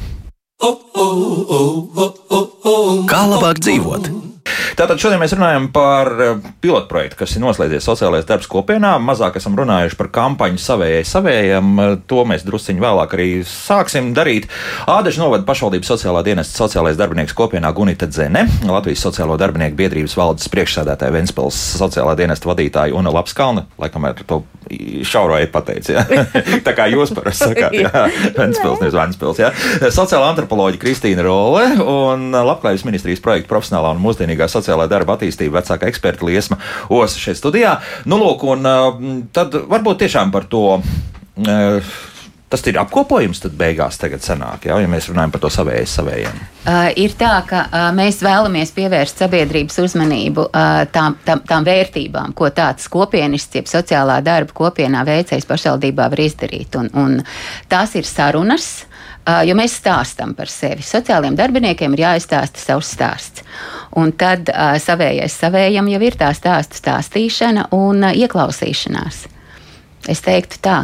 Kā 3.08 3.20
labāk 3.30 3.60
dzīvot? 3.62 4.27
Tātad 4.78 5.00
šodien 5.00 5.20
mēs 5.22 5.34
runājam 5.36 5.68
par 5.74 6.10
eh, 6.22 6.48
pilotprojektu, 6.64 7.18
kas 7.20 7.34
ir 7.36 7.44
noslēdzies 7.44 7.86
sociālais 7.88 8.26
darbs 8.28 8.48
kopienā. 8.50 8.96
Mazāk 9.02 9.38
esam 9.40 9.56
runājuši 9.58 9.98
par 9.98 10.10
kampaņu 10.14 10.62
savējai 10.62 11.04
savējam. 11.08 11.72
To 12.10 12.24
mēs 12.28 12.46
drusciņi 12.46 12.84
vēlāk 12.84 13.16
arī 13.16 13.28
sāksim 13.48 14.12
darīt. 14.16 14.48
Ādažu 14.90 15.24
novada 15.24 15.46
pašvaldības 15.48 15.92
sociālā 15.94 16.24
dienesta 16.26 16.64
sociālais 16.64 16.98
darbinieks 16.98 17.36
kopienā 17.38 17.72
Gunita 17.76 18.08
Dzene, 18.10 18.46
Latvijas 18.68 19.04
sociālo 19.08 19.38
darbinieku 19.40 19.78
biedrības 19.78 20.16
valdes 20.18 20.50
priekšsēdētāja 20.52 21.14
Ventspils 21.14 21.58
sociālā 21.78 22.16
dienesta 22.18 22.50
vadītāja 22.50 22.96
Una 22.98 23.12
Lapskalna, 23.14 23.66
laikam 23.80 24.08
ar 24.08 24.22
to 24.26 24.42
šaurai 25.08 25.46
pateicis. 25.52 25.94
Ja? 25.96 26.04
Tā 26.66 26.74
kā 26.76 26.88
jūs 26.92 27.12
parasti 27.16 27.50
sakāt, 27.50 27.76
jā, 27.78 28.04
Ventspils, 28.36 28.80
nevis 28.82 28.96
Ventspils. 28.96 29.40
Ja? 29.42 29.52
Sociāla 29.94 30.30
antropoloģija 30.32 30.82
Kristīna 30.82 31.24
Role 31.26 31.64
un 31.82 32.28
Labklājības 32.34 32.86
ministrijas 32.88 33.22
projekta 33.24 33.50
profesionālā 33.52 33.94
un 33.96 34.02
mūsdienīgā 34.04 34.50
sociālā 34.50 34.88
darba 34.90 35.16
attīstība 35.16 35.60
vecāka 35.60 35.88
eksperta 35.90 36.28
Liesma 36.28 36.60
Osa 36.92 37.20
šeit 37.20 37.40
studijā. 37.40 37.78
Nu, 38.08 38.20
lūk, 38.20 38.44
un 38.48 39.24
tad 39.34 39.56
varbūt 39.68 40.04
tiešām 40.04 40.34
par 40.34 40.48
to. 40.50 40.66
Tas 42.48 42.62
ir 42.64 42.78
apkopojums, 42.80 43.42
tad 43.42 43.56
beigās 43.60 43.98
sanāk, 44.24 44.64
ja, 44.64 44.78
ja 44.80 44.88
mēs 44.88 45.10
runājam 45.10 45.34
par 45.34 45.42
to 45.42 45.50
savējiem. 45.52 45.86
savējiem. 45.92 46.38
Uh, 46.64 46.88
ir 46.96 47.12
tā, 47.20 47.42
ka 47.44 47.66
uh, 47.66 47.90
mēs 47.92 48.22
vēlamies 48.24 48.72
pievērst 48.72 49.20
sabiedrības 49.20 49.76
uzmanību 49.84 50.46
uh, 50.48 50.86
tām, 50.92 51.18
tām, 51.24 51.42
tām 51.44 51.66
vērtībām, 51.68 52.32
ko 52.32 52.48
tāds 52.48 52.88
kopienists, 52.88 53.52
jeb 53.60 53.68
sociālā 53.68 54.22
darba 54.24 54.56
kopienā 54.56 55.04
veicējs 55.04 55.44
pašvaldībā 55.48 56.08
var 56.08 56.24
izdarīt. 56.24 56.80
Un, 56.80 56.88
un 56.96 57.20
tās 57.68 57.94
ir 58.00 58.08
sarunas, 58.08 58.86
jo 59.44 59.52
mēs 59.52 59.74
stāstam 59.76 60.32
par 60.32 60.48
sevi. 60.48 60.80
Sociālajiem 60.80 61.36
darbiniekiem 61.36 61.92
ir 61.92 62.06
jāizstāsta 62.06 62.62
savs 62.62 62.94
stāsts. 62.96 63.44
Un 64.00 64.14
tad 64.16 64.48
savējais 64.80 65.36
savējam 65.36 65.90
jau 65.92 66.00
ir 66.00 66.16
tā 66.16 66.30
stāstu 66.32 66.80
stāstīšana 66.80 67.68
un 67.76 68.08
ieklausīšanās. 68.08 69.26
Es 70.08 70.24
teiktu 70.24 70.62
tā, 70.64 70.78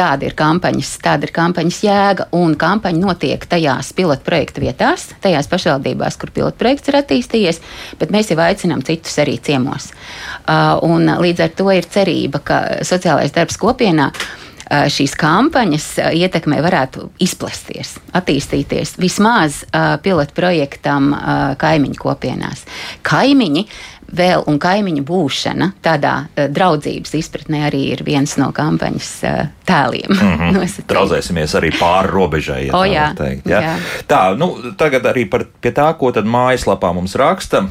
Tāda 0.00 0.30
ir 0.30 0.32
kampaņas, 0.32 0.94
tāda 1.04 1.26
ir 1.28 1.32
kampaņas 1.36 1.78
jēga, 1.84 2.26
un 2.38 2.54
kampaņa 2.56 3.02
notiek 3.02 3.42
tajās 3.50 3.90
pilotprojekta 3.98 4.62
vietās, 4.62 5.10
tajās 5.20 5.50
pašvaldībās, 5.52 6.16
kur 6.16 6.32
pilotprojekts 6.32 6.88
ir 6.88 6.96
attīstījies, 7.02 7.60
bet 8.00 8.14
mēs 8.14 8.32
jau 8.32 8.38
aicinām 8.40 8.80
citus 8.86 9.18
arī 9.20 9.36
ciemos. 9.44 9.90
Uh, 9.90 10.78
un 10.88 11.04
līdz 11.20 11.44
ar 11.44 11.52
to 11.58 11.68
ir 11.76 11.84
cerība, 11.84 12.40
ka 12.40 12.62
sociālais 12.88 13.34
darbs 13.36 13.60
kopienā 13.60 14.08
uh, 14.08 14.88
šīs 14.88 15.18
kampaņas 15.20 15.90
uh, 16.00 16.10
ietekmē 16.16 16.62
varētu 16.64 17.10
izplesties, 17.20 17.98
attīstīties 18.16 18.96
vismaz 19.02 19.66
pilotu 20.00 20.32
projektam 20.40 21.12
uh, 21.12 21.38
kaimiņu 21.60 22.00
kopienās. 22.00 22.64
Kaimiņi 23.04 23.68
vēl 24.16 24.44
un 24.50 24.58
kaimiņu 24.62 25.04
būšana 25.06 25.70
tādā 25.84 26.14
uh, 26.26 26.46
draudzības 26.52 27.14
izpratnē 27.20 27.64
arī 27.68 27.82
ir 27.94 28.04
viens 28.06 28.36
no 28.40 28.50
kampaņas 28.56 29.12
uh, 29.24 29.44
tēliem. 29.68 30.18
Mm 30.30 30.36
-hmm. 30.38 30.86
Draudzēsimies 30.86 31.54
arī 31.58 31.70
pāri 31.78 32.08
robežai. 32.10 32.66
Ja 32.66 32.76
o, 32.76 32.84
jā, 32.84 33.14
teikt, 33.16 33.46
ja? 33.46 33.60
jā. 33.60 33.76
Tā, 34.06 34.36
nu, 34.36 34.72
tagad 34.76 35.02
arī 35.02 35.24
par 35.30 35.44
tā, 35.62 35.94
ko 35.98 36.12
tad 36.12 36.24
mājaslapā 36.24 36.92
mums 36.94 37.14
raksta. 37.14 37.64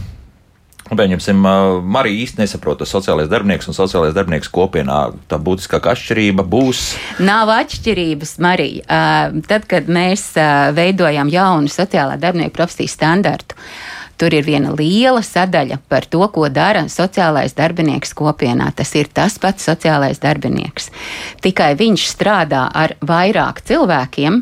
Pieņemsim, 0.90 1.38
Marija 1.86 2.24
īsti 2.24 2.42
nesaprot, 2.42 2.80
tas 2.82 2.90
sociālais 2.90 3.30
darbinieks 3.30 3.68
un 3.70 3.78
sociālais 3.78 4.14
darbinieks 4.16 4.50
kopienā. 4.50 5.12
Tā 5.30 5.38
būtiskākā 5.38 5.94
atšķirība 5.94 6.46
būs. 6.50 6.96
Nav 7.22 7.52
atšķirības, 7.54 8.34
Marija. 8.42 9.00
Tad, 9.48 9.68
kad 9.70 9.92
mēs 9.92 10.32
veidojam 10.74 11.30
jaunu 11.30 11.70
sociālā 11.70 12.18
darbinieka 12.18 12.56
profesiju 12.58 12.90
standartu, 12.90 13.60
Tur 14.20 14.34
ir 14.36 14.44
viena 14.44 14.74
liela 14.76 15.22
sadaļa 15.24 15.78
par 15.88 16.04
to, 16.12 16.20
ko 16.36 16.50
dara 16.52 16.82
sociālais 16.92 17.54
darbinieks 17.56 18.12
kopienā. 18.20 18.68
Tas 18.76 18.92
ir 19.00 19.08
tas 19.16 19.38
pats 19.40 19.64
sociālais 19.70 20.20
darbinieks. 20.20 20.90
Tikai 21.40 21.72
viņš 21.80 22.04
strādā 22.10 22.66
ar 22.76 22.98
vairāk 23.00 23.64
cilvēkiem, 23.70 24.42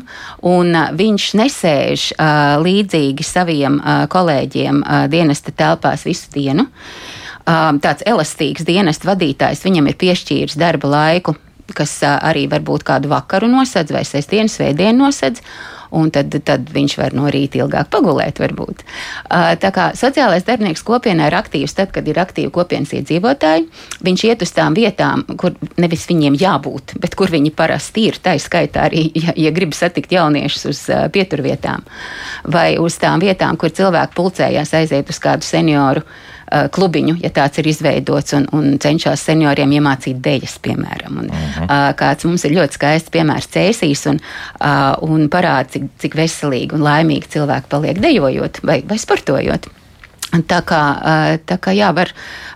un 0.50 0.80
viņš 0.98 1.28
nesēž 1.38 2.08
uh, 2.16 2.58
līdzīgi 2.64 3.26
saviem 3.26 3.78
uh, 3.78 4.02
kolēģiem 4.10 4.82
uh, 4.82 5.06
dienesta 5.12 5.54
telpās 5.54 6.02
visu 6.08 6.34
dienu. 6.34 6.66
Uh, 7.46 7.70
tāds 7.78 8.02
elastīgs 8.02 8.66
dienesta 8.66 9.12
vadītājs 9.12 9.62
viņam 9.62 9.92
ir 9.92 10.00
piešķīris 10.02 10.58
darba 10.58 10.90
laiku, 10.90 11.38
kas 11.70 12.00
uh, 12.02 12.18
arī 12.26 12.48
varbūt 12.50 12.82
kādu 12.88 13.14
vakaru 13.14 13.46
nosedz 13.54 13.94
vai 13.94 14.02
sestdienas, 14.02 14.58
svētdienu 14.58 15.06
nosedz 15.06 15.44
un 15.96 16.10
tad, 16.14 16.34
tad 16.44 16.68
viņš 16.72 16.96
var 17.00 17.16
no 17.16 17.28
rīta 17.32 17.60
ilgāk 17.62 17.90
pagulēt, 17.92 18.40
varbūt. 18.42 18.84
Tā 19.28 19.70
kā 19.74 19.90
sociālais 19.98 20.46
darbinieks 20.46 20.84
kopienā 20.86 21.28
ir 21.30 21.38
aktīvs 21.38 21.76
tad, 21.78 21.92
kad 21.94 22.08
ir 22.08 22.20
aktīvi 22.20 22.52
kopienas 22.54 22.94
iedzīvotāji. 22.98 23.68
Viņš 24.04 24.24
iet 24.28 24.44
uz 24.44 24.54
tām 24.56 24.76
vietām, 24.78 25.24
kur 25.40 25.56
nevis 25.80 26.06
viņiem 26.10 26.38
jābūt, 26.38 26.96
bet 27.02 27.16
kur 27.18 27.32
viņi 27.32 27.54
parasti 27.56 28.08
ir. 28.10 28.20
Tā 28.22 28.36
ir 28.38 28.44
skaitā 28.44 28.88
arī, 28.88 29.08
ja, 29.16 29.34
ja 29.36 29.52
grib 29.54 29.76
satikt 29.76 30.12
jauniešus 30.14 30.70
uz 30.72 30.82
pieturvietām 31.14 31.84
vai 32.48 32.70
uz 32.80 32.96
tām 33.00 33.22
vietām, 33.22 33.56
kur 33.60 33.72
cilvēki 33.74 34.16
pulcējās 34.16 34.74
aiziet 34.78 35.12
uz 35.12 35.22
kādu 35.22 35.46
senioru 35.46 36.04
klubiņu, 36.72 37.16
ja 37.22 37.30
tāds 37.34 37.60
ir 37.60 37.68
izveidots, 37.70 38.34
un, 38.38 38.46
un 38.56 38.78
cenšas 38.82 39.24
senioriem 39.28 39.72
iemācīt 39.78 40.20
dēļas, 40.24 40.58
piemēram. 40.64 41.18
Un, 41.22 41.30
uh 41.30 41.48
-huh. 41.56 41.64
Uh, 41.68 41.88
kāds 41.98 42.24
mums 42.24 42.44
ir 42.44 42.56
ļoti 42.56 42.78
skaists 42.78 43.10
piemērs 43.14 43.50
cēsīs 43.54 44.06
un, 44.10 44.20
un 45.08 45.28
parāda, 45.28 45.68
cik, 45.74 45.90
cik 45.98 46.14
veselīgi 46.14 46.74
un 46.74 46.86
laimīgi 46.86 47.28
cilvēki 47.36 47.68
paliek 47.68 48.00
dejojot 48.00 48.62
vai, 48.62 48.82
vai 48.88 48.98
sportojot. 48.98 49.68
Tā 50.28 50.58
kā, 50.60 50.80
tā 51.48 51.56
kā 51.56 51.72
jā, 51.72 51.88
var, 51.96 52.10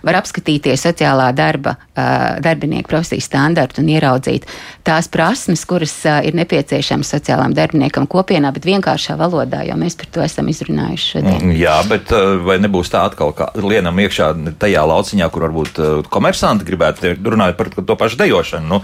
var 0.05 0.19
apskatīties 0.19 0.83
sociālā 0.85 1.31
darba 1.33 1.73
darbinieku 1.93 2.89
profesijas 2.89 3.25
standartu 3.25 3.81
un 3.81 3.89
ieraudzīt 3.89 4.45
tās 4.85 5.09
prasmes, 5.09 5.63
kuras 5.65 5.95
ir 6.25 6.37
nepieciešamas 6.37 7.09
sociālām 7.15 7.55
darbiniekam 7.57 8.05
kopienā, 8.09 8.51
bet 8.53 8.67
vienkāršā 8.69 9.17
valodā, 9.17 9.63
jo 9.65 9.77
mēs 9.79 9.97
par 9.97 10.11
to 10.13 10.21
esam 10.25 10.53
izrunājuši 10.53 11.09
šodien. 11.15 11.39
Mm, 11.39 11.57
jā, 11.57 11.79
bet 11.89 12.13
vai 12.45 12.59
nebūs 12.61 12.93
tā 12.93 13.07
atkal, 13.09 13.33
ka 13.33 13.49
lienam 13.57 13.97
iekšā 14.05 14.29
tajā 14.61 14.85
lauciņā, 14.93 15.33
kur 15.33 15.47
varbūt 15.47 15.83
komersanti 16.13 16.69
gribētu 16.69 17.15
runāt 17.25 17.57
par 17.57 17.73
to 17.73 17.97
pašu 17.97 18.21
dejošanu? 18.21 18.69
Nu, 18.69 18.83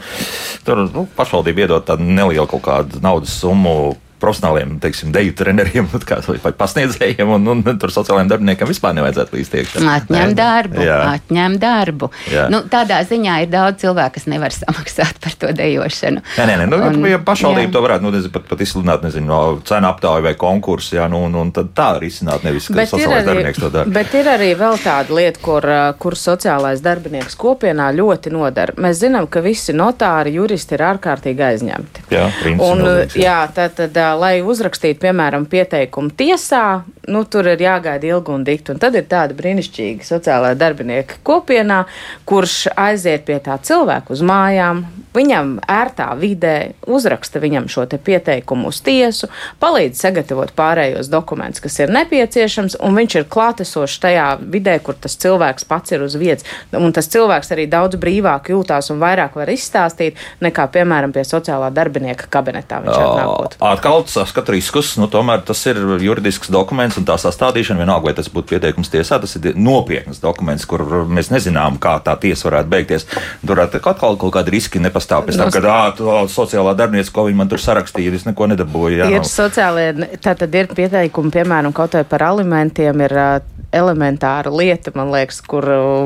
tur 0.65 0.88
nu, 0.89 1.06
pašvaldība 1.17 1.67
iedod 1.67 1.86
tādu 1.86 2.10
nelielu 2.10 2.49
kaut 2.49 2.65
kādu 2.65 3.06
naudas 3.06 3.38
summu 3.38 3.93
profesionāliem, 4.19 4.77
teiksim, 4.84 5.13
deju 5.15 5.34
treneriem 5.38 5.88
vai 6.45 6.53
pasniedzējiem, 6.58 7.29
un, 7.38 7.47
un, 7.53 7.63
un 7.63 7.79
tur 7.82 7.93
sociālajiem 7.93 8.32
darbiniekiem 8.32 8.69
vispār 8.69 8.95
nevajadzētu 8.97 9.38
līdz 9.38 9.53
iekšā. 9.62 9.84
Atņem 9.95 10.36
darbu, 10.38 10.84
jā. 10.86 10.99
atņem 11.15 11.58
darbu. 11.62 12.12
Jā. 12.32 12.47
Nu, 12.51 12.62
tādā 12.71 12.99
ziņā 13.08 13.39
ir 13.45 13.51
daudz 13.53 13.84
cilvēku, 13.84 14.17
kas 14.17 14.27
nevar 14.32 14.55
samaksāt 14.62 15.21
par 15.23 15.38
to 15.39 15.53
dejošanu. 15.55 16.23
Nē, 16.38 16.47
nē, 16.49 16.58
nē 16.62 16.69
nu, 16.71 16.82
un, 16.89 17.08
ja 17.10 17.21
pašvaldība 17.23 17.69
jā. 17.69 17.75
to 17.75 17.84
varētu 17.86 18.08
nu, 18.08 18.13
nezinu, 18.15 18.34
pat, 18.36 18.47
pat 18.51 18.63
izsludināt, 18.65 19.05
nezinu, 19.08 19.29
no 19.29 19.41
cenu 19.67 19.89
aptāju 19.89 20.25
vai 20.27 20.36
konkursu, 20.39 20.97
jā, 20.99 21.08
nu, 21.12 21.23
un, 21.27 21.38
un 21.39 21.53
tad 21.55 21.71
tā 21.77 21.89
arī 21.97 22.12
izsināt, 22.12 22.45
nevis, 22.47 22.69
ka 22.69 22.86
sociālais 22.86 23.23
arī, 23.23 23.27
darbinieks 23.32 23.63
to 23.63 23.71
dara. 23.73 23.93
Bet 23.99 24.15
ir 24.17 24.29
arī 24.32 24.51
vēl 24.60 24.79
tāda 24.84 25.15
lieta, 25.15 25.43
kur, 25.43 25.67
kur 26.01 26.17
sociālais 26.19 26.84
darbinieks 26.84 27.38
kopienā 27.39 27.89
ļoti 27.95 28.34
nodara. 28.34 28.75
Mēs 28.82 29.01
zinām, 29.03 29.29
ka 29.32 29.43
visi 29.45 29.75
notāri, 29.75 30.36
juristi 30.38 30.75
ir 30.77 30.86
ārkārtīgi 30.89 31.45
aizņemti. 31.49 32.05
Jā, 32.13 32.27
jā. 32.45 32.95
jā, 33.19 33.39
tad, 33.55 33.77
tad 33.77 33.99
lai 34.17 34.39
uzrakstītu, 34.45 35.00
piemēram, 35.04 35.45
pieteikumu 35.50 36.13
tiesā, 36.17 36.84
nu, 37.10 37.24
tur 37.26 37.50
ir 37.52 37.62
jāgaida 37.63 38.10
ilgi 38.10 38.34
un 38.34 38.45
dikti. 38.48 38.74
Un 38.74 38.82
tad 38.82 38.98
ir 38.98 39.08
tāda 39.10 39.38
brīnišķīga 39.38 40.08
sociālā 40.08 40.54
darbinieka 40.60 41.22
kopienā, 41.26 41.84
kurš 42.30 42.69
aiziet 42.78 43.28
pie 43.28 43.39
tā 43.43 43.60
cilvēka 43.65 44.13
uz 44.15 44.24
mājām, 44.26 44.86
viņam 45.15 45.56
ērtā 45.69 46.10
vidē 46.19 46.56
uzraksta 46.88 47.41
viņam 47.41 47.67
šo 47.72 47.86
pieteikumu 47.89 48.69
uz 48.69 48.82
tiesu, 48.86 49.30
palīdz 49.62 50.00
sagatavot 50.04 50.52
pārējos 50.58 51.10
dokumentus, 51.10 51.63
kas 51.63 51.80
ir 51.82 51.93
nepieciešams, 51.93 52.78
un 52.86 52.98
viņš 53.00 53.15
ir 53.17 53.28
klātesošs 53.32 54.00
tajā 54.04 54.28
vidē, 54.41 54.78
kur 54.84 54.98
tas 55.00 55.17
cilvēks 55.19 55.65
pats 55.69 55.95
ir 55.95 56.06
uz 56.06 56.17
vietas. 56.19 56.45
Un 56.78 56.93
tas 56.95 57.10
cilvēks 57.10 57.52
arī 57.56 57.65
daudz 57.72 57.98
brīvāk 58.00 58.52
jūtās 58.54 58.91
un 58.93 59.02
vairāk 59.02 59.38
var 59.39 59.50
izstāstīt 59.50 60.19
nekā, 60.45 60.67
piemēram, 60.74 61.13
pie 61.15 61.26
sociālā 61.28 61.72
darbinieka 61.74 62.30
kabinetā 62.32 62.82
viņš 62.86 63.00
atnākot. 63.00 63.58
Atkal 63.72 63.98
skatu 64.07 64.53
riskus, 64.55 64.93
nu 65.01 65.09
tomēr 65.12 65.43
tas 65.45 65.59
ir 65.67 65.79
juridisks 65.99 66.51
dokuments 66.53 66.97
un 66.99 67.07
tā 67.07 67.17
sastādīšana, 67.19 67.83
vienalga, 67.83 68.09
vai 68.09 68.15
tas 68.17 68.29
būtu 68.31 68.53
pieteikums 68.53 68.91
tiesā, 68.93 69.19
tas 69.19 69.35
ir 69.35 69.57
nopietns 69.59 70.21
dokuments, 70.23 70.65
kur 70.69 70.85
mēs 71.09 71.31
nezinām, 71.33 71.79
kā 71.81 71.97
tā 72.05 72.15
tiesa 72.21 72.47
varētu 72.47 72.71
beigties. 72.71 73.07
Tur 73.45 73.63
atkal 73.65 74.17
kaut 74.19 74.33
kādi 74.35 74.55
riski 74.55 74.81
nepastāv 74.83 75.27
pēc 75.27 75.39
tam, 75.41 75.51
kad 75.53 75.67
ā, 75.69 75.79
sociālā 76.31 76.75
darbiniece, 76.79 77.12
ko 77.13 77.27
viņi 77.27 77.41
man 77.41 77.51
tur 77.51 77.62
sarakstīja, 77.63 78.15
es 78.15 78.27
neko 78.29 78.49
nedabūju. 78.53 79.03
Jā, 79.03 79.12
ir 79.12 79.23
no. 79.25 79.29
sociālie, 79.29 79.89
tā 80.23 80.35
tad 80.39 80.55
ir 80.55 80.71
pieteikumi, 80.71 81.33
piemēram, 81.35 81.75
kaut 81.75 81.97
vai 81.99 82.05
par 82.07 82.29
alimentiem 82.31 83.07
ir 83.07 83.17
elementāra 83.75 84.51
lieta, 84.53 84.91
man 84.95 85.12
liekas, 85.13 85.41
kur 85.45 85.65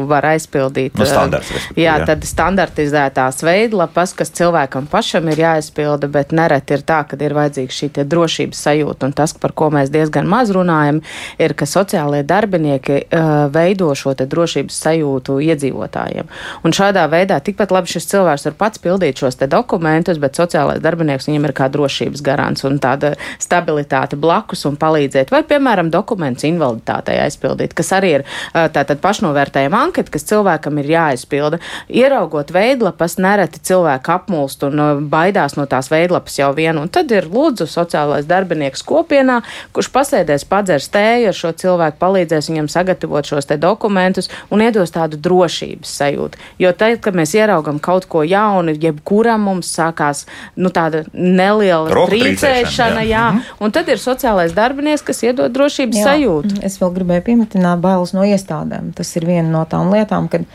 var 0.09 0.25
aizpildīt. 0.33 0.97
No 0.99 1.07
standarts, 1.07 1.51
jā, 1.75 1.85
jā, 1.85 1.95
tad 2.07 2.25
standartizētās 2.27 3.43
veidlapas, 3.45 4.15
kas 4.17 4.33
cilvēkam 4.35 4.87
pašam 4.91 5.29
ir 5.31 5.43
jāizpilda, 5.43 6.09
bet 6.11 6.33
nereti 6.35 6.77
ir 6.77 6.85
tā, 6.87 7.01
ka 7.07 7.19
ir 7.19 7.35
vajadzīga 7.37 7.77
šī 7.77 7.91
drošības 8.09 8.63
sajūta. 8.67 9.09
Un 9.09 9.15
tas, 9.15 9.35
par 9.37 9.55
ko 9.57 9.69
mēs 9.73 9.91
diezgan 9.93 10.27
maz 10.29 10.51
runājam, 10.55 11.01
ir, 11.41 11.55
ka 11.57 11.67
sociālie 11.69 12.23
darbinieki 12.27 12.99
uh, 13.05 13.31
veido 13.53 13.91
šo 13.97 14.15
drošības 14.19 14.77
sajūtu 14.85 15.39
iedzīvotājiem. 15.47 16.29
Un 16.63 16.75
šādā 16.75 17.05
veidā 17.11 17.39
tikpat 17.43 17.73
labi 17.73 17.91
šis 17.93 18.07
cilvēks 18.11 18.47
var 18.49 18.57
pats 18.59 18.81
pildīt 18.83 19.21
šos 19.21 19.39
dokumentus, 19.49 20.19
bet 20.21 20.37
sociālais 20.39 20.81
darbinieks 20.83 21.27
viņam 21.29 21.47
ir 21.49 21.55
kā 21.57 21.69
drošības 21.71 22.23
garants 22.25 22.63
un 22.67 22.79
tāda 22.83 23.13
stabilitāte 23.41 24.19
blakus 24.19 24.65
un 24.69 24.77
palīdzēt, 24.79 25.31
vai, 25.33 25.43
piemēram, 25.47 25.91
dokuments 25.93 26.45
invaliditātei 26.47 27.19
aizpildīt, 27.23 27.52
kas 27.77 27.91
arī 27.95 28.11
ir 28.19 28.25
tātad 28.53 29.01
pašnovērtējuma 29.03 29.81
anketa, 29.87 30.11
kas 30.13 30.27
cilvēkam 30.29 30.79
ir 30.81 30.91
jāaizpilda. 30.93 31.59
Ieraugot 31.89 32.53
veidlapas, 32.53 33.17
nereti 33.21 33.61
cilvēki 33.63 34.13
apmulst 34.13 34.63
un 34.67 35.07
baidās 35.11 35.57
no 35.57 35.65
tās 35.69 35.89
veidlapas 35.91 36.37
jau 36.39 36.51
vienu, 36.55 36.83
un 36.85 36.91
tad 36.93 37.11
ir 37.11 37.27
lūdzu 37.31 37.67
sociālais 37.69 38.27
darbinieks 38.29 38.83
kopienā, 38.87 39.41
kurš 39.75 39.91
pasēdēs, 39.93 40.47
padzers 40.49 40.89
tēju 40.93 41.31
ar 41.31 41.37
šo 41.37 41.53
cilvēku, 41.63 41.99
palīdzēs 42.01 42.49
viņam 42.51 42.69
sagatavot 42.71 43.27
šos 43.27 43.49
te 43.49 43.57
dokumentus 43.61 44.29
un 44.51 44.63
iedos 44.65 44.93
tādu 44.93 45.19
drošības 45.21 45.95
sajūtu. 45.99 46.41
Jo 46.61 46.73
tad, 46.77 46.99
kad 47.03 47.17
mēs 47.17 47.35
ieraugam 47.37 47.79
kaut 47.83 48.07
ko 48.11 48.23
jaunu, 48.27 48.75
jebkuram 48.79 49.47
mums 49.49 49.71
sākās 49.73 50.25
nu, 50.55 50.71
tāda 50.73 51.03
neliela 51.13 51.91
Roku 51.93 52.13
trīcēšana, 52.13 53.03
jā. 53.03 53.09
jā. 53.09 53.25
-hmm. 53.31 53.63
un 53.65 53.71
tad 53.71 53.89
ir 53.89 54.01
sociālais 54.01 54.53
darbinieks, 54.55 55.03
kas 55.05 55.23
iedod 55.23 55.51
drošības 55.53 55.97
jā. 55.97 56.05
sajūtu. 56.09 56.61
Es 56.65 56.79
vēl 56.81 56.93
gribēju 56.97 57.25
pieminēt 57.27 57.42
bailes 57.81 58.13
no 58.15 58.25
iestādēm. 58.27 58.91
Tas 58.97 59.15
ir 59.17 59.27
viena 59.29 59.49
no 59.49 59.63
tām 59.69 59.91
lietām, 59.93 60.29
kad 60.31 60.45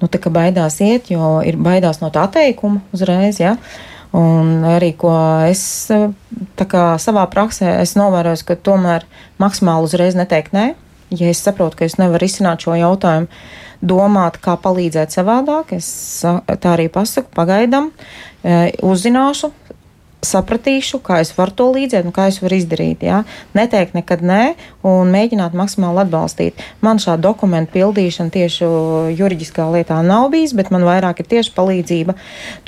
nu, 0.00 0.08
tā 0.08 0.20
baidās 0.32 0.80
iet, 0.80 1.10
jo 1.12 1.38
ir 1.46 1.58
baidās 1.60 2.00
no 2.00 2.10
tā 2.10 2.26
teikuma 2.32 2.82
uzreiz. 2.96 3.40
Ja? 3.42 3.56
Un 4.16 4.64
arī, 4.66 4.92
ko 4.98 5.12
es 5.46 5.62
kā, 6.58 6.84
savā 6.98 7.26
praksē, 7.30 7.76
novēroju, 7.98 8.46
ka 8.48 8.58
tomēr 8.58 9.06
maksimāli 9.42 9.86
uzreiz 9.86 10.18
neteikt 10.18 10.56
nē. 10.56 10.72
Ja 11.10 11.30
es 11.30 11.42
saprotu, 11.42 11.80
ka 11.80 11.86
es 11.86 11.96
nevaru 11.98 12.26
izsināt 12.26 12.62
šo 12.62 12.76
jautājumu, 12.78 13.26
domāt, 13.82 14.36
kā 14.42 14.54
palīdzēt 14.60 15.14
savādāk, 15.14 15.72
es 15.74 15.88
tā 16.22 16.74
arī 16.74 16.86
pasaku, 16.92 17.32
pagaidām, 17.34 17.90
uzzināšu, 18.86 19.50
sapratīšu, 20.26 21.00
kā 21.04 21.20
es 21.24 21.32
varu 21.36 21.54
to 21.56 21.66
līdzēt 21.74 22.06
un 22.08 22.14
kā 22.14 22.26
es 22.30 22.40
varu 22.42 22.58
izdarīt. 22.58 23.04
Ja? 23.06 23.22
Neteikt 23.56 23.94
nekad 23.96 24.22
nē 24.26 24.40
un 24.86 25.12
mēģināt 25.12 25.56
maksimāli 25.56 26.02
atbalstīt. 26.04 26.60
Man 26.84 27.00
šāda 27.02 27.24
dokumenta 27.30 27.72
pildīšana 27.74 28.32
tieši 28.34 28.68
juridiskā 29.16 29.66
lietā 29.72 30.00
nav 30.06 30.28
bijis, 30.34 30.54
bet 30.56 30.72
man 30.74 30.84
vairāk 30.88 31.22
ir 31.22 31.30
tieši 31.30 31.54
palīdzība 31.56 32.16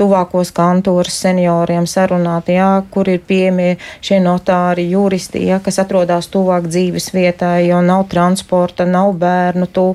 tuvākos 0.01 0.53
kantūras 0.57 1.19
senioriem 1.25 1.89
sarunāt, 1.91 2.49
ja? 2.53 2.71
kur 2.93 3.11
ir 3.13 3.21
pieejami 3.27 3.77
šie 4.05 4.23
notāri, 4.25 4.89
juristi, 4.93 5.45
ja? 5.51 5.61
kas 5.65 5.81
atrodas 5.83 6.31
tuvāk 6.33 6.71
dzīves 6.71 7.13
vietai, 7.15 7.69
jo 7.69 7.83
nav 7.85 8.07
transporta, 8.13 8.89
nav 8.89 9.13
bērnu. 9.21 9.69
Tu. 9.73 9.87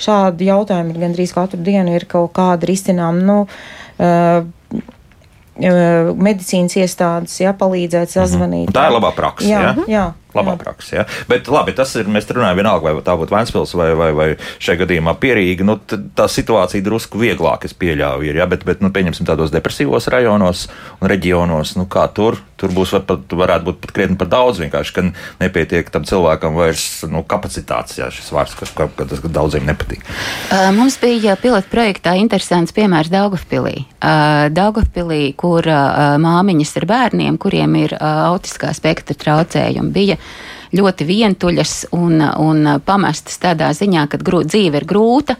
Šādi 0.00 0.50
jautājumi 0.50 0.94
ir 0.94 1.00
gandrīz 1.06 1.32
katru 1.34 1.62
dienu 1.64 1.94
ir 1.94 2.06
kaut 2.10 2.34
kādi 2.36 2.70
risinām. 2.70 3.22
Nu, 3.24 3.38
uh, 3.46 4.44
medicīnas 5.58 6.76
iestādes, 6.76 7.40
ja 7.40 7.54
palīdzēt 7.54 8.08
mhm. 8.08 8.14
sazvanīt. 8.14 8.68
Mm 8.68 8.72
-hmm. 8.72 8.76
Tā 8.76 8.86
ir 8.88 8.96
labā 8.98 9.12
praksa. 9.14 9.48
Jā, 9.48 9.60
ja? 9.60 9.74
jā, 9.88 10.04
labā 10.36 10.56
praksa. 10.60 10.96
Ja? 11.00 11.04
Bet 11.30 11.48
labi, 11.52 11.74
tas 11.76 11.94
ir, 11.98 12.08
mēs 12.10 12.28
runājam 12.30 12.60
vienalga, 12.60 12.94
vai 12.94 13.04
tā 13.06 13.16
būtu 13.18 13.34
Vēnspils 13.34 13.74
vai, 13.78 13.90
vai, 13.98 14.10
vai 14.16 14.28
šajā 14.62 14.82
gadījumā 14.84 15.16
Pierīga. 15.22 15.66
Nu, 15.66 15.78
tā 16.16 16.28
situācija 16.30 16.84
drusku 16.84 17.20
vieglāk, 17.22 17.66
es 17.68 17.76
pieļauju, 17.78 18.28
ir, 18.30 18.40
ja? 18.42 18.48
bet, 18.50 18.66
bet 18.68 18.82
nu, 18.84 18.92
pieņemsim 18.94 19.28
tādos 19.28 19.54
depresīvos 19.54 20.10
rajonos 20.12 20.66
un 21.00 21.10
reģionos, 21.10 21.76
nu 21.78 21.88
kā 21.90 22.06
tur, 22.14 22.40
tur 22.60 22.74
būs 22.74 22.94
var, 22.94 23.04
pat, 23.08 23.34
varētu 23.34 23.68
būt 23.68 23.80
pat 23.82 23.94
krietni 23.96 24.18
par 24.20 24.30
daudz 24.32 24.60
vienkārši, 24.62 24.94
ka 24.96 25.06
nepietiek 25.42 25.90
tam 25.92 26.06
cilvēkam 26.08 26.56
vairs 26.58 26.86
nu, 27.10 27.24
kapacitātes, 27.28 27.98
ja 27.98 28.10
šis 28.14 28.30
vārds, 28.34 28.54
kas, 28.58 28.72
ka, 28.76 28.88
ka 28.94 29.08
tas 29.10 29.22
daudziem 29.24 29.66
nepatīk. 29.68 30.04
Mums 30.76 30.96
bija 31.02 31.36
pilota 31.40 31.68
projektā 31.70 32.14
interesants 32.20 32.74
piemērs 32.76 33.12
Daugavpilī. 33.12 33.84
Daugavpilī, 34.54 35.22
kur 35.38 35.66
māmiņas 36.24 36.74
ar 36.80 36.88
bērniem, 36.90 37.38
kuriem 37.42 37.76
ir 37.82 37.96
autiskā 37.98 38.72
spektra 38.76 39.16
traucējumi, 39.18 39.92
bija 39.94 40.18
ļoti 40.74 41.06
vientuļas 41.08 41.74
un, 41.94 42.18
un 42.20 42.72
pamestas 42.84 43.38
tādā 43.42 43.70
ziņā, 43.76 44.08
ka 44.10 44.20
grūt, 44.22 44.50
dzīve 44.52 44.82
ir 44.82 44.88
grūta. 44.90 45.38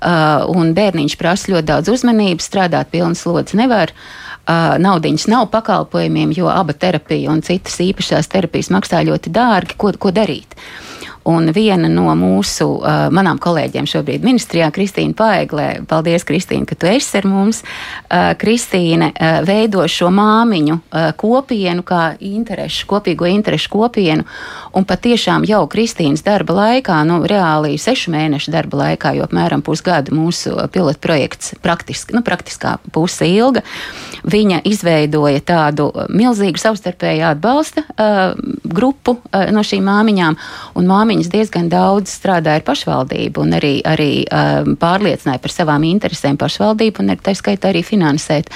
Uh, 0.00 0.46
un 0.56 0.70
bērniņš 0.72 1.14
prasa 1.20 1.50
ļoti 1.52 1.68
daudz 1.68 1.90
uzmanības, 1.92 2.46
strādāt 2.48 2.88
pilnas 2.88 3.20
slodzes 3.20 3.58
nevar. 3.58 3.92
Uh, 4.48 4.78
naudiņas 4.80 5.26
nav 5.28 5.50
pakalpojumiem, 5.52 6.32
jo 6.32 6.48
aba 6.48 6.72
terapija 6.72 7.28
un 7.28 7.44
citas 7.44 7.76
īpašās 7.84 8.32
terapijas 8.32 8.72
maksā 8.72 9.02
ļoti 9.04 9.32
dārgi. 9.36 9.76
Ko, 9.76 9.92
ko 10.00 10.14
darīt? 10.16 10.56
Uh, 10.56 10.99
Un 11.28 11.50
viena 11.52 11.88
no 11.92 12.08
mūsu 12.16 12.64
uh, 12.78 13.08
manām 13.12 13.36
kolēģiem 13.42 13.84
šobrīd 13.90 14.24
ministrijā, 14.24 14.70
Kristīna 14.72 15.12
Paeglē, 15.16 15.66
paldies, 15.88 16.24
Kristīna, 16.24 16.64
ka 16.68 16.78
tu 16.80 16.88
esi 16.88 17.18
ar 17.20 17.28
mums. 17.28 17.60
Uh, 18.08 18.30
Kristīne 18.40 19.10
uh, 19.12 19.40
veido 19.44 19.84
šo 19.84 20.08
māmiņu 20.16 20.78
uh, 20.78 21.10
kopienu, 21.20 21.84
kā 21.84 22.14
interešu, 22.24 22.88
kopīgo 22.88 23.28
interešu 23.28 23.72
kopienu. 23.74 24.24
Un 24.72 24.86
patiešām 24.88 25.44
jau 25.48 25.66
Kristīnas 25.68 26.24
darba 26.24 26.56
laikā, 26.56 27.02
nu, 27.04 27.20
reāli 27.28 27.76
sešu 27.80 28.14
mēnešu 28.14 28.54
darba 28.54 28.80
laikā, 28.86 29.12
jo 29.18 29.28
apmēram 29.28 29.60
pusgadu 29.66 30.16
mūsu 30.16 30.56
pilotu 30.72 31.04
projekts 31.04 31.52
praktiski, 31.60 32.16
nu, 32.16 32.24
praktiskā 32.24 32.78
puse 32.94 33.28
ilga, 33.28 33.60
viņa 34.24 34.62
izveidoja 34.68 35.44
tādu 35.46 35.90
milzīgu 36.08 36.60
savstarpēju 36.60 37.28
atbalsta 37.30 37.84
uh, 37.86 38.34
grupu 38.64 39.18
uh, 39.18 39.48
no 39.54 39.64
šīm 39.66 39.86
māmiņām. 39.86 40.38
Un 40.80 40.90
māmiņa 40.90 41.10
māmiņas 41.10 41.30
diezgan 41.32 41.68
daudz 41.70 42.12
strādāja 42.14 42.60
ar 42.60 42.64
pašvaldību 42.66 43.42
un 43.42 43.54
arī, 43.58 43.72
arī 43.84 44.24
um, 44.24 44.76
pārliecināja 44.80 45.40
par 45.42 45.52
savām 45.52 45.84
interesēm 45.88 46.38
pašvaldību 46.40 47.02
un 47.02 47.14
tā 47.20 47.34
skaitā 47.34 47.70
arī 47.72 47.82
finansēt 47.82 48.50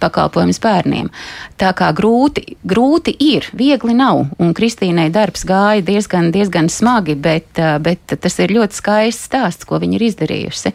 pakalpojumus 0.00 0.60
bērniem. 0.62 1.10
Tā 1.58 1.72
kā 1.76 1.90
grūti, 1.92 2.56
grūti 2.64 3.14
ir, 3.20 3.48
viegli 3.52 3.94
nav, 3.98 4.26
un 4.38 4.54
Kristīnai 4.54 5.08
darbs 5.14 5.44
gāja 5.48 5.82
diezgan, 5.84 6.30
diezgan 6.34 6.70
smagi, 6.70 7.14
bet, 7.14 7.50
uh, 7.58 7.78
bet 7.82 8.18
tas 8.18 8.38
ir 8.38 8.54
ļoti 8.56 8.78
skaists 8.78 9.28
stāsts, 9.28 9.68
ko 9.68 9.80
viņa 9.82 9.98
ir 9.98 10.08
izdarījusi. 10.10 10.74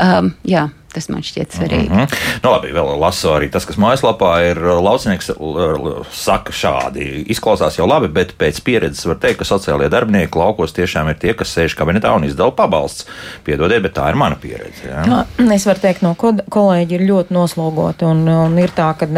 Um, 0.00 0.32
jā. 0.48 0.68
Tas 0.94 1.08
man 1.10 1.24
šķiet 1.26 1.56
svarīgi. 1.56 1.88
Mm 1.90 1.98
-hmm. 1.98 2.18
nu, 2.44 2.50
labi, 2.52 2.70
vēl 2.74 2.92
lasu 3.00 3.32
arī 3.34 3.48
tas, 3.50 3.66
kas 3.66 3.78
mājaslapā 3.80 4.30
ir. 4.50 4.60
Laucinieks 4.84 5.32
uh, 5.34 6.06
saka 6.14 6.52
šādi. 6.52 7.24
Izklausās 7.34 7.78
jau 7.78 7.88
labi, 7.90 8.08
bet 8.08 8.36
pēc 8.38 8.60
pieredzes 8.64 9.06
var 9.10 9.18
teikt, 9.18 9.40
ka 9.42 9.48
sociālajie 9.48 9.90
darbinieki 9.90 10.38
laukos 10.38 10.72
tiešām 10.76 11.10
ir 11.10 11.18
tie, 11.18 11.34
kas 11.34 11.56
sēž 11.56 11.74
kabinetā 11.78 12.14
un 12.14 12.24
izdala 12.24 12.54
pabalsts. 12.54 13.08
Piedodiet, 13.44 13.82
bet 13.82 13.96
tā 13.98 14.08
ir 14.10 14.20
mana 14.20 14.38
pieredze. 14.40 14.86
Ja? 14.86 15.04
Jā, 15.04 15.24
es 15.54 15.66
varu 15.66 15.82
teikt, 15.82 16.02
no 16.06 16.14
kolēģi 16.14 16.98
ir 16.98 17.06
ļoti 17.10 17.34
noslogoti 17.34 18.04
un, 18.04 18.28
un 18.28 18.58
ir 18.58 18.70
tā, 18.76 18.92
ka 18.98 19.08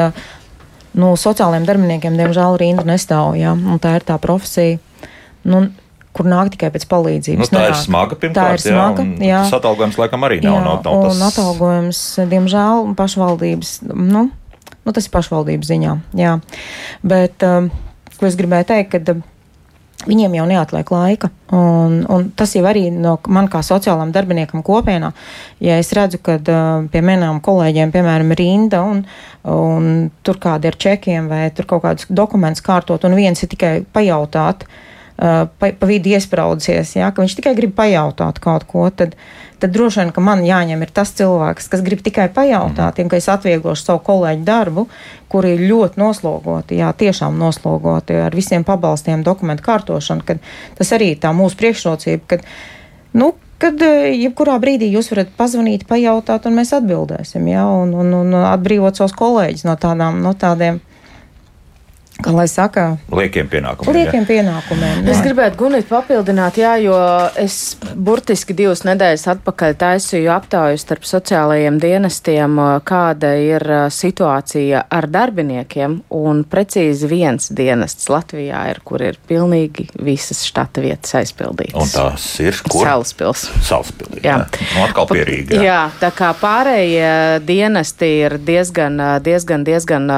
nu, 0.96 1.12
sociālajiem 1.16 1.66
darbiniekiem 1.68 2.16
diemžēl 2.16 2.56
rinda 2.62 2.86
nestāv. 2.88 3.36
Ja? 3.36 3.56
Tā 3.82 3.98
ir 4.00 4.06
tā 4.08 4.18
profesija. 4.22 4.78
Nu, 5.46 5.66
kur 6.16 6.28
nāk 6.28 6.50
tikai 6.54 6.72
pēc 6.74 6.88
palīdzības. 6.90 7.44
Nu, 7.44 7.50
tā 7.50 7.60
Nenāk. 7.60 7.74
ir 7.74 7.82
smaga 7.82 8.18
pirmkārt. 8.22 8.56
Tā 8.56 8.56
ir 8.56 8.64
smaga, 8.64 9.06
jā. 9.20 9.28
jā. 9.28 9.44
Tas 9.44 9.58
atalgojums 9.60 10.00
laikam 10.00 10.26
arī 10.28 10.40
nav. 10.40 10.56
Jā, 10.56 10.64
nav, 10.64 10.80
nav 10.80 10.98
tas... 11.04 11.12
Un 11.12 11.28
atalgojums, 11.28 12.02
diemžēl, 12.32 12.90
pašvaldības, 12.98 13.78
nu, 13.92 14.26
nu 14.88 14.96
tas 14.96 15.08
ir 15.08 15.14
pašvaldības 15.14 15.72
ziņā, 15.72 15.96
jā. 16.16 16.36
Bet, 17.04 17.46
um, 17.46 17.70
ko 18.16 18.30
es 18.30 18.38
gribēju 18.40 18.72
teikt, 18.72 18.94
kad 18.96 19.18
Viņiem 20.06 20.34
jau 20.36 20.44
neatliek 20.46 20.90
laika. 20.92 21.30
Un, 21.56 22.02
un 22.12 22.26
tas 22.36 22.52
jau 22.54 22.62
arī 22.68 22.84
no 22.92 23.14
man 23.32 23.48
kā 23.50 23.62
sociālām 23.64 24.12
darbiniekam 24.14 24.60
kopienā. 24.62 25.08
Ja 25.64 25.78
es 25.80 25.88
redzu, 25.96 26.20
ka 26.22 26.36
uh, 26.36 26.84
pie 26.92 27.00
manām 27.02 27.40
kolēģiem, 27.42 27.94
piemēram, 27.94 28.34
rinda 28.38 28.82
un, 28.86 29.00
un 29.50 29.88
tur 30.22 30.38
kādi 30.42 30.68
ir 30.68 30.76
čekiem 30.78 31.30
vai 31.32 31.46
tur 31.56 31.66
kaut 31.70 31.86
kādus 31.86 32.10
dokumentus 32.12 32.62
kārtot, 32.66 33.08
un 33.08 33.16
viens 33.18 33.40
ir 33.42 33.50
tikai 33.56 33.72
pajautāt, 33.96 34.68
Uh, 34.68 34.82
pa, 35.16 35.70
pa 35.72 35.88
vidu 35.88 36.12
iespraudzies, 36.12 36.96
ja, 36.98 37.10
ka 37.12 37.24
viņš 37.24 37.36
tikai 37.38 37.54
grib 37.56 37.72
pajautāt 37.76 38.38
kaut 38.42 38.66
ko, 38.68 38.84
tad, 38.92 39.14
tad 39.62 39.72
droši 39.72 40.02
vien, 40.02 40.12
ka 40.12 40.24
man 40.24 40.44
jāņem 40.44 40.82
ir 40.84 40.92
tas 40.92 41.14
cilvēks, 41.16 41.70
kas 41.72 41.84
grib 41.86 42.02
tikai 42.04 42.28
pajautāt, 42.34 43.00
un 43.00 43.08
ka 43.12 43.16
es 43.20 43.28
atvieglošu 43.32 43.88
savu 43.88 44.02
kolēģu 44.04 44.44
darbu, 44.44 44.86
kuri 45.32 45.54
ir 45.56 45.64
ļoti 45.70 46.02
noslogoti, 46.02 46.80
jā, 46.82 46.92
tiešām 46.92 47.38
noslogoti 47.40 48.18
ar 48.26 48.36
visiem 48.36 48.66
pabalstiem, 48.68 49.24
dokumentu 49.24 49.64
kārtošanu, 49.64 50.26
kad 50.26 50.44
tas 50.76 50.92
arī 50.92 51.14
tā 51.20 51.32
mūsu 51.36 51.56
priekšrocība, 51.62 52.28
kad, 52.34 52.44
nu, 53.16 53.32
kad 53.62 53.80
uh, 53.80 54.10
jebkurā 54.12 54.58
brīdī 54.60 54.90
jūs 54.92 55.08
varat 55.14 55.32
pazvanīt, 55.38 55.88
pajautāt, 55.88 56.44
un 56.44 56.60
mēs 56.60 56.74
atbildēsim, 56.76 57.48
jā, 57.48 57.64
un, 57.64 57.96
un, 58.04 58.12
un 58.20 58.36
atbrīvot 58.42 59.00
savus 59.00 59.16
kolēģus 59.16 59.64
no 59.64 59.78
tādām, 59.80 60.20
no 60.20 60.36
tādiem 60.36 60.82
Kā 62.16 62.32
lai 62.32 62.46
saka, 62.48 62.96
liekiem 63.12 63.48
pienākumiem. 63.52 63.92
Liekiem 63.92 64.22
jā. 64.22 64.28
pienākumiem 64.30 65.02
jā. 65.04 65.12
Es 65.12 65.18
gribētu 65.20 65.58
Gunīt 65.60 65.88
papildināt, 65.90 66.56
jā, 66.56 66.72
jo 66.80 66.96
es 67.36 67.76
burtiski 67.92 68.56
divas 68.56 68.86
nedēļas 68.88 69.26
atpakaļ 69.34 69.76
taisīju 69.82 70.30
aptauju 70.32 70.80
starp 70.80 71.04
sociālajiem 71.04 71.76
dienestiem, 71.82 72.56
kāda 72.88 73.34
ir 73.40 73.66
situācija 73.92 74.86
ar 74.96 75.08
darbiniekiem, 75.12 75.98
un 76.16 76.42
precīzi 76.48 77.10
viens 77.10 77.50
dienests 77.52 78.08
Latvijā 78.12 78.64
ir, 78.72 78.80
kur 78.86 79.04
ir 79.04 79.20
pilnīgi 79.28 79.90
visas 80.00 80.40
štata 80.48 80.84
vietas 80.84 81.18
aizpildītas. 81.20 81.76
Un 81.76 81.92
tās 81.92 82.30
ir 82.40 82.56
kur? 82.64 82.88
Salaspils. 82.88 83.44
Salaspils. 83.60 84.22
Jā. 84.22 84.40
jā. 84.40 84.66
Nu, 84.72 84.86
atkal 84.88 85.12
pierīgi. 85.12 85.60
Jā. 85.60 85.68
jā, 85.68 85.80
tā 86.00 86.14
kā 86.16 86.32
pārējie 86.40 87.44
dienesti 87.44 88.12
ir 88.24 88.40
diezgan, 88.40 89.02
diezgan, 89.20 89.68
diezgan 89.68 90.12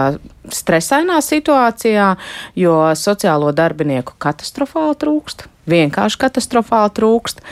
stresainā 0.57 1.21
situācijā, 1.25 2.09
jo 2.57 2.81
sociālo 2.99 3.53
darbinieku 3.57 4.17
katastrofāli 4.23 4.99
trūkst 5.03 5.47
vienkārši 5.71 6.21
katastrofāli 6.23 6.95
trūkst. 6.99 7.43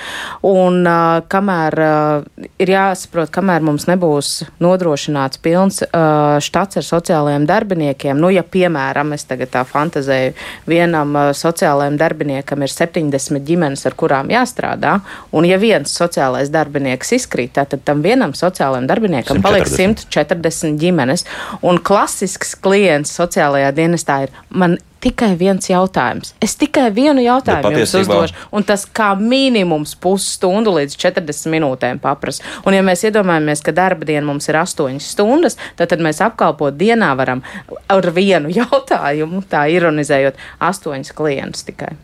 Un 0.46 0.82
uh, 0.86 1.20
kamēr 1.30 1.76
uh, 1.82 2.46
ir 2.62 2.72
jāsaprot, 2.72 3.30
kamēr 3.34 3.64
mums 3.66 3.86
nebūs 3.90 4.32
nodrošināts 4.62 5.40
pilns 5.44 5.82
uh, 5.86 6.36
štats 6.42 6.80
ar 6.80 6.86
sociālajiem 6.86 7.46
darbiniekiem, 7.48 8.18
nu, 8.20 8.30
ja 8.34 8.44
piemēram, 8.46 9.14
es 9.16 9.26
tagad 9.28 9.52
tā 9.54 9.64
fantazēju, 9.68 10.34
vienam 10.70 11.14
uh, 11.16 11.30
sociālajiem 11.36 11.98
darbiniekam 12.00 12.64
ir 12.66 12.72
70 12.72 13.44
ģimenes, 13.46 13.86
ar 13.88 13.96
kurām 13.98 14.32
jāstrādā, 14.32 14.98
un 15.36 15.48
ja 15.48 15.60
viens 15.62 15.92
sociālais 15.92 16.50
darbinieks 16.52 17.14
izkrīt, 17.16 17.56
tad 17.56 17.78
tam 17.86 18.02
vienam 18.04 18.34
sociālajiem 18.36 18.88
darbiniekam 18.90 19.40
140. 19.40 19.46
paliek 19.46 19.70
140 19.70 20.80
ģimenes. 20.80 21.26
Un 21.66 21.80
klasisks 21.82 22.54
klients 22.62 23.14
sociālajā 23.16 23.72
dienestā 23.76 24.22
ir 24.26 24.34
man 24.50 24.78
tikai 25.06 25.32
viens 25.38 25.70
jautājums. 25.70 26.34
Es 26.42 26.56
tikai 26.58 26.88
vienu 26.94 27.22
jautājumu 27.24 27.72
jums 27.78 27.94
uzdošu, 28.00 28.36
un 28.56 28.66
tas 28.66 28.86
kā 28.86 29.12
minimums 29.18 29.94
pusstundu 30.02 30.74
līdz 30.76 30.98
40 30.98 31.52
minūtēm 31.54 32.00
paprasa. 32.02 32.44
Un 32.66 32.76
ja 32.76 32.82
mēs 32.86 33.06
iedomājamies, 33.06 33.62
ka 33.64 33.74
darba 33.76 34.08
diena 34.08 34.26
mums 34.26 34.50
ir 34.50 34.58
8 34.60 34.98
stundas, 35.02 35.58
tad, 35.78 35.92
tad 35.94 36.02
mēs 36.04 36.22
apkalpot 36.24 36.76
dienā 36.78 37.12
varam 37.18 37.44
ar 37.92 38.10
vienu 38.16 38.52
jautājumu, 38.60 39.44
tā 39.50 39.66
ironizējot, 39.76 40.42
8 40.72 41.14
klientus 41.16 41.66
tikai. 41.70 41.94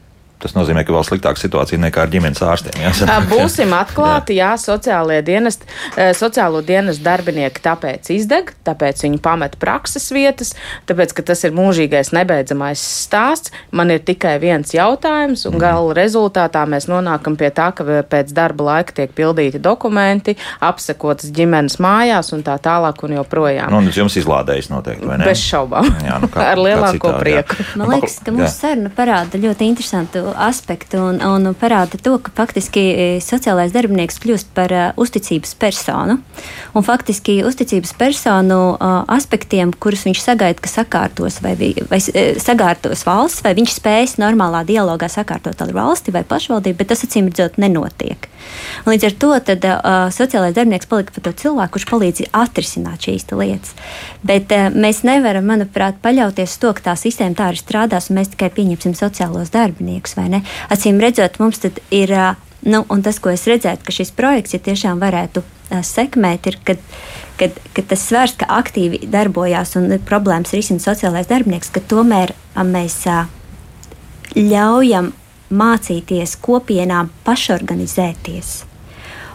Tas 0.42 0.56
nozīmē, 0.56 0.82
ka 0.86 0.92
vēl 0.96 1.04
sliktāka 1.06 1.38
situācija 1.38 1.78
nekā 1.78 2.02
ar 2.02 2.10
ģimenes 2.12 2.40
ārstiem. 2.42 2.74
Jā, 2.82 2.90
Ā, 3.06 3.18
Būsim 3.32 3.70
atklāti, 3.78 4.36
jā, 4.40 4.52
sociālie 4.58 5.20
dienesti, 5.22 5.68
sociālo 6.18 6.62
dienestu 6.66 7.04
darbinieki 7.06 7.62
tāpēc 7.62 8.10
izdeg, 8.16 8.50
tāpēc 8.66 9.04
viņi 9.06 9.20
pamet 9.22 9.54
prakses 9.62 10.08
vietas, 10.14 10.50
tāpēc, 10.90 11.14
ka 11.14 11.22
tas 11.30 11.44
ir 11.46 11.54
mūžīgais 11.54 12.10
nebeidzamais 12.16 12.82
stāsts. 13.06 13.52
Man 13.70 13.94
ir 13.94 14.02
tikai 14.02 14.34
viens 14.42 14.74
jautājums, 14.74 15.46
un 15.48 15.58
gala 15.62 15.94
rezultātā 15.96 16.64
mēs 16.68 16.88
nonākam 16.90 17.36
pie 17.38 17.52
tā, 17.54 17.70
ka 17.76 17.86
pēc 18.02 18.34
darba 18.34 18.66
laika 18.72 18.96
tiek 18.98 19.14
pildīti 19.16 19.60
dokumenti, 19.62 20.34
apsekotas 20.64 21.30
ģimenes 21.34 21.78
mājās 21.82 22.32
un 22.34 22.42
tā 22.46 22.58
tālāk 22.62 23.02
un 23.06 23.16
joprojām. 23.20 23.70
Nu, 23.72 23.78
un 23.82 23.90
jums 23.94 24.16
izlādējis 24.20 24.70
noteikti, 24.72 25.06
vai 25.06 25.18
ne? 25.22 25.28
Bez 25.30 25.42
šaubām. 25.46 25.88
Jā, 26.06 26.18
nu 26.22 26.30
kā- 26.32 26.48
Ar 26.52 26.58
lielāko 26.60 26.98
citādi, 26.98 27.12
jā. 27.36 27.44
prieku. 27.46 27.68
Man 27.76 27.82
Nu, 27.82 27.94
liekas, 27.96 28.18
ka 28.24 28.30
jā. 28.30 28.36
mūsu 28.38 28.54
saruna 28.58 28.90
parāda 28.96 29.38
ļoti 29.42 29.66
interesantu 29.68 30.22
aspektu 30.38 31.00
un, 31.00 31.20
un 31.20 31.50
parāda 31.58 31.98
to, 32.00 32.16
ka 32.22 32.32
faktiski 32.36 32.82
e, 32.92 33.06
sociālais 33.24 33.74
darbinieks 33.74 34.20
kļūst 34.22 34.52
par 34.56 34.72
uh, 34.72 34.84
uzticības 35.00 35.54
personu. 35.60 36.18
Un 36.76 36.86
faktiski 36.86 37.40
uzticības 37.46 37.94
personu 37.98 38.60
uh, 38.74 39.02
aspektiem, 39.12 39.72
kurus 39.72 40.06
viņš 40.08 40.22
sagaida, 40.22 40.60
ka 40.62 40.70
sakārtos 40.70 41.40
vai, 41.44 41.54
vai 41.90 42.00
sakārtos 42.00 43.04
valsts, 43.08 43.42
vai 43.44 43.54
viņš 43.58 43.76
spēs 43.78 44.16
normālā 44.22 44.64
dialogā 44.68 45.10
sakārtot 45.12 45.60
ar 45.62 45.74
valsti 45.76 46.14
vai 46.14 46.24
pašvaldību, 46.28 46.78
bet 46.80 46.92
tas 46.94 47.04
acīm 47.06 47.30
redzot 47.30 47.58
nenotiek. 47.62 48.28
Un 48.86 48.92
Līdz 48.92 49.06
ar 49.08 49.14
to 49.16 49.30
tad, 49.46 49.64
uh, 49.64 50.08
sociālais 50.12 50.54
darbinieks 50.56 50.88
palika 50.90 51.14
par 51.14 51.24
to 51.24 51.32
cilvēku, 51.42 51.76
kurš 51.76 51.86
palīdz 51.88 52.26
atrisināt 52.36 53.06
šīs 53.06 53.28
lietas. 53.32 53.72
Bet 54.26 54.52
uh, 54.52 54.68
mēs 54.74 55.00
nevaram, 55.06 55.46
manuprāt, 55.48 56.00
paļauties 56.04 56.58
to, 56.60 56.74
ka 56.76 56.90
tā 56.90 56.96
sistēma 56.98 57.38
tā 57.38 57.48
arī 57.50 57.62
strādās, 57.62 58.10
un 58.10 58.20
mēs 58.20 58.34
tikai 58.34 58.50
pieņemsim 58.54 58.96
sociālos 58.98 59.52
darbiniekus. 59.54 60.18
Acīm 60.72 61.00
redzot, 61.02 61.38
mums 61.42 61.62
ir. 61.90 62.16
Nu, 62.62 62.84
un 62.94 63.00
tas, 63.02 63.16
ko 63.18 63.32
es 63.32 63.42
redzēju, 63.50 63.80
ka 63.82 63.90
šis 63.90 64.12
projekts 64.14 64.54
ja 64.54 64.60
tiešām 64.62 65.00
varētu 65.02 65.40
sekmēt, 65.82 66.46
ir, 66.46 66.58
kad, 66.62 66.78
kad, 67.40 67.56
kad 67.74 67.88
tas 67.90 68.04
svars, 68.06 68.36
ka 68.38 68.46
aktīvi 68.54 69.00
darbojās 69.10 69.74
un 69.80 69.90
problēmas 70.06 70.54
risina 70.54 70.78
sociālais 70.78 71.26
darbinieks, 71.26 71.72
ka 71.74 71.82
tomēr 71.90 72.30
mēs 72.62 73.00
ļaujam 74.38 75.10
mācīties 75.50 76.36
kopienām 76.44 77.10
pašorganizēties. 77.26 78.60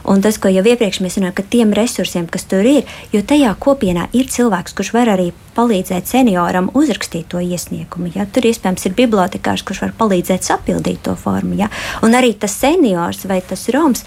Un 0.08 0.22
tas, 0.24 0.38
ko 0.40 0.48
jau 0.48 0.64
iepriekš 0.64 1.02
mēs 1.04 1.18
runājām, 1.20 1.36
ka 1.36 1.44
tiem 1.52 1.74
resursiem, 1.76 2.30
kas 2.32 2.46
tur 2.48 2.64
ir, 2.64 2.88
jo 3.12 3.20
tajā 3.28 3.50
kopienā 3.60 4.06
ir 4.16 4.30
cilvēks, 4.32 4.76
kurš 4.78 4.94
var 4.96 5.12
arī 5.12 5.34
palīdzēt 5.58 6.08
senioram 6.08 6.70
uzrakstīt 6.80 7.28
to 7.34 7.42
iesniegumu. 7.44 8.14
Ja? 8.16 8.24
Tur 8.32 8.48
iespējams 8.48 8.88
ir 8.88 8.96
bibliotekārs, 8.96 9.66
kurš 9.68 9.84
var 9.84 9.94
palīdzēt 10.00 10.48
sapildīt 10.48 11.04
to 11.04 11.18
formu. 11.20 11.58
Ja? 11.60 11.68
Un 12.08 12.16
arī 12.16 12.32
tas 12.40 12.56
seniors 12.56 13.28
vai 13.28 13.42
tas 13.44 13.68
roms. 13.76 14.06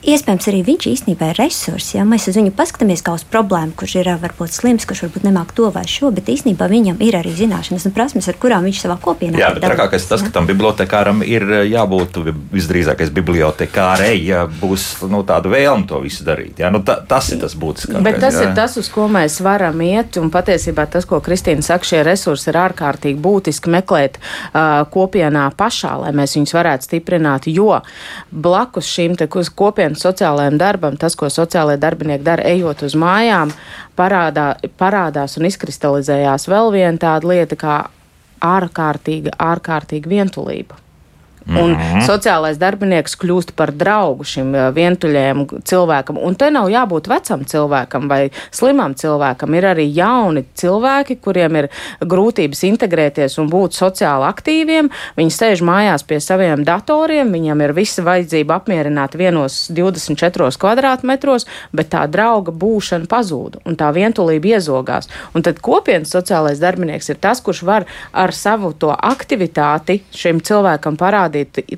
Iespējams, 0.00 0.46
arī 0.48 0.60
viņš 0.64 0.86
īstenībā 0.88 1.26
ir 1.34 1.38
resurss. 1.42 1.92
Ja 1.92 2.06
mēs 2.08 2.24
uz 2.30 2.36
viņu 2.38 2.54
paskatāmies 2.56 3.02
kā 3.04 3.12
uz 3.12 3.24
problēmu, 3.28 3.74
kurš 3.76 3.98
ir 4.00 4.08
varbūt 4.22 4.54
slims, 4.56 4.86
kurš 4.88 5.02
varbūt 5.04 5.26
nemāk 5.26 5.50
to 5.56 5.68
vai 5.74 5.82
šo, 5.84 6.08
bet 6.16 6.30
īstenībā 6.32 6.70
viņam 6.72 7.02
ir 7.04 7.18
arī 7.18 7.34
zināšanas 7.36 7.84
un 7.84 7.92
prasmes, 7.92 8.28
ar 8.30 8.38
kurām 8.40 8.64
viņš 8.64 8.80
savā 8.80 8.96
kopienā 9.02 9.36
Jā, 9.36 9.50
var 9.50 9.58
bet 9.58 9.66
trakākais 9.68 10.06
tas, 10.08 10.24
ka 10.24 10.32
tam 10.32 10.48
bibliotekāram 10.48 11.20
ir 11.20 11.44
jābūt 11.68 12.16
visdrīzākais 12.54 13.12
bibliotekārei, 13.18 14.14
ja 14.24 14.46
būs 14.48 14.86
nu, 15.12 15.20
tāda 15.28 15.52
vēlme 15.52 15.84
to 15.90 16.00
visu 16.00 16.24
darīt. 16.24 16.62
Jā, 16.64 16.72
nu, 16.72 16.80
ta, 16.86 16.96
tas 17.04 17.28
ir 17.34 17.42
tas 17.44 17.58
būtiskākais. 17.60 18.06
Bet 18.08 18.22
tas 18.24 18.40
jā. 18.40 18.48
ir 18.48 18.56
tas, 18.56 18.78
uz 18.80 18.88
ko 18.88 19.04
mēs 19.12 19.36
varam 19.44 19.84
iet. 19.84 20.16
Un 20.16 20.32
patiesībā 20.32 20.88
tas, 20.88 21.04
ko 21.04 21.20
Kristīna 21.20 21.60
saka, 21.66 21.84
šie 21.84 22.00
resursi 22.08 22.48
ir 22.48 22.60
ārkārtīgi 22.62 23.20
būtiski 23.20 23.76
meklēt 23.76 24.16
uh, 24.16 24.88
kopienā 24.88 25.50
pašā, 25.60 25.92
lai 26.06 26.16
mēs 26.16 26.38
viņus 26.40 26.56
varētu 26.56 26.88
stiprināt. 26.88 27.52
Jo 27.52 27.82
blakus 28.32 28.88
šīm 28.88 29.20
te 29.20 29.28
kus- 29.28 29.52
kopienas 29.90 30.02
sociālajiem 30.04 30.58
darbam, 30.58 30.96
tas, 30.96 31.16
ko 31.16 31.26
sociālajie 31.26 31.80
darbinieki 31.80 32.24
dara, 32.24 32.42
ejot 32.44 32.82
uz 32.82 32.94
mājām, 32.94 33.50
parādā, 33.96 34.56
parādās 34.78 35.36
un 35.38 35.46
izkristalizējās 35.46 36.48
vēl 36.48 36.72
viena 36.72 36.98
tāda 36.98 37.26
lieta 37.26 37.56
kā 37.56 37.90
ārkārtīga, 38.40 39.30
ārkārtīga 39.38 40.08
vientulība. 40.08 40.76
Un 41.48 41.72
sociālais 42.04 42.58
darbinieks 42.60 43.16
kļūst 43.20 43.54
par 43.58 43.72
draugu 43.74 44.26
šim 44.28 44.52
vientuļajam 44.76 45.44
cilvēkam. 45.66 46.18
Un 46.20 46.36
te 46.38 46.50
nav 46.52 46.68
jābūt 46.70 47.08
vecam 47.10 47.42
cilvēkam 47.48 48.08
vai 48.10 48.20
slimam 48.54 48.94
cilvēkam. 48.98 49.56
Ir 49.56 49.66
arī 49.72 49.86
jauni 49.88 50.44
cilvēki, 50.60 51.16
kuriem 51.24 51.58
ir 51.62 51.68
grūtības 52.00 52.62
integrēties 52.68 53.38
un 53.40 53.50
būt 53.50 53.78
sociāli 53.78 54.28
aktīviem. 54.28 54.90
Viņi 55.18 55.34
sēž 55.34 55.64
mājās 55.66 56.04
pie 56.06 56.20
saviem 56.22 56.64
datoriem, 56.66 57.32
viņam 57.34 57.64
ir 57.64 57.74
visa 57.76 58.04
vajadzība 58.06 58.60
apmierināt 58.60 59.16
vienos 59.18 59.64
24 59.74 60.52
kvadrātmetros, 60.60 61.48
bet 61.74 61.90
tā 61.94 62.04
drauga 62.10 62.54
būšana 62.54 63.10
pazūd 63.10 63.60
un 63.64 63.80
tā 63.80 63.90
vientulība 63.96 64.54
iezogās. 64.54 65.10
Un 65.34 65.46
tad 65.46 65.58
kopienas 65.64 66.12
sociālais 66.14 66.62
darbinieks 66.62 67.10
ir 67.10 67.20
tas, 67.22 67.42
kurš 67.42 67.64
var 67.66 67.88
ar 68.12 68.34
savu 68.36 68.72
to 68.76 68.92
aktivitāti 68.94 70.00
šim 70.14 70.40
cilvēkam 70.44 70.98
parādīt 71.00 71.29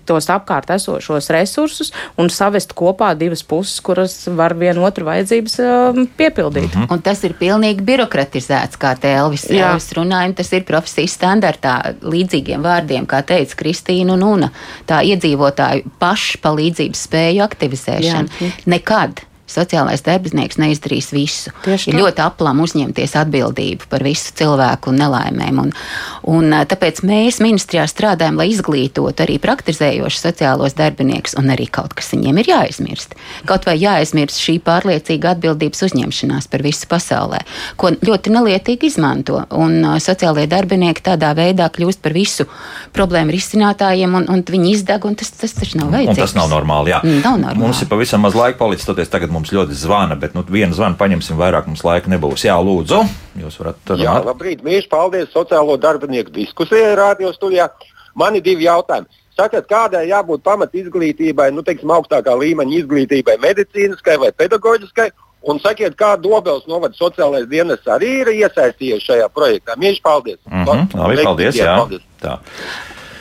tos 0.08 0.28
apkārt 0.32 0.70
esošos 0.74 1.30
resursus 1.34 1.92
un 2.20 2.30
savest 2.32 2.74
kopā 2.78 3.12
divas 3.18 3.44
puses, 3.46 3.80
kuras 3.84 4.16
var 4.32 4.54
vienu 4.58 4.84
otru 4.86 5.06
vajadzības 5.08 5.58
um, 5.64 6.04
piepildīt. 6.18 6.74
Mm. 6.74 6.88
Un 6.92 7.02
tas 7.04 7.22
ir 7.26 7.36
pilnīgi 7.38 7.84
birokratizēts, 7.86 8.78
kā 8.80 8.94
te 9.00 9.12
Elvis, 9.12 9.48
Jā. 9.50 9.72
Elvis 9.72 9.90
runāja. 9.98 10.30
un 10.30 10.38
Tas 10.38 10.52
ir 10.56 10.64
profesijas 10.68 11.16
standartā 11.18 11.74
līdzīgiem 12.02 12.62
vārdiem, 12.64 13.08
kā 13.08 13.22
teica 13.26 13.58
Kristīna 13.62 14.16
un 14.16 14.24
Una. 14.26 14.52
Tā 14.88 15.02
iedzīvotāju 15.06 15.92
pašpalīdzības 16.02 17.04
spēju 17.08 17.44
aktivizēšana. 17.46 18.40
Jā. 18.40 18.54
Nekad. 18.72 19.26
Sociālais 19.52 20.02
darbinieks 20.04 20.58
neizdarīs 20.60 21.10
visu. 21.14 21.52
Tieši 21.64 21.90
ir 21.90 21.96
tā. 21.96 22.00
ļoti 22.02 22.24
aplam 22.24 22.62
uzņemties 22.64 23.16
atbildību 23.22 23.88
par 23.92 24.04
visu 24.06 24.32
cilvēku 24.38 24.94
nelaimēm. 24.96 25.60
Un, 25.62 25.72
un, 26.32 26.56
tāpēc 26.70 27.02
mēs 27.08 27.40
ministrijā 27.44 27.84
strādājam, 27.90 28.38
lai 28.40 28.48
izglītotu 28.52 29.24
arī 29.26 29.38
praktizējošus 29.42 30.24
sociālos 30.28 30.76
darbiniekus, 30.78 31.36
un 31.40 31.52
arī 31.54 31.68
kaut 31.72 31.94
kas 31.98 32.12
viņiem 32.14 32.40
ir 32.42 32.52
jāaizmirst. 32.52 33.16
Kaut 33.48 33.66
vai 33.68 33.76
jāaizmirst 33.80 34.40
šī 34.42 34.58
pārliecīga 34.64 35.34
atbildības 35.36 35.84
uzņemšanās 35.88 36.48
par 36.52 36.64
visu 36.64 36.88
pasaulē, 36.90 37.42
ko 37.80 37.92
ļoti 37.98 38.32
nelietīgi 38.34 38.88
izmanto. 38.92 39.42
Un 39.56 39.82
sociālie 40.02 40.46
darbinieki 40.50 41.04
tādā 41.04 41.32
veidā 41.38 41.68
kļūst 41.72 42.02
par 42.04 42.14
visu 42.16 42.46
problēmu 42.96 43.32
risinātājiem, 43.34 44.14
un, 44.20 44.28
un 44.30 44.44
viņi 44.46 44.72
izdeg, 44.76 45.04
un 45.08 45.16
tas, 45.18 45.32
tas 45.34 45.54
taču 45.56 45.80
nav 45.80 45.90
Un 45.90 45.96
vajadzīgs. 45.96 46.20
tas 46.22 46.34
nav 46.38 46.50
normāli. 46.52 46.92
Jā. 46.92 47.00
Mm, 47.02 47.20
nav 47.24 47.38
normāli. 47.40 47.64
Mums 47.66 47.82
ir 47.82 47.88
pavisam 47.90 48.22
maz 48.22 48.36
laika 48.38 48.58
palicis. 48.60 48.86
Toties 48.86 49.10
tagad 49.10 49.32
mums 49.32 49.41
ļoti 49.50 49.74
zvana, 49.74 50.14
bet 50.20 50.36
nu, 50.36 50.44
vienu 50.46 50.76
zvanu 50.76 50.94
paņemsim 51.00 51.40
vairāk, 51.40 51.66
mums 51.66 51.82
laika 51.82 52.10
nebūs. 52.12 52.44
Jā, 52.46 52.54
lūdzu, 52.62 53.00
jūs 53.42 53.58
varat 53.58 53.96
Jā, 53.98 54.20
labrīt, 54.22 54.62
mīļš, 54.62 54.86
paldies 54.92 55.32
sociālo 55.34 55.74
darbinieku 55.80 56.30
diskusijai 56.30 56.94
radio 56.94 57.32
studijā. 57.34 57.66
Man 58.14 58.36
ir 58.36 58.44
divi 58.44 58.68
jautājumi. 58.68 59.08
Sakiet, 59.32 59.64
kādai 59.66 60.04
jābūt 60.10 60.42
pamat 60.44 60.74
izglītībai, 60.76 61.48
nu, 61.56 61.64
teiksim, 61.64 61.90
augstākā 61.94 62.34
līmeņa 62.36 62.78
izglītībai, 62.82 63.38
medicīniskai 63.40 64.18
vai 64.20 64.32
pedagoģiskai? 64.36 65.08
Un 65.48 65.58
sakiet, 65.58 65.96
kā 65.98 66.12
Dobels 66.22 66.68
novada 66.70 66.94
sociālais 66.94 67.48
dienas 67.50 67.82
arī 67.90 68.12
ir 68.20 68.30
iesaistījies 68.36 69.02
šajā 69.08 69.26
projektā. 69.34 69.74
Mīļš, 69.80 70.02
paldies! 70.04 70.38
Mm 70.46 70.64
-hmm, 70.68 70.98
labi, 71.00 71.24
paldies. 71.24 71.56
Jā. 71.56 71.76
paldies. 71.80 72.04
Tā. 72.22 72.38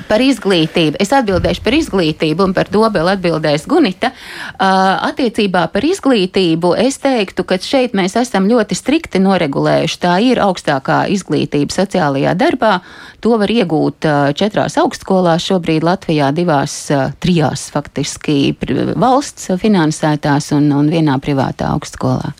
Par 0.10 0.24
izglītību. 0.24 1.00
Es 1.02 1.12
atbildēšu 1.16 1.64
par 1.66 1.76
izglītību, 1.78 2.48
un 2.48 2.56
par 2.56 2.72
dobeli 2.72 3.14
atbildēs 3.14 3.68
Gunita. 3.70 4.12
Uh, 4.12 4.98
attiecībā 5.10 5.66
par 5.74 5.86
izglītību 5.86 6.74
es 6.82 7.00
teiktu, 7.04 7.46
ka 7.48 7.60
šeit 7.62 7.96
mēs 7.98 8.18
esam 8.20 8.50
ļoti 8.50 8.78
strikti 8.78 9.22
noregulējuši. 9.24 10.00
Tā 10.02 10.18
ir 10.26 10.42
augstākā 10.44 11.04
izglītība 11.14 11.76
sociālajā 11.76 12.36
darbā. 12.40 12.80
To 13.22 13.38
var 13.42 13.54
iegūt 13.54 14.10
uh, 14.10 14.34
četrās 14.38 14.80
augstskolās, 14.82 15.46
šobrīd 15.52 15.86
Latvijā 15.86 16.32
divās, 16.36 16.76
uh, 16.94 17.14
trijās 17.22 17.70
faktiski 17.74 18.56
valsts 19.00 19.52
finansētās 19.62 20.52
un, 20.58 20.72
un 20.76 20.92
vienā 20.92 21.18
privātā 21.22 21.74
augstskolā. 21.76 22.36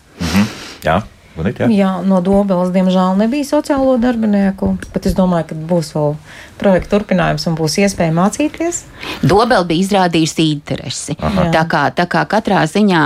Jā. 0.82 1.02
Gunit, 1.32 1.62
jā? 1.62 1.66
Jā, 1.72 1.90
no 2.04 2.18
Dobelas, 2.24 2.72
diemžēl, 2.74 3.16
nebija 3.16 3.46
sociālo 3.48 3.94
darbinieku, 4.00 4.74
bet 4.92 5.08
es 5.08 5.14
domāju, 5.16 5.48
ka 5.48 5.56
būs 5.70 5.94
vēl 5.96 6.10
projekta 6.60 6.96
turpinājums 6.96 7.46
un 7.48 7.56
būs 7.58 7.78
iespēja 7.82 8.14
mācīties. 8.16 8.82
Dobela 9.22 9.64
bija 9.66 9.82
izrādījusi 9.84 10.46
interesi. 10.52 11.16
Aha. 11.18 11.48
Tā 11.54 11.62
kā, 11.70 11.82
tā 11.96 12.06
kā 12.10 12.24
katrā 12.30 12.62
ziņā, 12.70 13.02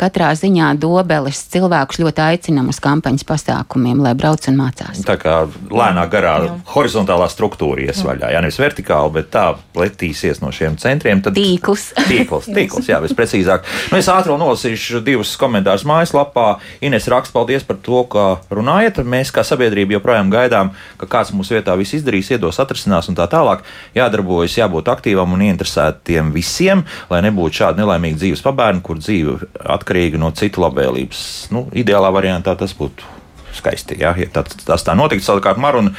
katrā 0.00 0.30
ziņā 0.38 0.72
Dobeles 0.80 1.42
cilvēkus 1.52 2.00
ļoti 2.02 2.24
aicinam 2.24 2.70
uz 2.70 2.80
kampaņas 2.82 3.26
pasākumiem, 3.26 4.02
lai 4.04 4.14
brauc 4.18 4.46
un 4.50 4.58
mācās. 4.60 5.02
Tā 5.06 5.16
kā 5.20 5.40
lēnā 5.70 6.06
garā 6.10 6.36
Jā. 6.44 6.56
horizontālā 6.74 7.28
struktūra 7.32 7.86
ies 7.88 8.02
vaļā. 8.06 8.32
Jā, 8.34 8.42
nevis 8.44 8.60
vertikāli, 8.60 9.14
bet 9.18 9.30
tā 9.34 9.46
pletīsies 9.74 10.42
no 10.44 10.52
šiem 10.54 10.78
centriem. 10.80 11.22
Tad 11.24 11.38
Tīkls. 11.38 11.90
Tīkls, 12.10 12.50
tīkls, 12.50 12.90
jā, 12.90 13.00
visprecīzāk. 13.04 13.66
Nu, 13.90 13.98
es 14.00 14.10
ātri 14.10 14.34
nolasīšu 14.40 15.02
divus 15.06 15.34
komentārus 15.40 15.86
mājaslapā. 15.88 16.48
Ines 16.84 17.08
raksta, 17.10 17.34
paldies 17.36 17.66
par 17.66 17.80
to, 17.82 18.04
ka 18.10 18.26
runājat. 18.52 19.02
Mēs 19.06 19.32
kā 19.34 19.44
sabiedrība 19.46 19.98
joprojām 19.98 20.32
gaidām, 20.32 20.72
ka 21.00 21.08
kāds 21.10 21.34
mūsu 21.36 21.56
vietā 21.58 21.76
viss 21.78 21.96
izdarīs, 21.98 22.32
iedos, 22.34 22.60
atrisinās 22.90 23.10
un 23.10 23.18
tā 23.18 23.28
tālāk. 23.30 23.62
Jādarbojas, 23.94 24.58
jābūt 24.58 24.90
aktīvam 24.90 25.34
un 25.34 25.46
ieinteresētiem 25.46 26.32
visiem, 26.34 26.84
lai 27.10 27.22
nebūtu 27.22 27.62
šādi 27.62 27.82
nelaimīgi 27.82 28.18
dzīves 28.18 28.44
pabērni, 28.44 28.82
kur 28.82 28.98
dzīve 28.98 29.38
atkarīga 29.76 30.18
no 30.18 30.32
citu 30.32 30.64
labvēlības. 30.64 31.50
Nu, 31.54 31.68
ideālā 31.72 32.10
variantā 32.12 32.56
tas 32.58 32.74
būtu 32.74 33.18
skaisti. 33.50 33.96
Jā, 33.98 34.12
ja 34.14 34.28
tā, 34.30 34.44
tas 34.46 34.84
tā 34.86 34.94
notiktu. 34.94 35.24
Savukārt, 35.26 35.58
Maruna, 35.58 35.90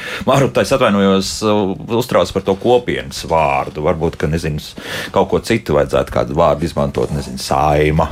es 0.62 0.72
atvainojos, 0.72 1.32
uh, 1.44 1.74
uztrauc 1.98 2.32
par 2.32 2.46
to 2.46 2.54
kopienas 2.56 3.26
vārdu. 3.28 3.84
Varbūt, 3.84 4.16
ka 4.16 4.30
nezinu, 4.30 4.60
kaut 5.12 5.28
ko 5.30 5.40
citu 5.44 5.76
vajadzētu 5.76 6.14
kādu 6.14 6.38
vārdu 6.38 6.64
izmantot, 6.64 7.12
nezinu, 7.12 7.38
saima. 7.42 8.08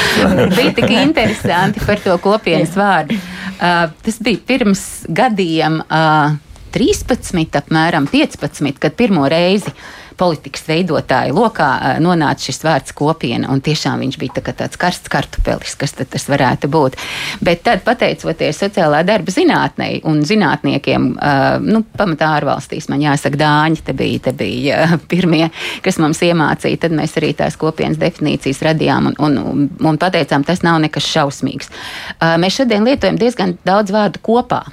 bija 0.56 0.70
tik 0.78 0.94
interesanti 0.94 1.82
par 1.84 2.00
to 2.00 2.14
kopienas 2.22 2.78
vārdu. 2.78 3.18
Uh, 3.58 3.90
tas 4.06 4.22
bija 4.22 4.46
pirms 4.46 4.86
gadiem, 5.10 5.82
uh, 5.82 6.38
13, 6.74 7.60
apmēram 7.60 8.08
15, 8.10 8.80
kad 8.82 8.96
pirmo 8.98 9.28
reizi 9.30 9.70
politikas 10.18 10.62
veidotāju 10.68 11.34
lokā 11.34 11.68
nonāca 12.02 12.46
šis 12.46 12.60
vārds 12.64 12.94
kopiena. 12.96 13.50
Tiešām 13.64 14.02
viņš 14.04 14.18
bija 14.20 14.36
tā 14.38 14.54
tāds 14.54 14.78
karsts 14.80 15.10
kartupelis, 15.10 15.74
kas 15.78 15.94
tas 15.98 16.26
varētu 16.30 16.70
būt. 16.70 16.98
Bet 17.44 17.64
tad, 17.66 17.82
pateicoties 17.86 18.60
sociālā 18.62 19.02
darba 19.06 19.34
zinātnei 19.34 20.00
un 20.06 20.22
zinātniekiem, 20.26 21.08
nu, 21.66 21.82
pamatā 21.98 22.30
ārvalstīs, 22.38 22.88
man 22.92 23.02
jāsaka, 23.02 23.40
dāņi 23.42 23.82
te 23.86 23.96
bija, 23.98 24.22
te 24.28 24.36
bija 24.38 24.84
pirmie, 25.10 25.48
kas 25.84 25.98
mums 26.02 26.22
iemācīja, 26.26 26.84
tad 26.86 26.94
mēs 26.94 27.18
arī 27.20 27.34
tās 27.38 27.58
kopienas 27.60 28.00
definīcijas 28.02 28.62
radījām 28.70 29.10
un, 29.12 29.18
un, 29.18 29.42
un, 29.42 29.66
un 29.90 30.00
pateicām, 30.00 30.46
tas 30.46 30.62
nav 30.66 30.80
nekas 30.84 31.10
šausmīgs. 31.10 31.74
Mēs 32.38 32.62
šodien 32.62 32.86
lietojam 32.86 33.18
diezgan 33.20 33.58
daudz 33.66 33.94
vārdu 33.94 34.22
kopā 34.24 34.64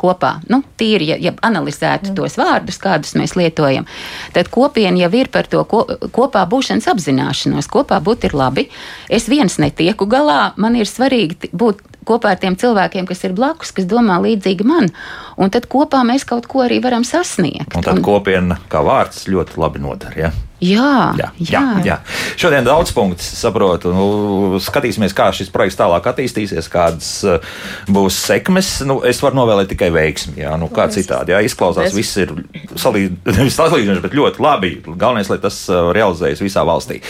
kopā. 0.00 0.36
Nu, 0.52 0.62
tīri, 0.78 1.10
ja, 1.12 1.18
ja 1.20 1.34
analizētu 1.46 2.10
mm. 2.12 2.16
tos 2.18 2.38
vārdus, 2.40 2.78
kādus 2.82 3.16
mēs 3.18 3.36
lietojam, 3.38 3.88
tad 4.36 4.50
kopiena 4.52 5.06
jau 5.06 5.12
ir 5.18 5.30
par 5.32 5.48
to 5.50 5.64
ko, 5.68 5.84
kopā 6.14 6.44
būšanas 6.50 6.88
apzināšanos. 6.92 7.70
Kopā 7.72 8.00
būt 8.04 8.28
ir 8.28 8.36
labi. 8.36 8.68
Es 9.12 9.30
viens 9.32 9.58
netieku 9.62 10.08
galā, 10.10 10.52
man 10.60 10.78
ir 10.78 10.88
svarīgi 10.90 11.52
būt 11.56 11.82
kopā 12.06 12.34
ar 12.34 12.40
tiem 12.42 12.56
cilvēkiem, 12.58 13.06
kas 13.08 13.24
ir 13.26 13.34
blakus, 13.36 13.72
kas 13.74 13.88
domā 13.90 14.18
līdzīgi 14.22 14.66
man. 14.66 14.90
Un 15.36 15.52
tad 15.52 15.68
kopā 15.70 16.04
mēs 16.06 16.26
kaut 16.28 16.46
ko 16.50 16.62
arī 16.66 16.78
varam 16.84 17.04
sasniegt. 17.06 17.74
Un 17.74 17.86
tad 17.86 18.02
kopiena 18.06 18.60
kā 18.70 18.84
vārds 18.86 19.26
ļoti 19.30 19.58
labi 19.60 19.82
nodara. 19.82 20.28
Ja? 20.28 20.34
Jā, 20.64 21.12
Jā, 21.20 21.28
jā, 21.36 21.60
jā. 21.84 21.96
Šodien 22.40 22.64
daudz 22.64 22.92
punktu, 22.96 23.20
saprotu. 23.20 23.90
Nu, 23.92 24.56
skatīsimies, 24.62 25.12
kā 25.16 25.26
šis 25.36 25.50
projekts 25.52 25.76
tālāk 25.76 26.06
attīstīsies, 26.08 26.68
kādas 26.72 27.10
uh, 27.28 27.44
būs 27.92 28.16
sekmes. 28.24 28.70
Nu, 28.88 29.02
es 29.04 29.20
varu 29.20 29.36
novēlēt 29.42 29.68
tikai 29.74 29.90
veiksmi. 29.92 30.38
Jā, 30.40 30.54
nu, 30.60 30.70
kā 30.72 30.86
citādi. 30.92 31.34
Jā, 31.34 31.42
izklausās, 31.44 31.90
Mēs- 31.92 31.98
viss 31.98 32.16
ir 32.24 32.32
salīdzinoši, 32.86 34.02
bet 34.04 34.16
ļoti 34.16 34.42
labi. 34.42 34.70
Galvenais, 34.86 35.28
lai 35.32 35.38
tas 35.42 35.58
uh, 35.68 35.90
realizējas 35.96 36.40
visā 36.44 36.64
valstī. 36.66 37.02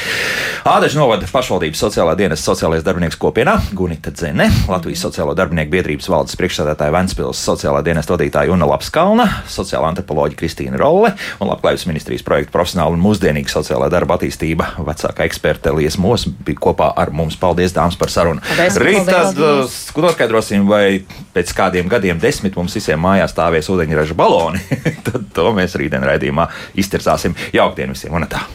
Ādaņu 0.66 0.98
novada 1.00 1.28
pašvaldības 1.30 1.84
sociālā 1.86 2.16
dienas 2.18 2.42
sociālais 2.46 2.82
darbinieks 2.86 3.18
kopienā 3.20 3.56
Gunita 3.78 4.10
Dzene, 4.14 4.48
Latvijas 4.70 5.04
sociālo 5.06 5.36
darbinieku 5.38 5.70
biedrības 5.76 6.10
valdes 6.10 6.34
priekšsēdētāja 6.40 6.94
Ventspils 6.94 7.40
sociālā 7.46 7.82
dienas 7.86 8.10
vadītāja 8.10 8.50
Una 8.54 8.66
Lapskalna, 8.70 9.28
sociālā 9.50 9.92
antropoloģija 9.92 10.40
Kristīna 10.42 10.80
Rolle 10.80 11.14
un 11.38 11.50
Labklājības 11.52 11.86
ministrijas 11.90 12.26
projekta 12.26 12.54
profesionāla 12.56 12.96
un 12.96 13.02
mūsdienīga 13.36 13.52
sociālā 13.52 13.88
darba 13.92 14.16
attīstība 14.16 14.70
vecākā 14.80 15.26
eksperte 15.26 15.72
Lies 15.74 15.98
Mos 15.98 16.26
bija 16.26 16.58
kopā 16.60 16.92
ar 16.96 17.12
mums. 17.12 17.36
Paldies, 17.36 17.74
dāmas, 17.74 17.96
par 17.98 18.10
sarunu. 18.10 18.40
Paldies. 18.40 18.78
Rīt 18.80 19.04
tad 19.06 19.36
Paldies. 19.36 19.92
uh, 19.92 20.02
noskaidrosim, 20.02 20.66
vai 20.66 21.04
pēc 21.34 21.52
kādiem 21.56 21.88
gadiem, 21.88 22.18
desmit, 22.18 22.56
mums 22.56 22.74
visiem 22.76 23.00
mājās 23.00 23.34
stāvēs 23.34 23.70
ūdeņraža 23.72 24.16
baloni. 24.16 24.60
tad 25.06 25.28
to 25.34 25.50
mēs 25.52 25.76
rītdien 25.76 26.04
raidījumā 26.06 26.48
iztirzāsim. 26.76 27.36
Jauktdien 27.52 27.92
visiem 27.92 28.16
un 28.16 28.28
tā! 28.30 28.46